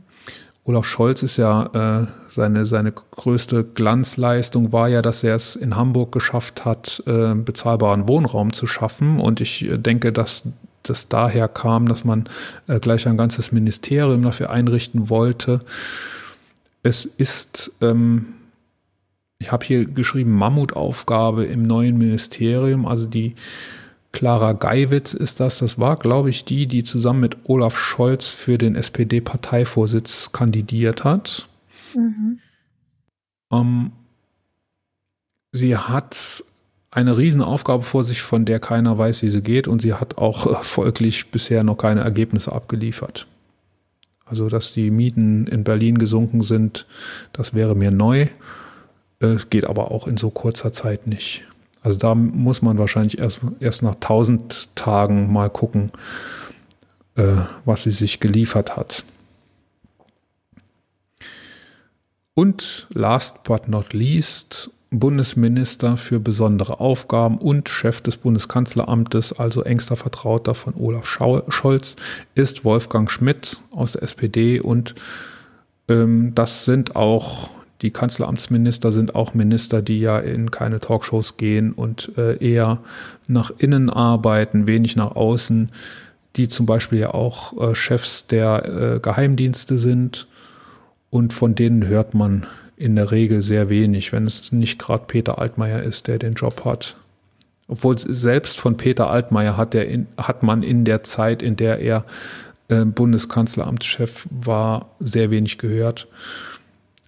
[0.63, 5.75] Olaf Scholz ist ja äh, seine, seine größte Glanzleistung war ja, dass er es in
[5.75, 9.19] Hamburg geschafft hat, äh, bezahlbaren Wohnraum zu schaffen.
[9.19, 10.47] Und ich äh, denke, dass
[10.83, 12.29] das daher kam, dass man
[12.67, 15.59] äh, gleich ein ganzes Ministerium dafür einrichten wollte.
[16.81, 18.35] Es ist ähm,
[19.39, 22.85] ich habe hier geschrieben Mammutaufgabe im neuen Ministerium.
[22.85, 23.35] Also die
[24.13, 25.59] Clara Geiwitz ist das.
[25.59, 31.49] Das war, glaube ich, die, die zusammen mit Olaf Scholz für den SPD-Parteivorsitz kandidiert hat.
[31.95, 32.39] Mhm.
[33.51, 33.91] Ähm,
[35.51, 36.43] sie hat
[36.91, 39.67] eine Riesenaufgabe vor sich, von der keiner weiß, wie sie geht.
[39.67, 43.27] Und sie hat auch folglich bisher noch keine Ergebnisse abgeliefert.
[44.25, 46.85] Also, dass die Mieten in Berlin gesunken sind,
[47.33, 48.27] das wäre mir neu.
[49.23, 51.43] Äh, geht aber auch in so kurzer Zeit nicht.
[51.81, 55.91] Also da muss man wahrscheinlich erst, erst nach 1000 Tagen mal gucken,
[57.15, 59.05] äh, was sie sich geliefert hat.
[62.35, 69.95] Und last but not least, Bundesminister für besondere Aufgaben und Chef des Bundeskanzleramtes, also engster
[69.95, 71.95] Vertrauter von Olaf Scholz,
[72.35, 74.95] ist Wolfgang Schmidt aus der SPD und
[75.87, 77.49] ähm, das sind auch
[77.81, 82.79] die Kanzleramtsminister sind auch Minister, die ja in keine Talkshows gehen und äh, eher
[83.27, 85.71] nach innen arbeiten, wenig nach außen,
[86.35, 90.27] die zum Beispiel ja auch äh, Chefs der äh, Geheimdienste sind
[91.09, 92.45] und von denen hört man
[92.75, 96.65] in der Regel sehr wenig, wenn es nicht gerade Peter Altmaier ist, der den Job
[96.65, 96.95] hat.
[97.67, 101.79] Obwohl selbst von Peter Altmaier hat, der in, hat man in der Zeit, in der
[101.79, 102.05] er
[102.67, 106.07] äh, Bundeskanzleramtschef war, sehr wenig gehört.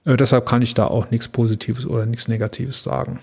[0.06, 3.20] Äh, deshalb kann ich da auch nichts Positives oder nichts Negatives sagen.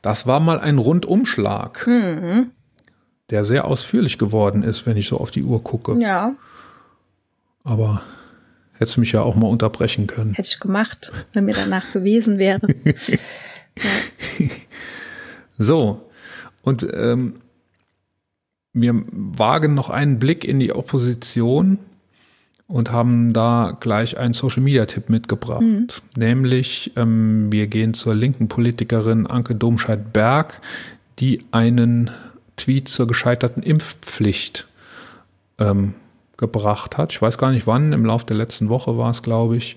[0.00, 2.50] Das war mal ein Rundumschlag, mhm.
[3.30, 5.96] der sehr ausführlich geworden ist, wenn ich so auf die Uhr gucke.
[5.98, 6.34] Ja.
[7.62, 8.02] Aber
[8.72, 10.34] hättest mich ja auch mal unterbrechen können.
[10.34, 12.66] Hätte ich gemacht, wenn mir danach gewesen wäre.
[12.84, 12.92] ja.
[15.58, 16.10] So,
[16.62, 17.34] und ähm,
[18.72, 21.78] wir wagen noch einen Blick in die Opposition
[22.72, 25.60] und haben da gleich einen Social-Media-Tipp mitgebracht.
[25.60, 25.88] Mhm.
[26.16, 30.58] Nämlich, ähm, wir gehen zur linken Politikerin Anke Domscheit-Berg,
[31.18, 32.10] die einen
[32.56, 34.66] Tweet zur gescheiterten Impfpflicht
[35.58, 35.92] ähm,
[36.38, 37.12] gebracht hat.
[37.12, 39.76] Ich weiß gar nicht wann, im Laufe der letzten Woche war es, glaube ich.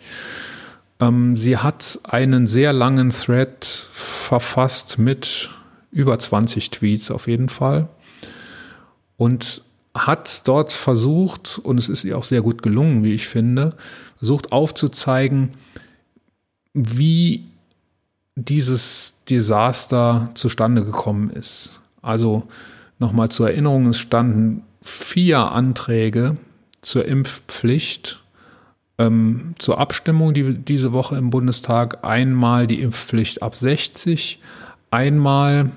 [1.02, 5.50] Ähm, sie hat einen sehr langen Thread verfasst mit
[5.92, 7.90] über 20 Tweets auf jeden Fall.
[9.18, 9.64] Und
[9.96, 13.70] hat dort versucht, und es ist ihr auch sehr gut gelungen, wie ich finde,
[14.18, 15.54] versucht aufzuzeigen,
[16.74, 17.46] wie
[18.36, 21.80] dieses Desaster zustande gekommen ist.
[22.02, 22.44] Also
[23.00, 26.36] nochmal zur Erinnerung, es standen vier Anträge
[26.82, 28.22] zur Impfpflicht
[28.98, 32.04] ähm, zur Abstimmung die, diese Woche im Bundestag.
[32.04, 34.40] Einmal die Impfpflicht ab 60,
[34.92, 35.72] einmal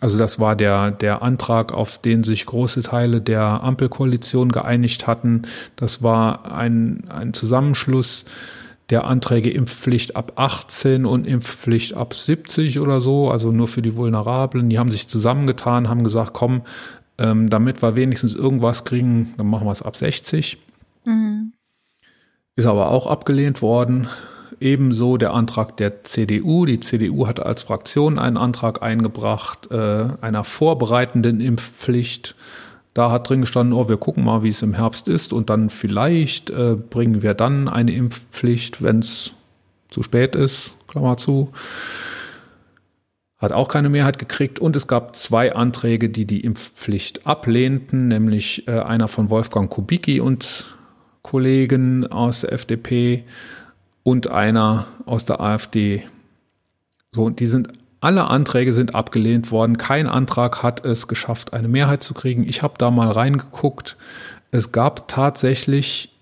[0.00, 5.42] also das war der, der Antrag, auf den sich große Teile der Ampelkoalition geeinigt hatten.
[5.76, 8.24] Das war ein, ein Zusammenschluss
[8.90, 13.96] der Anträge Impfpflicht ab 18 und Impfpflicht ab 70 oder so, also nur für die
[13.96, 14.68] Vulnerablen.
[14.68, 16.62] Die haben sich zusammengetan, haben gesagt, komm,
[17.18, 20.58] ähm, damit wir wenigstens irgendwas kriegen, dann machen wir es ab 60.
[21.04, 21.52] Mhm.
[22.56, 24.08] Ist aber auch abgelehnt worden.
[24.62, 26.64] Ebenso der Antrag der CDU.
[26.64, 32.34] Die CDU hat als Fraktion einen Antrag eingebracht, äh, einer vorbereitenden Impfpflicht.
[32.94, 35.70] Da hat drin gestanden, oh, wir gucken mal, wie es im Herbst ist und dann
[35.70, 39.32] vielleicht äh, bringen wir dann eine Impfpflicht, wenn es
[39.90, 41.52] zu spät ist, Klammer zu.
[43.38, 48.68] Hat auch keine Mehrheit gekriegt und es gab zwei Anträge, die die Impfpflicht ablehnten, nämlich
[48.68, 50.66] äh, einer von Wolfgang Kubicki und
[51.22, 53.24] Kollegen aus der FDP
[54.02, 56.04] und einer aus der AfD.
[57.12, 57.68] So, die sind
[58.02, 59.78] alle Anträge sind abgelehnt worden.
[59.78, 62.48] Kein Antrag hat es geschafft, eine Mehrheit zu kriegen.
[62.48, 63.96] Ich habe da mal reingeguckt.
[64.50, 66.12] Es gab tatsächlich,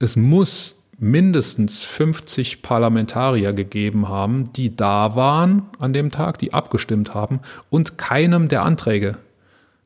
[0.00, 7.14] es muss mindestens 50 Parlamentarier gegeben haben, die da waren an dem Tag, die abgestimmt
[7.14, 7.40] haben
[7.70, 9.16] und keinem der Anträge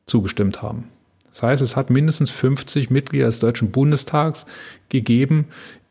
[0.07, 0.89] zugestimmt haben.
[1.29, 4.47] Das heißt, es hat mindestens 50 Mitglieder des Deutschen Bundestags
[4.89, 5.45] gegeben,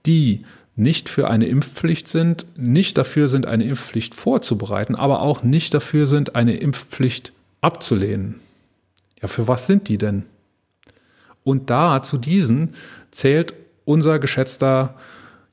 [0.04, 0.44] die
[0.76, 6.06] nicht für eine Impfpflicht sind, nicht dafür sind, eine Impfpflicht vorzubereiten, aber auch nicht dafür
[6.06, 8.40] sind, eine Impfpflicht abzulehnen.
[9.22, 10.24] Ja, für was sind die denn?
[11.44, 12.74] Und da zu diesen
[13.10, 14.94] zählt unser geschätzter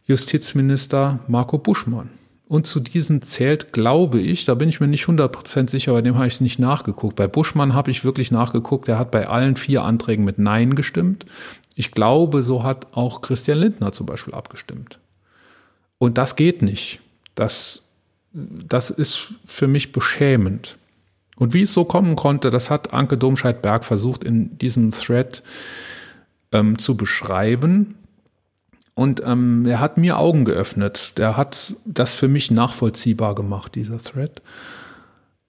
[0.06, 2.10] Justizminister Marco Buschmann.
[2.48, 6.16] Und zu diesen zählt, glaube ich, da bin ich mir nicht 100% sicher, bei dem
[6.16, 7.16] habe ich es nicht nachgeguckt.
[7.16, 11.26] Bei Buschmann habe ich wirklich nachgeguckt, er hat bei allen vier Anträgen mit Nein gestimmt.
[11.76, 15.00] Ich glaube, so hat auch Christian Lindner zum Beispiel abgestimmt.
[16.02, 17.00] Und das geht nicht.
[17.36, 17.84] Das,
[18.34, 20.80] das ist für mich beschämend.
[21.36, 25.44] Und wie es so kommen konnte, das hat Anke Domscheit-Berg versucht in diesem Thread
[26.52, 27.94] ähm, zu beschreiben.
[28.96, 31.20] Und ähm, er hat mir Augen geöffnet.
[31.20, 34.42] Der hat das für mich nachvollziehbar gemacht, dieser Thread.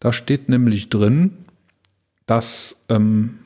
[0.00, 1.46] Da steht nämlich drin,
[2.26, 3.38] dass ähm,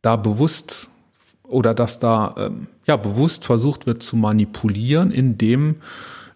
[0.00, 0.88] da bewusst
[1.52, 5.76] oder dass da ähm, ja bewusst versucht wird zu manipulieren, indem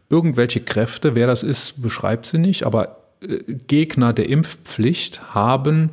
[0.08, 5.90] irgendwelche Kräfte, wer das ist, beschreibt sie nicht, aber äh, Gegner der Impfpflicht haben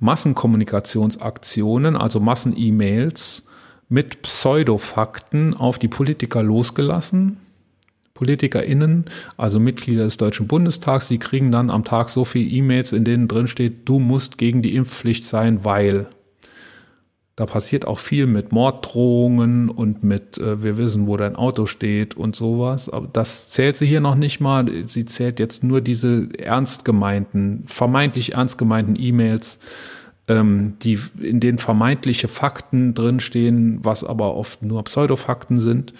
[0.00, 3.42] Massenkommunikationsaktionen, also Massen-E-Mails
[3.88, 7.36] mit Pseudofakten auf die Politiker losgelassen.
[8.14, 13.04] PolitikerInnen, also Mitglieder des Deutschen Bundestags, die kriegen dann am Tag so viele E-Mails, in
[13.04, 16.08] denen drin steht, du musst gegen die Impfpflicht sein, weil.
[17.42, 22.16] Da passiert auch viel mit Morddrohungen und mit, äh, wir wissen, wo dein Auto steht
[22.16, 22.88] und sowas.
[22.88, 24.70] Aber das zählt sie hier noch nicht mal.
[24.86, 29.58] Sie zählt jetzt nur diese ernst gemeinten, vermeintlich ernst gemeinten E-Mails,
[30.28, 35.94] ähm, die in denen vermeintliche Fakten drinstehen, was aber oft nur Pseudofakten sind.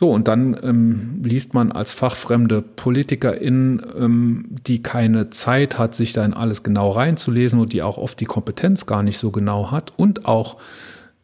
[0.00, 6.12] So, und dann ähm, liest man als fachfremde Politikerin, ähm, die keine Zeit hat, sich
[6.12, 9.72] da in alles genau reinzulesen und die auch oft die Kompetenz gar nicht so genau
[9.72, 10.58] hat und auch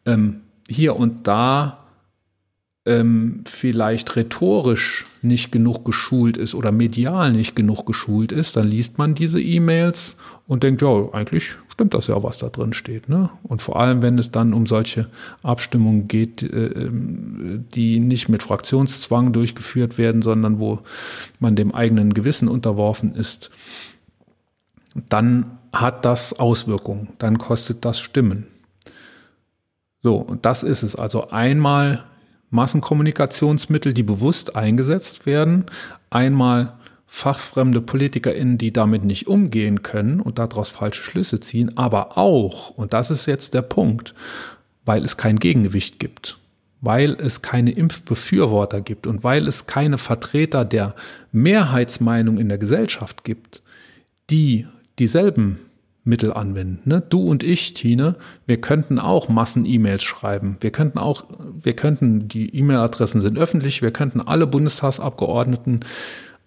[0.05, 1.85] ähm, hier und da
[2.85, 8.97] ähm, vielleicht rhetorisch nicht genug geschult ist oder medial nicht genug geschult ist, dann liest
[8.97, 13.09] man diese E-Mails und denkt, ja, eigentlich stimmt das ja, was da drin steht.
[13.09, 13.29] Ne?
[13.43, 15.07] Und vor allem, wenn es dann um solche
[15.43, 20.79] Abstimmungen geht, äh, ähm, die nicht mit Fraktionszwang durchgeführt werden, sondern wo
[21.39, 23.51] man dem eigenen Gewissen unterworfen ist,
[25.09, 28.47] dann hat das Auswirkungen, dann kostet das Stimmen.
[30.01, 30.95] So, und das ist es.
[30.95, 32.05] Also einmal
[32.51, 35.65] Massenkommunikationsmittel, die bewusst eingesetzt werden.
[36.09, 36.73] Einmal
[37.07, 42.93] fachfremde PolitikerInnen, die damit nicht umgehen können und daraus falsche Schlüsse ziehen, aber auch, und
[42.93, 44.13] das ist jetzt der Punkt,
[44.85, 46.37] weil es kein Gegengewicht gibt,
[46.81, 50.95] weil es keine Impfbefürworter gibt und weil es keine Vertreter der
[51.31, 53.61] Mehrheitsmeinung in der Gesellschaft gibt,
[54.29, 54.67] die
[54.99, 55.59] dieselben
[56.05, 56.81] Mittel anwenden.
[56.85, 57.01] Ne?
[57.01, 58.15] Du und ich, Tine,
[58.45, 60.57] wir könnten auch Massen-E-Mails schreiben.
[60.61, 61.23] Wir könnten auch,
[61.61, 65.79] wir könnten, die E-Mail-Adressen sind öffentlich, wir könnten alle Bundestagsabgeordneten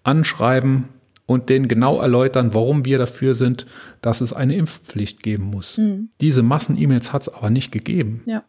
[0.03, 0.85] anschreiben
[1.25, 3.65] und denen genau erläutern, warum wir dafür sind,
[4.01, 5.77] dass es eine Impfpflicht geben muss.
[5.77, 6.09] Mhm.
[6.21, 8.23] Diese Massen-E-Mails hat es aber nicht gegeben.
[8.25, 8.43] Ja.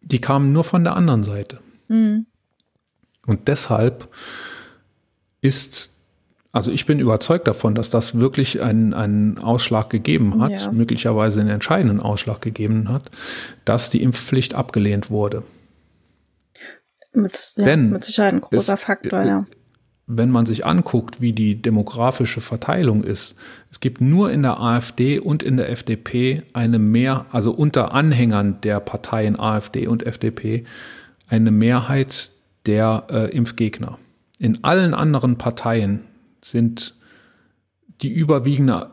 [0.00, 1.60] Die kamen nur von der anderen Seite.
[1.88, 2.26] Mhm.
[3.26, 4.08] Und deshalb
[5.42, 5.90] ist
[6.56, 10.72] also ich bin überzeugt davon, dass das wirklich einen, einen Ausschlag gegeben hat, ja.
[10.72, 13.10] möglicherweise einen entscheidenden Ausschlag gegeben hat,
[13.66, 15.42] dass die Impfpflicht abgelehnt wurde.
[17.12, 19.44] Mit, ja, Denn mit Sicherheit ein großer es, Faktor, ja.
[20.08, 23.34] Wenn man sich anguckt, wie die demografische Verteilung ist,
[23.72, 28.60] es gibt nur in der AfD und in der FDP eine mehr, also unter Anhängern
[28.62, 30.64] der Parteien AfD und FDP,
[31.28, 32.30] eine Mehrheit
[32.66, 33.98] der äh, Impfgegner.
[34.38, 36.04] In allen anderen Parteien
[36.40, 36.94] sind
[38.02, 38.90] die überwiegende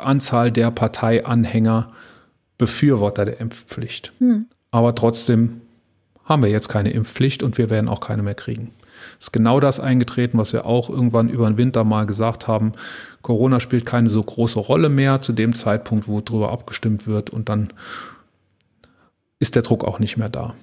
[0.00, 1.92] Anzahl der Parteianhänger
[2.58, 4.12] Befürworter der Impfpflicht.
[4.18, 4.46] Hm.
[4.70, 5.62] Aber trotzdem
[6.24, 8.72] haben wir jetzt keine Impfpflicht und wir werden auch keine mehr kriegen.
[9.20, 12.72] Es ist genau das eingetreten, was wir auch irgendwann über den Winter mal gesagt haben.
[13.20, 17.50] Corona spielt keine so große Rolle mehr zu dem Zeitpunkt, wo darüber abgestimmt wird und
[17.50, 17.70] dann
[19.38, 20.54] ist der Druck auch nicht mehr da.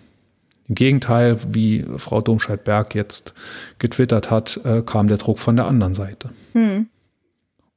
[0.68, 3.36] Im Gegenteil, wie Frau Domscheit-Berg jetzt
[3.78, 6.32] getwittert hat, äh, kam der Druck von der anderen Seite.
[6.54, 6.88] Hm.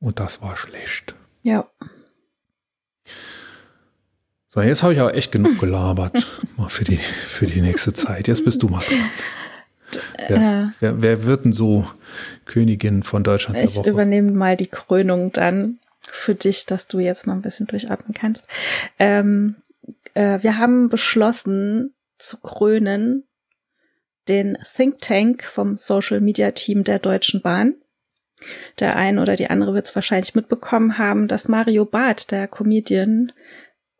[0.00, 1.14] Und das war schlecht.
[1.42, 1.66] Ja.
[4.48, 6.26] So, jetzt habe ich aber echt genug gelabert.
[6.56, 8.28] mal für die, für die nächste Zeit.
[8.28, 9.10] Jetzt bist du mal dran.
[10.28, 11.86] Wer, Äh, wer, wer wird denn so
[12.44, 13.90] Königin von Deutschland der ich Woche?
[13.90, 18.46] übernehme mal die Krönung dann für dich, dass du jetzt mal ein bisschen durchatmen kannst.
[18.98, 19.56] Ähm,
[20.14, 23.24] äh, wir haben beschlossen zu krönen
[24.28, 27.74] den Think Tank vom Social Media Team der Deutschen Bahn.
[28.78, 33.32] Der eine oder die andere wird es wahrscheinlich mitbekommen haben, dass Mario Barth, der Comedian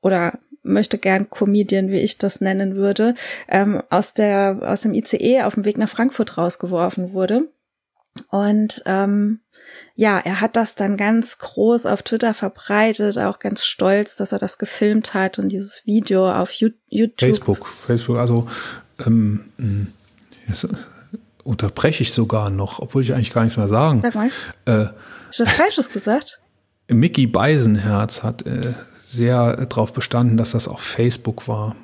[0.01, 3.15] oder möchte gern Comedian, wie ich das nennen würde,
[3.49, 7.49] ähm, aus der aus dem ICE auf dem Weg nach Frankfurt rausgeworfen wurde.
[8.29, 9.41] Und ähm,
[9.95, 14.39] ja, er hat das dann ganz groß auf Twitter verbreitet, auch ganz stolz, dass er
[14.39, 17.21] das gefilmt hat und dieses Video auf You- YouTube.
[17.21, 18.49] Facebook, Facebook, also
[19.07, 19.93] ähm,
[20.49, 20.67] jetzt
[21.45, 24.03] unterbreche ich sogar noch, obwohl ich eigentlich gar nichts mehr sagen.
[24.03, 24.31] Sag mal,
[24.67, 24.87] Äh,
[25.31, 26.41] ist das Falsches gesagt?
[26.89, 28.61] Mickey Beisenherz hat äh,
[29.11, 31.77] sehr darauf bestanden, dass das auf Facebook war.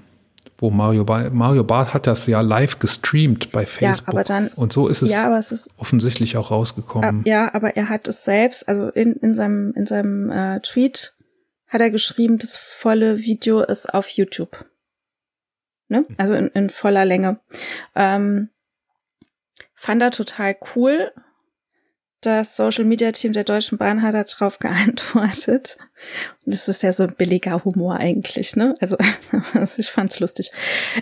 [0.58, 4.08] Wo Mario, ba Mario Barth hat das ja live gestreamt bei Facebook.
[4.08, 7.24] aber dann- Und so ist es Ja, aber es ist offensichtlich auch Ah, rausgekommen.
[7.26, 11.14] Ja, aber er hat es selbst, also in, in seinem, in seinem äh, Tweet
[11.68, 14.64] hat er geschrieben, das volle Video ist auf YouTube.
[15.88, 16.06] Ne?
[16.16, 17.38] Also in, in voller Länge.
[17.94, 18.48] Ähm,
[19.74, 21.12] fand er total cool.
[22.22, 25.76] Das Social Media Team der Deutschen Bahn hat darauf geantwortet.
[26.44, 28.74] Und das ist ja so ein billiger Humor eigentlich, ne?
[29.54, 30.52] Also ich fand's lustig.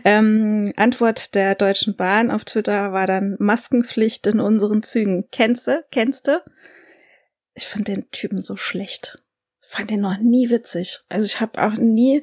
[0.04, 5.28] Ähm, Antwort der Deutschen Bahn auf Twitter war dann Maskenpflicht in unseren Zügen.
[5.30, 5.84] Kennst du?
[5.90, 6.42] Kennst du?
[7.54, 9.22] Ich fand den Typen so schlecht.
[9.60, 11.00] Fand den noch nie witzig.
[11.08, 12.22] Also ich habe auch nie,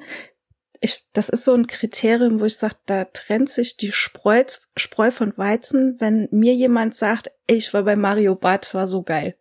[0.80, 4.44] ich, das ist so ein Kriterium, wo ich sage, da trennt sich die Spreu,
[4.76, 9.36] Spreu von Weizen, wenn mir jemand sagt, ich war bei Mario Barth, war so geil.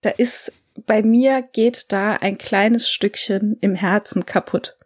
[0.00, 0.52] Da ist,
[0.86, 4.76] bei mir geht da ein kleines Stückchen im Herzen kaputt.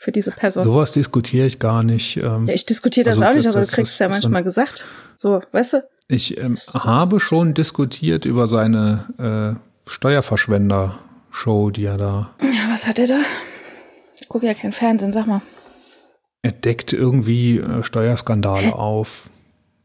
[0.00, 0.64] Für diese Person.
[0.64, 2.18] Sowas diskutiere ich gar nicht.
[2.18, 4.44] Ähm, Ja, ich diskutiere das Also auch nicht, aber das- du kriegst das ja manchmal
[4.44, 4.86] gesagt.
[5.16, 5.88] So, weißt du?
[6.08, 12.98] Ich ähm, habe schon diskutiert über seine äh, Steuerverschwender-Show, die er da Ja, was hat
[12.98, 13.18] er da?
[14.20, 15.40] Ich gucke ja kein Fernsehen, sag mal.
[16.42, 19.28] Er deckt irgendwie äh, Steuerskandale auf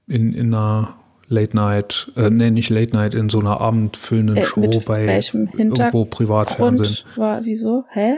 [0.08, 0.96] in, in einer
[1.34, 5.08] Late Night, äh, nee, nicht Late Night, in so einer abendfüllenden Äh, Show mit bei
[5.08, 6.98] welchem irgendwo Privatfernsehen.
[7.16, 7.84] War, wieso?
[7.90, 8.16] Hä?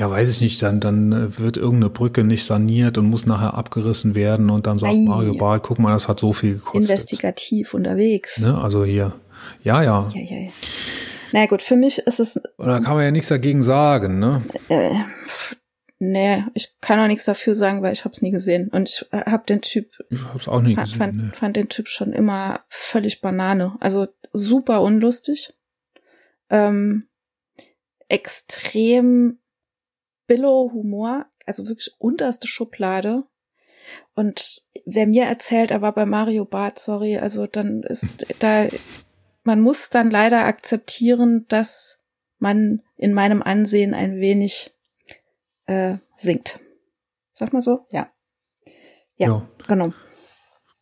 [0.00, 3.54] Ja, weiß ich nicht, dann, dann äh, wird irgendeine Brücke nicht saniert und muss nachher
[3.56, 5.04] abgerissen werden und dann sagt Ei.
[5.06, 6.90] Mario Barth, guck mal, das hat so viel gekostet.
[6.90, 8.40] Investigativ unterwegs.
[8.40, 8.58] Ne?
[8.58, 9.12] Also hier,
[9.62, 10.08] ja, ja.
[10.12, 10.50] Ja, ja, ja.
[11.32, 14.42] Na gut, für mich ist es, Und da kann man ja nichts dagegen sagen, ne?
[14.68, 14.90] äh,
[16.10, 18.68] nee, ich kann auch nichts dafür sagen, weil ich hab's nie gesehen.
[18.68, 20.98] Und ich äh, hab den Typ, Ich hab's auch nie fand, gesehen.
[20.98, 21.32] fand, Ne?
[21.34, 23.76] fand den Typ schon immer völlig Banane.
[23.80, 25.52] Also super unlustig.
[26.50, 27.08] Ähm,
[28.08, 29.38] extrem
[30.26, 33.24] Billo-Humor, also wirklich unterste Schublade.
[34.14, 38.66] Und wer mir erzählt, er war bei Mario Barth, sorry, also dann ist da,
[39.42, 42.04] man muss dann leider akzeptieren, dass
[42.38, 44.73] man in meinem Ansehen ein wenig
[45.66, 46.60] äh, sinkt.
[47.34, 47.86] Sag mal so?
[47.90, 48.08] Ja.
[49.16, 49.48] Ja, Ja.
[49.68, 49.92] genau.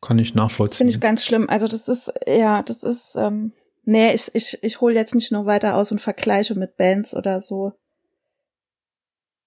[0.00, 0.78] Kann ich nachvollziehen.
[0.78, 1.48] Finde ich ganz schlimm.
[1.48, 3.52] Also das ist, ja, das ist, ähm,
[3.84, 7.40] nee, ich, ich, ich hole jetzt nicht nur weiter aus und vergleiche mit Bands oder
[7.40, 7.72] so.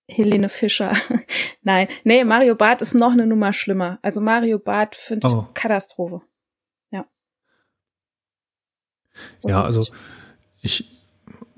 [0.07, 0.95] Helene Fischer.
[1.63, 3.97] Nein, nee, Mario Barth ist noch eine Nummer schlimmer.
[4.03, 5.47] Also Mario Barth finde ich Oh.
[5.55, 6.21] Katastrophe.
[6.91, 7.05] Ja.
[9.43, 9.85] Ja, also
[10.61, 10.91] ich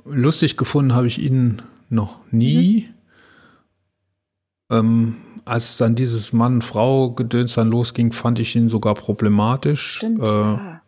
[0.05, 2.89] lustig gefunden habe ich ihn noch nie.
[4.69, 5.15] Ähm,
[5.45, 9.91] als dann dieses Mann-Frau-Gedöns dann losging, fand ich ihn sogar problematisch.
[9.97, 10.81] Stimmt, Äh, ja.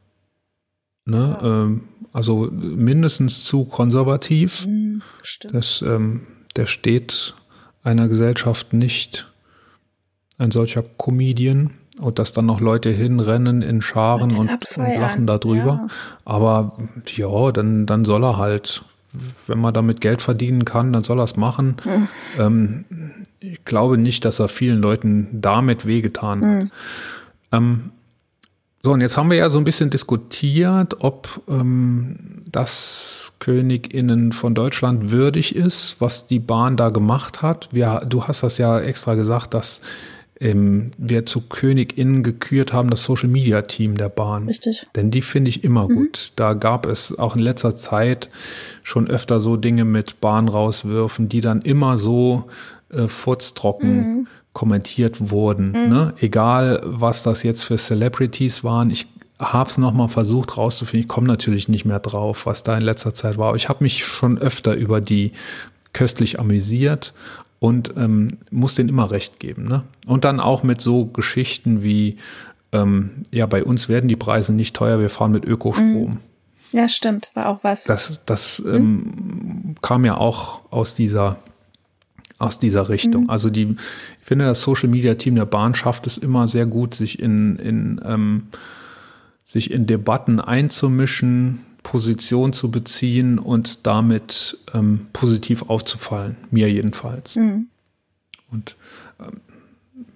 [1.05, 4.65] ne, ähm, also mindestens zu konservativ.
[4.65, 5.53] Hm, stimmt.
[5.53, 7.35] Das, ähm, der steht
[7.83, 9.31] einer Gesellschaft nicht
[10.37, 15.65] ein solcher Comedian und dass dann noch Leute hinrennen in Scharen Und und, lachen darüber.
[15.65, 15.87] ja.
[16.25, 16.77] Aber
[17.15, 18.83] ja, dann, dann soll er halt,
[19.47, 21.77] wenn man damit Geld verdienen kann, dann soll er es machen.
[21.83, 22.07] Hm.
[22.37, 22.85] Ähm,
[23.39, 26.61] ich glaube nicht, dass er vielen Leuten damit wehgetan hat.
[26.61, 26.71] Hm.
[27.51, 27.91] Ähm,
[28.81, 34.55] so, und jetzt haben wir ja so ein bisschen diskutiert, ob ähm, das Königinnen von
[34.55, 37.69] Deutschland würdig ist, was die Bahn da gemacht hat.
[37.71, 39.81] Wir, du hast das ja extra gesagt, dass
[40.39, 44.47] ähm, wir zu Königinnen gekürt haben, das Social Media Team der Bahn.
[44.47, 44.85] Richtig.
[44.95, 46.31] Denn die finde ich immer gut.
[46.35, 48.29] Da gab es auch in letzter Zeit
[48.83, 52.45] schon öfter so Dinge mit Bahn rauswürfen, die dann immer so
[52.89, 55.67] äh, furztrocken kommentiert wurden.
[55.67, 55.89] Mhm.
[55.89, 56.13] Ne?
[56.19, 58.89] Egal, was das jetzt für Celebrities waren.
[58.89, 59.07] Ich
[59.39, 61.01] habe es nochmal versucht rauszufinden.
[61.01, 63.49] Ich komme natürlich nicht mehr drauf, was da in letzter Zeit war.
[63.49, 65.31] Aber ich habe mich schon öfter über die
[65.93, 67.13] köstlich amüsiert
[67.59, 69.67] und ähm, muss denen immer recht geben.
[69.67, 69.83] Ne?
[70.07, 72.17] Und dann auch mit so Geschichten wie,
[72.71, 76.09] ähm, ja, bei uns werden die Preise nicht teuer, wir fahren mit Ökostrom.
[76.11, 76.17] Mhm.
[76.71, 77.83] Ja, stimmt, war auch was.
[77.83, 78.75] Das, das mhm.
[78.75, 81.39] ähm, kam ja auch aus dieser
[82.37, 83.23] aus dieser Richtung.
[83.23, 83.29] Mhm.
[83.29, 83.75] Also die,
[84.19, 87.57] ich finde, das Social Media Team der Bahn schafft es immer sehr gut, sich in,
[87.57, 88.43] in ähm,
[89.43, 96.37] sich in Debatten einzumischen, Position zu beziehen und damit ähm, positiv aufzufallen.
[96.51, 97.35] Mir jedenfalls.
[97.35, 97.67] Mhm.
[98.51, 98.75] Und
[99.19, 99.41] ähm,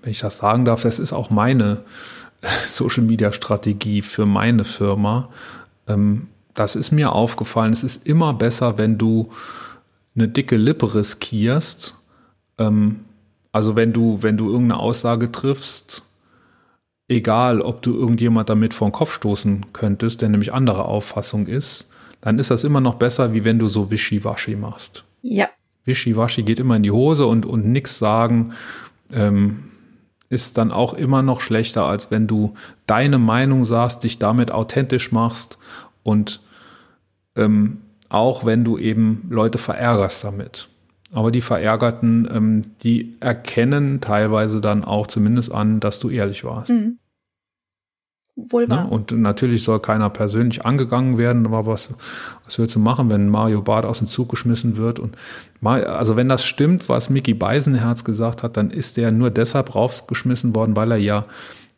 [0.01, 1.83] wenn ich das sagen darf, das ist auch meine
[2.67, 5.29] Social Media Strategie für meine Firma.
[5.87, 7.73] Ähm, das ist mir aufgefallen.
[7.73, 9.31] Es ist immer besser, wenn du
[10.15, 11.95] eine dicke Lippe riskierst.
[12.57, 12.99] Ähm,
[13.51, 16.03] also wenn du, wenn du irgendeine Aussage triffst,
[17.13, 21.89] egal ob du irgendjemand damit vor den Kopf stoßen könntest, der nämlich anderer Auffassung ist,
[22.21, 25.03] dann ist das immer noch besser, wie wenn du so Wischiwaschi machst.
[25.21, 25.49] Ja.
[25.85, 28.53] Wischiwaschi geht immer in die Hose und, und nix sagen
[29.11, 29.65] ähm,
[30.29, 32.55] ist dann auch immer noch schlechter, als wenn du
[32.87, 35.59] deine Meinung sagst, dich damit authentisch machst
[36.01, 36.41] und
[37.35, 40.69] ähm, auch wenn du eben Leute verärgerst damit.
[41.11, 46.71] Aber die Verärgerten, ähm, die erkennen teilweise dann auch zumindest an, dass du ehrlich warst.
[46.71, 46.97] Mhm.
[48.35, 48.85] Wohl wahr.
[48.85, 48.89] Ne?
[48.89, 51.89] Und natürlich soll keiner persönlich angegangen werden, aber was,
[52.45, 54.99] was willst du machen, wenn Mario Barth aus dem Zug geschmissen wird?
[54.99, 55.15] Und
[55.61, 60.55] also wenn das stimmt, was Mickey Beisenherz gesagt hat, dann ist der nur deshalb rausgeschmissen
[60.55, 61.25] worden, weil er ja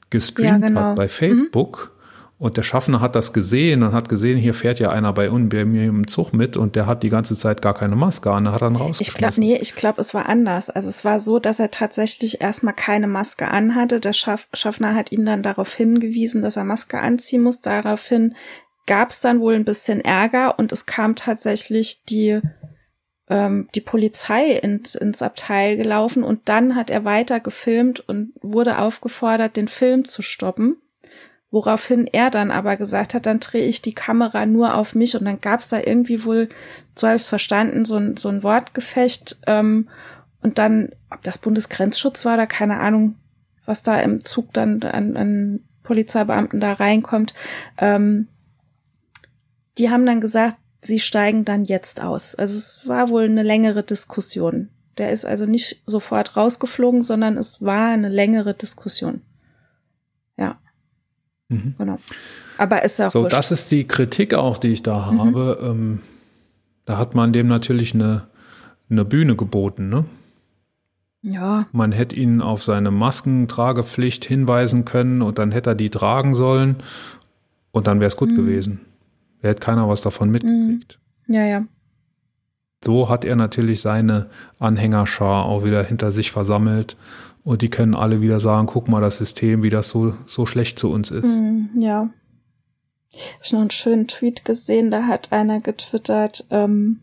[0.10, 0.82] gestreamt ja, genau.
[0.82, 1.90] hat bei Facebook.
[1.92, 1.95] Mhm
[2.38, 5.64] und der Schaffner hat das gesehen und hat gesehen, hier fährt ja einer bei, bei
[5.64, 8.62] mir im Zug mit und der hat die ganze Zeit gar keine Maske an, hat
[8.62, 9.14] dann rausgeschmissen.
[9.14, 10.70] Ich glaube, nee, ich glaube, es war anders.
[10.70, 14.02] Also es war so, dass er tatsächlich erstmal keine Maske anhatte.
[14.02, 17.62] Der Schaff Schaffner hat ihn dann darauf hingewiesen, dass er Maske anziehen muss.
[17.62, 18.36] Daraufhin
[18.86, 22.42] gab es dann wohl ein bisschen Ärger und es kam tatsächlich die
[23.30, 28.78] ähm, die Polizei ins, ins Abteil gelaufen und dann hat er weiter gefilmt und wurde
[28.78, 30.82] aufgefordert, den Film zu stoppen
[31.52, 35.26] Woraufhin er dann aber gesagt hat, dann drehe ich die Kamera nur auf mich und
[35.26, 36.50] dann gab es da irgendwie wohl,
[36.96, 39.88] so habe verstanden, so ein, so ein Wortgefecht ähm,
[40.42, 43.16] und dann, ob das Bundesgrenzschutz war oder keine Ahnung,
[43.66, 47.34] was da im Zug dann an, an Polizeibeamten da reinkommt,
[47.78, 48.28] ähm,
[49.78, 52.36] die haben dann gesagt, sie steigen dann jetzt aus.
[52.36, 54.70] Also es war wohl eine längere Diskussion.
[54.98, 59.22] Der ist also nicht sofort rausgeflogen, sondern es war eine längere Diskussion.
[60.38, 60.60] Ja.
[61.50, 61.76] Mhm.
[61.78, 62.00] Genau.
[62.58, 63.12] Aber ist auch.
[63.12, 63.38] So, wurscht.
[63.38, 65.20] das ist die Kritik auch, die ich da mhm.
[65.20, 65.60] habe.
[65.62, 66.00] Ähm,
[66.86, 68.28] da hat man dem natürlich eine,
[68.90, 70.06] eine Bühne geboten, ne?
[71.22, 71.66] Ja.
[71.72, 76.76] Man hätte ihn auf seine Maskentragepflicht hinweisen können und dann hätte er die tragen sollen
[77.72, 78.36] und dann wäre es gut mhm.
[78.36, 78.82] gewesen.
[79.42, 81.00] Da hätte keiner was davon mitgekriegt.
[81.26, 81.34] Mhm.
[81.34, 81.66] Ja, ja.
[82.84, 84.28] So hat er natürlich seine
[84.60, 86.96] Anhängerschar auch wieder hinter sich versammelt
[87.46, 90.78] und die können alle wieder sagen, guck mal, das System, wie das so, so schlecht
[90.78, 91.28] zu uns ist.
[91.28, 92.10] Mm, ja.
[93.12, 97.00] Ich habe noch einen schönen Tweet gesehen, da hat einer getwittert, ähm,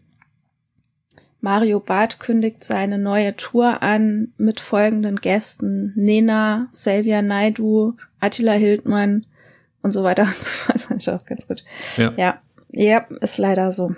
[1.41, 5.93] Mario Barth kündigt seine neue Tour an mit folgenden Gästen.
[5.97, 9.27] Nena, Xavier Naidu, Attila Hildmann
[9.83, 10.75] und so weiter und so fort.
[10.77, 11.65] Das fand ich auch ganz gut.
[11.97, 12.13] Ja.
[12.17, 12.41] ja.
[12.75, 13.95] Ja, ist leider so.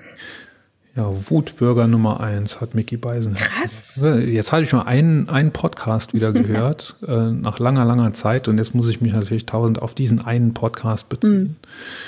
[0.96, 3.34] Ja, Wutbürger Nummer eins hat Mickey Beisen.
[3.34, 4.00] Krass.
[4.00, 8.46] Jetzt habe ich mal einen, einen Podcast wieder gehört, äh, nach langer, langer Zeit.
[8.46, 11.56] Und jetzt muss ich mich natürlich tausend auf diesen einen Podcast beziehen.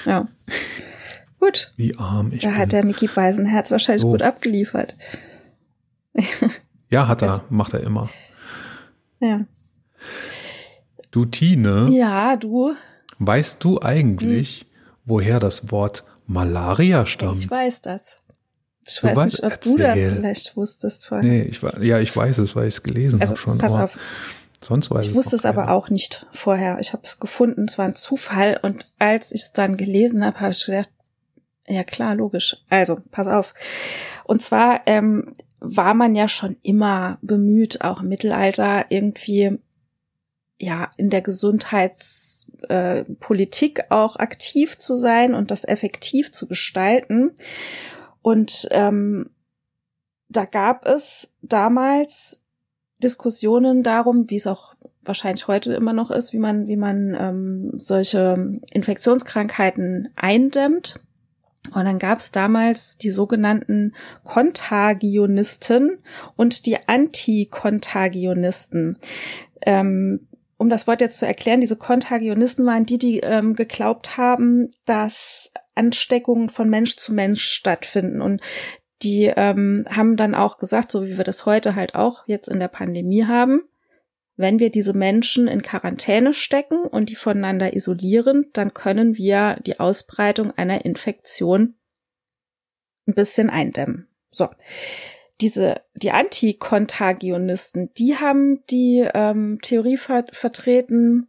[0.04, 0.12] Hm.
[0.12, 0.28] Ja.
[1.40, 1.72] Gut.
[1.76, 2.58] Wie arm ich da bin.
[2.58, 4.10] hat der Mickey Beisenherz wahrscheinlich so.
[4.10, 4.94] gut abgeliefert.
[6.88, 7.42] ja, hat er.
[7.50, 8.08] Macht er immer.
[9.20, 9.40] Ja.
[11.10, 11.88] Du, Tine.
[11.90, 12.74] Ja, du.
[13.18, 14.66] Weißt du eigentlich, hm.
[15.04, 17.38] woher das Wort Malaria stammt?
[17.38, 18.16] Ich weiß das.
[18.86, 19.72] Ich weiß nicht, ob erzähl.
[19.72, 21.28] du das vielleicht wusstest vorher.
[21.28, 23.58] Nee, ich, ja, ich weiß es, weil ich es gelesen also, habe schon.
[23.58, 23.98] Pass auf.
[24.60, 26.78] Sonst weiß ich wusste es aber auch nicht vorher.
[26.80, 28.58] Ich habe es gefunden, es war ein Zufall.
[28.62, 30.90] Und als ich es dann gelesen habe, habe ich gedacht,
[31.66, 32.56] ja klar, logisch.
[32.70, 33.54] Also, pass auf.
[34.24, 39.58] Und zwar ähm, war man ja schon immer bemüht, auch im Mittelalter irgendwie
[40.58, 47.32] ja in der Gesundheitspolitik äh, auch aktiv zu sein und das effektiv zu gestalten.
[48.26, 49.30] Und ähm,
[50.28, 52.42] da gab es damals
[52.98, 57.78] Diskussionen darum, wie es auch wahrscheinlich heute immer noch ist, wie man, wie man ähm,
[57.78, 60.98] solche Infektionskrankheiten eindämmt.
[61.72, 63.94] Und dann gab es damals die sogenannten
[64.24, 65.98] Kontagionisten
[66.34, 68.98] und die Antikontagionisten.
[69.62, 70.26] Ähm,
[70.58, 75.52] um das Wort jetzt zu erklären, diese Kontagionisten waren die, die ähm, geglaubt haben, dass
[75.74, 78.22] Ansteckungen von Mensch zu Mensch stattfinden.
[78.22, 78.40] Und
[79.02, 82.58] die ähm, haben dann auch gesagt, so wie wir das heute halt auch jetzt in
[82.58, 83.62] der Pandemie haben,
[84.36, 89.80] wenn wir diese Menschen in Quarantäne stecken und die voneinander isolieren, dann können wir die
[89.80, 91.74] Ausbreitung einer Infektion
[93.06, 94.08] ein bisschen eindämmen.
[94.30, 94.48] So.
[95.40, 101.28] Diese, die Antikontagionisten, die haben die ähm, Theorie ver vertreten,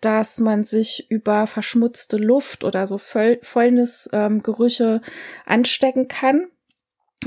[0.00, 5.12] dass man sich über verschmutzte Luft oder so Fäulnisgerüche ähm,
[5.44, 6.48] anstecken kann.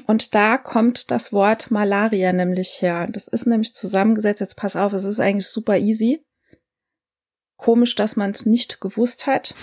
[0.08, 3.08] Und da kommt das Wort Malaria nämlich her.
[3.10, 4.42] Das ist nämlich zusammengesetzt.
[4.42, 6.24] Jetzt pass auf, es ist eigentlich super easy.
[7.58, 9.56] Komisch, dass man es nicht gewusst hat.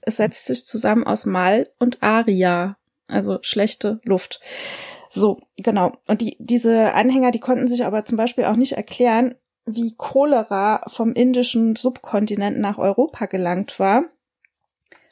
[0.00, 2.76] Es setzt sich zusammen aus Mal und Aria,
[3.06, 4.40] also schlechte Luft.
[5.10, 5.92] So, genau.
[6.06, 9.34] Und die, diese Anhänger, die konnten sich aber zum Beispiel auch nicht erklären,
[9.66, 14.04] wie Cholera vom indischen Subkontinent nach Europa gelangt war.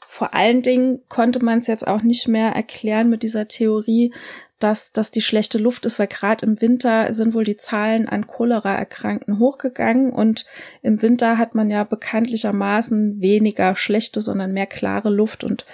[0.08, 4.14] Vor allen Dingen konnte man es jetzt auch nicht mehr erklären mit dieser Theorie,
[4.58, 8.26] dass das die schlechte Luft ist, weil gerade im Winter sind wohl die Zahlen an
[8.26, 10.46] Cholera-Erkrankten hochgegangen und
[10.80, 15.66] im Winter hat man ja bekanntlichermaßen weniger schlechte, sondern mehr klare Luft und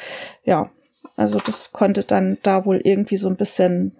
[0.42, 0.68] ja,
[1.16, 3.96] also das konnte dann da wohl irgendwie so ein bisschen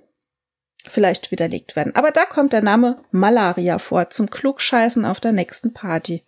[0.88, 1.94] vielleicht widerlegt werden.
[1.94, 6.22] Aber da kommt der Name Malaria vor, zum Klugscheißen auf der nächsten Party.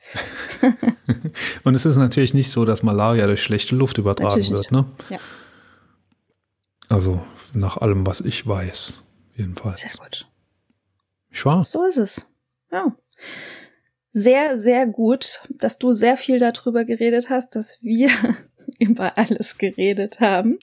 [1.65, 4.87] Und es ist natürlich nicht so, dass Malaria durch schlechte Luft übertragen natürlich wird, ne?
[5.11, 5.19] Ja.
[6.89, 7.23] Also
[7.53, 9.03] nach allem, was ich weiß,
[9.37, 9.81] jedenfalls.
[9.81, 10.27] Sehr gut.
[11.31, 11.63] Ich war.
[11.63, 12.27] So ist es.
[12.71, 12.95] Ja.
[14.13, 18.11] Sehr, sehr gut, dass du sehr viel darüber geredet hast, dass wir
[18.79, 20.59] über alles geredet haben.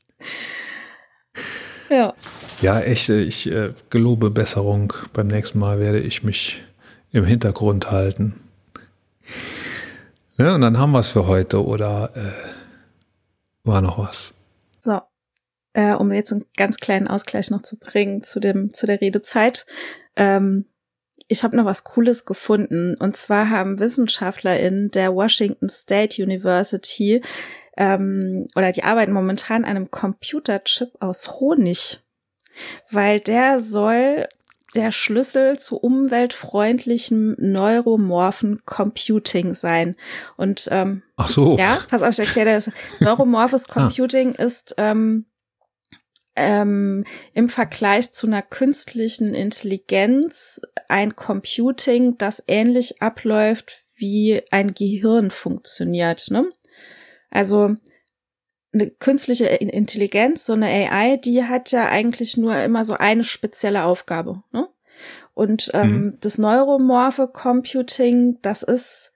[1.91, 2.13] Ja.
[2.61, 4.93] Ja, echt, äh, ich äh, gelobe Besserung.
[5.11, 6.63] Beim nächsten Mal werde ich mich
[7.11, 8.39] im Hintergrund halten.
[10.38, 14.34] Ja, und dann haben wir es für heute oder äh, war noch was?
[14.80, 15.01] So,
[15.73, 19.65] äh, um jetzt einen ganz kleinen Ausgleich noch zu bringen zu dem zu der Redezeit.
[20.15, 20.68] Ähm,
[21.27, 22.95] ich habe noch was Cooles gefunden.
[22.95, 27.22] Und zwar haben Wissenschaftler in der Washington State University
[27.77, 31.99] ähm, oder die arbeiten momentan an einem Computerchip aus Honig,
[32.89, 34.27] weil der soll
[34.76, 39.95] der Schlüssel zu umweltfreundlichem neuromorphen Computing sein.
[40.38, 41.57] Und ähm, Ach so.
[41.57, 42.72] Ja, pass auf, ich erkläre das.
[42.99, 43.73] Neuromorphes ah.
[43.73, 44.43] Computing ah.
[44.43, 45.26] ist ähm,
[46.35, 47.03] ähm,
[47.34, 56.27] im Vergleich zu einer künstlichen Intelligenz ein Computing, das ähnlich abläuft, wie ein Gehirn funktioniert.
[56.31, 56.49] Ne?
[57.31, 57.75] Also
[58.73, 63.83] eine künstliche Intelligenz, so eine AI, die hat ja eigentlich nur immer so eine spezielle
[63.83, 64.43] Aufgabe.
[64.51, 64.67] Ne?
[65.33, 66.17] Und ähm, mhm.
[66.21, 69.13] das neuromorphe Computing, das ist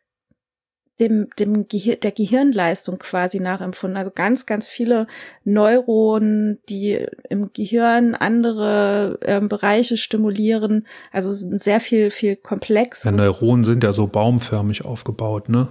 [1.00, 3.98] dem, dem Gehir der Gehirnleistung quasi nachempfunden.
[3.98, 5.08] Also ganz, ganz viele
[5.44, 10.88] Neuronen, die im Gehirn andere ähm, Bereiche stimulieren.
[11.12, 13.04] Also sind sehr viel, viel komplex.
[13.04, 15.68] Ja, Neuronen sind ja so baumförmig aufgebaut, ne?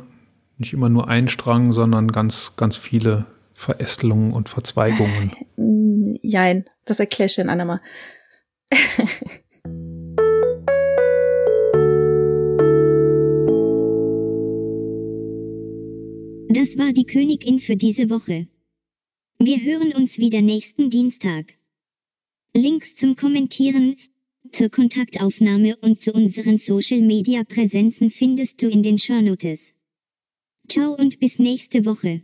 [0.56, 5.32] Nicht immer nur ein Strang, sondern ganz, ganz viele Verästelungen und Verzweigungen.
[5.56, 7.80] Äh, jein, das erkläre ich dir dann einmal.
[16.48, 18.46] Das war die Königin für diese Woche.
[19.38, 21.54] Wir hören uns wieder nächsten Dienstag.
[22.54, 23.96] Links zum Kommentieren,
[24.50, 29.73] zur Kontaktaufnahme und zu unseren Social Media Präsenzen findest du in den Shownotes.
[30.68, 32.22] Ciao und bis nächste Woche.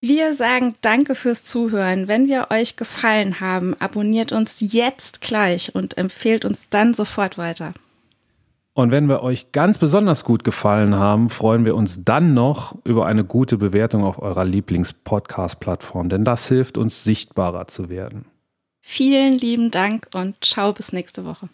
[0.00, 2.06] Wir sagen Danke fürs Zuhören.
[2.06, 7.74] Wenn wir euch gefallen haben, abonniert uns jetzt gleich und empfehlt uns dann sofort weiter.
[8.74, 13.06] Und wenn wir euch ganz besonders gut gefallen haben, freuen wir uns dann noch über
[13.06, 18.26] eine gute Bewertung auf eurer Lieblings-Podcast-Plattform, denn das hilft uns sichtbarer zu werden.
[18.82, 21.48] Vielen lieben Dank und ciao bis nächste Woche.